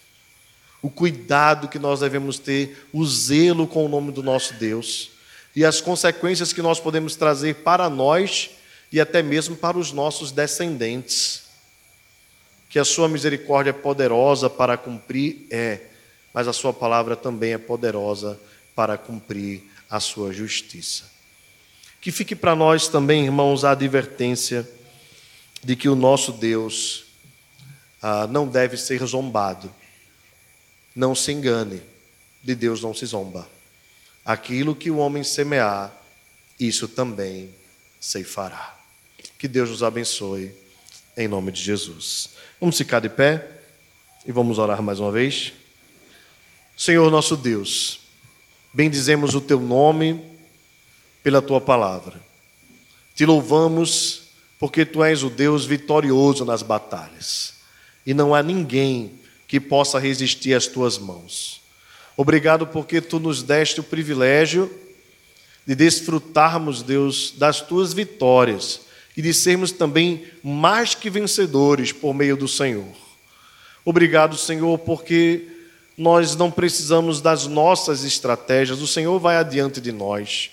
O 0.82 0.90
cuidado 0.90 1.68
que 1.68 1.80
nós 1.80 2.02
devemos 2.02 2.38
ter, 2.38 2.88
o 2.94 3.06
zelo 3.06 3.68
com 3.68 3.86
o 3.86 3.90
nome 3.90 4.12
do 4.12 4.22
nosso 4.22 4.54
Deus 4.54 5.10
e 5.56 5.64
as 5.64 5.82
consequências 5.82 6.52
que 6.52 6.62
nós 6.62 6.80
podemos 6.80 7.16
trazer 7.16 7.56
para 7.56 7.90
nós 7.90 8.52
e 8.92 9.00
até 9.00 9.24
mesmo 9.24 9.56
para 9.56 9.78
os 9.78 9.92
nossos 9.92 10.32
descendentes. 10.32 11.44
Que 12.70 12.78
a 12.78 12.86
sua 12.86 13.08
misericórdia 13.08 13.70
é 13.70 13.74
poderosa 13.74 14.50
para 14.50 14.78
cumprir, 14.78 15.48
é, 15.50 15.80
mas 16.36 16.50
a 16.50 16.54
sua 16.54 16.74
palavra 16.74 17.16
também 17.16 17.54
é 17.54 17.58
poderosa 17.58 18.38
para 18.76 18.98
cumprir 18.98 19.64
a 19.90 20.02
sua 20.02 20.34
justiça. 20.34 21.06
Que 22.02 22.12
fique 22.12 22.36
para 22.36 22.54
nós 22.54 22.90
também, 22.90 23.24
irmãos, 23.24 23.64
a 23.64 23.72
advertência 23.72 24.70
de 25.64 25.78
que 25.78 25.88
o 25.88 25.96
nosso 25.96 26.34
Deus 26.34 27.06
ah, 28.02 28.28
não 28.28 28.46
deve 28.50 28.76
ser 28.76 29.02
zombado. 29.06 29.74
Não 30.94 31.16
se 31.16 31.32
engane, 31.32 31.82
de 32.44 32.54
Deus 32.54 32.82
não 32.82 32.94
se 32.94 33.06
zomba. 33.06 33.48
Aquilo 34.26 34.76
que 34.76 34.92
o 34.92 34.98
homem 34.98 35.24
semear, 35.24 35.96
isso 36.60 36.86
também 36.90 37.50
ceifará. 37.98 38.78
Que 39.40 39.48
Deus 39.48 39.70
nos 39.70 39.84
abençoe, 39.84 40.54
em 41.16 41.30
nome 41.30 41.54
de 41.54 41.62
Jesus. 41.62 42.32
Vamos 42.60 42.78
ficar 42.78 43.00
de 43.00 43.08
pé 43.08 43.52
e 44.26 44.34
vamos 44.34 44.60
orar 44.60 44.82
mais 44.82 45.00
uma 45.00 45.14
vez. 45.14 45.54
Senhor 46.78 47.10
nosso 47.10 47.38
Deus, 47.38 48.02
bendizemos 48.74 49.34
o 49.34 49.42
teu 49.42 49.60
nome 49.60 50.22
pela 51.24 51.42
tua 51.42 51.62
palavra. 51.62 52.22
Te 53.16 53.26
louvamos 53.26 54.24
porque 54.60 54.86
tu 54.86 55.04
és 55.04 55.24
o 55.24 55.30
Deus 55.30 55.66
vitorioso 55.66 56.44
nas 56.44 56.62
batalhas 56.62 57.54
e 58.06 58.14
não 58.14 58.36
há 58.36 58.44
ninguém 58.44 59.14
que 59.48 59.60
possa 59.60 60.00
resistir 60.00 60.54
às 60.54 60.68
tuas 60.68 60.98
mãos. 60.98 61.62
Obrigado 62.18 62.68
porque 62.68 63.00
tu 63.02 63.20
nos 63.20 63.42
deste 63.42 63.80
o 63.80 63.84
privilégio 63.84 64.72
de 65.66 65.76
desfrutarmos, 65.76 66.84
Deus, 66.84 67.34
das 67.38 67.62
tuas 67.62 67.94
vitórias, 67.94 68.82
e 69.18 69.22
de 69.22 69.34
sermos 69.34 69.72
também 69.72 70.26
mais 70.44 70.94
que 70.94 71.10
vencedores 71.10 71.92
por 71.92 72.14
meio 72.14 72.36
do 72.36 72.48
Senhor. 72.48 72.94
Obrigado, 73.84 74.38
Senhor, 74.38 74.78
porque 74.80 75.55
nós 75.98 76.36
não 76.36 76.52
precisamos 76.52 77.22
das 77.22 77.48
nossas 77.48 78.04
estratégias, 78.04 78.82
o 78.82 78.88
Senhor 78.88 79.18
vai 79.20 79.38
adiante 79.38 79.80
de 79.80 79.92
nós. 79.92 80.52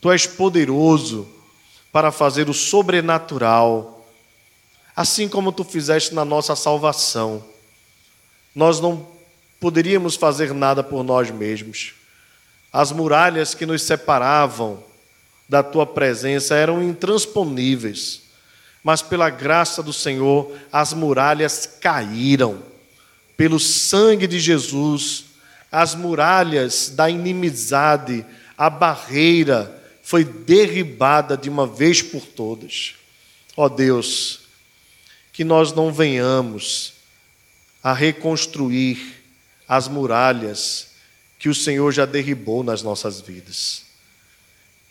Tu 0.00 0.10
és 0.10 0.26
poderoso 0.26 1.26
para 1.90 2.12
fazer 2.12 2.48
o 2.48 2.54
sobrenatural, 2.54 4.06
assim 4.94 5.28
como 5.28 5.52
tu 5.52 5.64
fizeste 5.64 6.14
na 6.14 6.24
nossa 6.24 6.54
salvação. 6.54 7.42
Nós 8.54 8.80
não 8.80 9.06
poderíamos 9.58 10.16
fazer 10.16 10.52
nada 10.52 10.82
por 10.82 11.02
nós 11.02 11.30
mesmos. 11.30 11.94
As 12.72 12.92
muralhas 12.92 13.54
que 13.54 13.64
nos 13.64 13.82
separavam 13.82 14.82
da 15.48 15.62
tua 15.62 15.86
presença 15.86 16.54
eram 16.54 16.82
intransponíveis, 16.82 18.22
mas 18.82 19.00
pela 19.00 19.30
graça 19.30 19.82
do 19.82 19.92
Senhor 19.92 20.52
as 20.70 20.92
muralhas 20.92 21.66
caíram. 21.80 22.73
Pelo 23.36 23.58
sangue 23.58 24.26
de 24.26 24.38
Jesus, 24.38 25.24
as 25.70 25.94
muralhas 25.94 26.90
da 26.90 27.10
inimizade, 27.10 28.24
a 28.56 28.70
barreira 28.70 29.82
foi 30.02 30.24
derribada 30.24 31.36
de 31.36 31.48
uma 31.48 31.66
vez 31.66 32.02
por 32.02 32.22
todas. 32.22 32.94
Ó 33.56 33.68
Deus, 33.68 34.40
que 35.32 35.42
nós 35.42 35.72
não 35.72 35.92
venhamos 35.92 36.92
a 37.82 37.92
reconstruir 37.92 39.16
as 39.66 39.88
muralhas 39.88 40.90
que 41.38 41.48
o 41.48 41.54
Senhor 41.54 41.92
já 41.92 42.06
derribou 42.06 42.62
nas 42.62 42.82
nossas 42.82 43.20
vidas. 43.20 43.82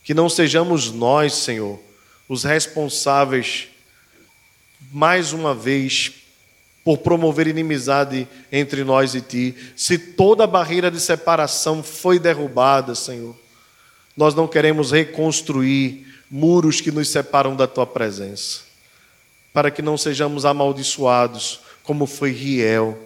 Que 0.04 0.14
não 0.14 0.28
sejamos 0.28 0.92
nós, 0.92 1.34
Senhor, 1.34 1.82
os 2.28 2.44
responsáveis, 2.44 3.68
mais 4.92 5.32
uma 5.32 5.56
vez, 5.56 6.12
por 6.84 6.98
promover 6.98 7.48
inimizade 7.48 8.28
entre 8.52 8.84
nós 8.84 9.16
e 9.16 9.22
ti. 9.22 9.56
Se 9.76 9.98
toda 9.98 10.46
barreira 10.46 10.92
de 10.92 11.00
separação 11.00 11.82
foi 11.82 12.20
derrubada, 12.20 12.94
Senhor, 12.94 13.36
nós 14.16 14.36
não 14.36 14.48
queremos 14.48 14.92
reconstruir 14.92 16.06
muros 16.30 16.82
que 16.82 16.92
nos 16.92 17.08
separam 17.10 17.56
da 17.56 17.68
tua 17.68 17.86
presença, 17.86 18.62
para 19.54 19.72
que 19.72 19.82
não 19.82 19.98
sejamos 19.98 20.46
amaldiçoados, 20.46 21.62
como 21.84 22.06
foi 22.06 22.32
Riel. 22.32 22.98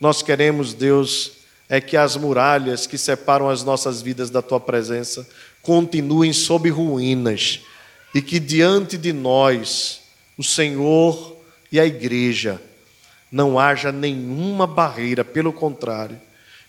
Nós 0.00 0.22
queremos, 0.22 0.74
Deus, 0.74 1.32
é 1.68 1.80
que 1.80 1.96
as 1.96 2.16
muralhas 2.16 2.86
que 2.86 2.98
separam 2.98 3.48
as 3.48 3.62
nossas 3.62 4.02
vidas 4.02 4.28
da 4.28 4.42
tua 4.42 4.60
presença 4.60 5.26
continuem 5.62 6.32
sob 6.32 6.68
ruínas 6.68 7.60
e 8.14 8.20
que 8.20 8.38
diante 8.38 8.98
de 8.98 9.12
nós, 9.12 10.00
o 10.36 10.42
Senhor 10.42 11.36
e 11.70 11.80
a 11.80 11.86
igreja, 11.86 12.60
não 13.32 13.58
haja 13.58 13.90
nenhuma 13.90 14.66
barreira, 14.66 15.24
pelo 15.24 15.54
contrário, 15.54 16.20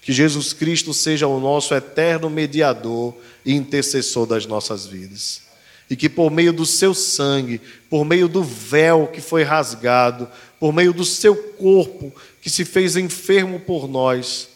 que 0.01 0.13
Jesus 0.13 0.53
Cristo 0.53 0.93
seja 0.93 1.27
o 1.27 1.39
nosso 1.39 1.75
eterno 1.75 2.29
mediador 2.29 3.13
e 3.45 3.53
intercessor 3.53 4.25
das 4.25 4.45
nossas 4.45 4.85
vidas. 4.85 5.43
E 5.89 5.95
que 5.97 6.07
por 6.07 6.31
meio 6.31 6.53
do 6.53 6.65
seu 6.65 6.93
sangue, 6.93 7.59
por 7.89 8.05
meio 8.05 8.29
do 8.29 8.41
véu 8.41 9.07
que 9.07 9.19
foi 9.19 9.43
rasgado, 9.43 10.27
por 10.57 10.71
meio 10.71 10.93
do 10.93 11.03
seu 11.03 11.35
corpo 11.35 12.13
que 12.41 12.49
se 12.49 12.63
fez 12.63 12.95
enfermo 12.95 13.59
por 13.59 13.87
nós, 13.87 14.47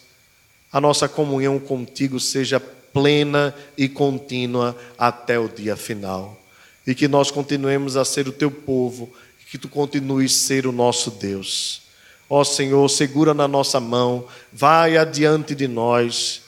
a 0.72 0.80
nossa 0.80 1.08
comunhão 1.08 1.58
contigo 1.58 2.18
seja 2.18 2.58
plena 2.58 3.54
e 3.76 3.88
contínua 3.88 4.76
até 4.98 5.38
o 5.38 5.48
dia 5.48 5.76
final. 5.76 6.38
E 6.86 6.94
que 6.94 7.06
nós 7.06 7.30
continuemos 7.30 7.96
a 7.96 8.04
ser 8.04 8.26
o 8.28 8.32
teu 8.32 8.50
povo, 8.50 9.12
que 9.50 9.58
tu 9.58 9.68
continues 9.68 10.34
a 10.34 10.46
ser 10.46 10.66
o 10.66 10.72
nosso 10.72 11.10
Deus. 11.10 11.87
Ó 12.28 12.44
Senhor, 12.44 12.88
segura 12.88 13.32
na 13.32 13.48
nossa 13.48 13.80
mão, 13.80 14.26
vai 14.52 14.96
adiante 14.96 15.54
de 15.54 15.66
nós 15.66 16.42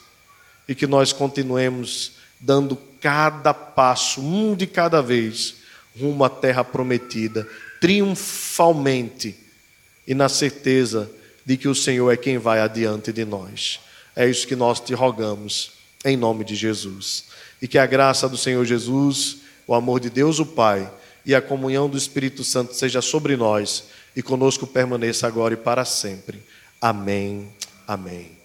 e 0.68 0.74
que 0.74 0.87
nós 0.87 1.12
continuemos 1.12 2.12
dando 2.39 2.76
cada 3.01 3.55
passo, 3.55 4.20
um 4.20 4.55
de 4.55 4.66
cada 4.66 5.01
vez, 5.01 5.57
rumo 5.99 6.22
à 6.22 6.28
terra 6.28 6.62
prometida, 6.62 7.49
triunfalmente 7.81 9.35
e 10.07 10.14
na 10.14 10.28
certeza 10.28 11.11
de 11.45 11.57
que 11.57 11.66
o 11.66 11.74
Senhor 11.74 12.11
é 12.11 12.16
quem 12.16 12.37
vai 12.37 12.61
adiante 12.61 13.12
de 13.12 13.24
nós. 13.24 13.81
É 14.14 14.28
isso 14.28 14.47
que 14.47 14.55
nós 14.55 14.81
te 14.81 14.93
rogamos, 14.93 15.72
em 16.05 16.16
nome 16.16 16.45
de 16.45 16.55
Jesus. 16.55 17.24
E 17.61 17.66
que 17.66 17.78
a 17.78 17.87
graça 17.87 18.28
do 18.28 18.37
Senhor 18.37 18.64
Jesus, 18.64 19.39
o 19.66 19.74
amor 19.74 19.99
de 20.01 20.11
Deus 20.11 20.39
o 20.39 20.47
Pai 20.47 20.91
e 21.24 21.35
a 21.35 21.41
comunhão 21.41 21.89
do 21.89 21.97
Espírito 21.97 22.45
Santo 22.45 22.74
seja 22.74 23.01
sobre 23.01 23.37
nós 23.37 23.85
e 24.20 24.22
conosco 24.22 24.66
permaneça 24.66 25.26
agora 25.26 25.54
e 25.54 25.56
para 25.56 25.82
sempre. 25.82 26.42
Amém. 26.78 27.48
Amém. 27.88 28.39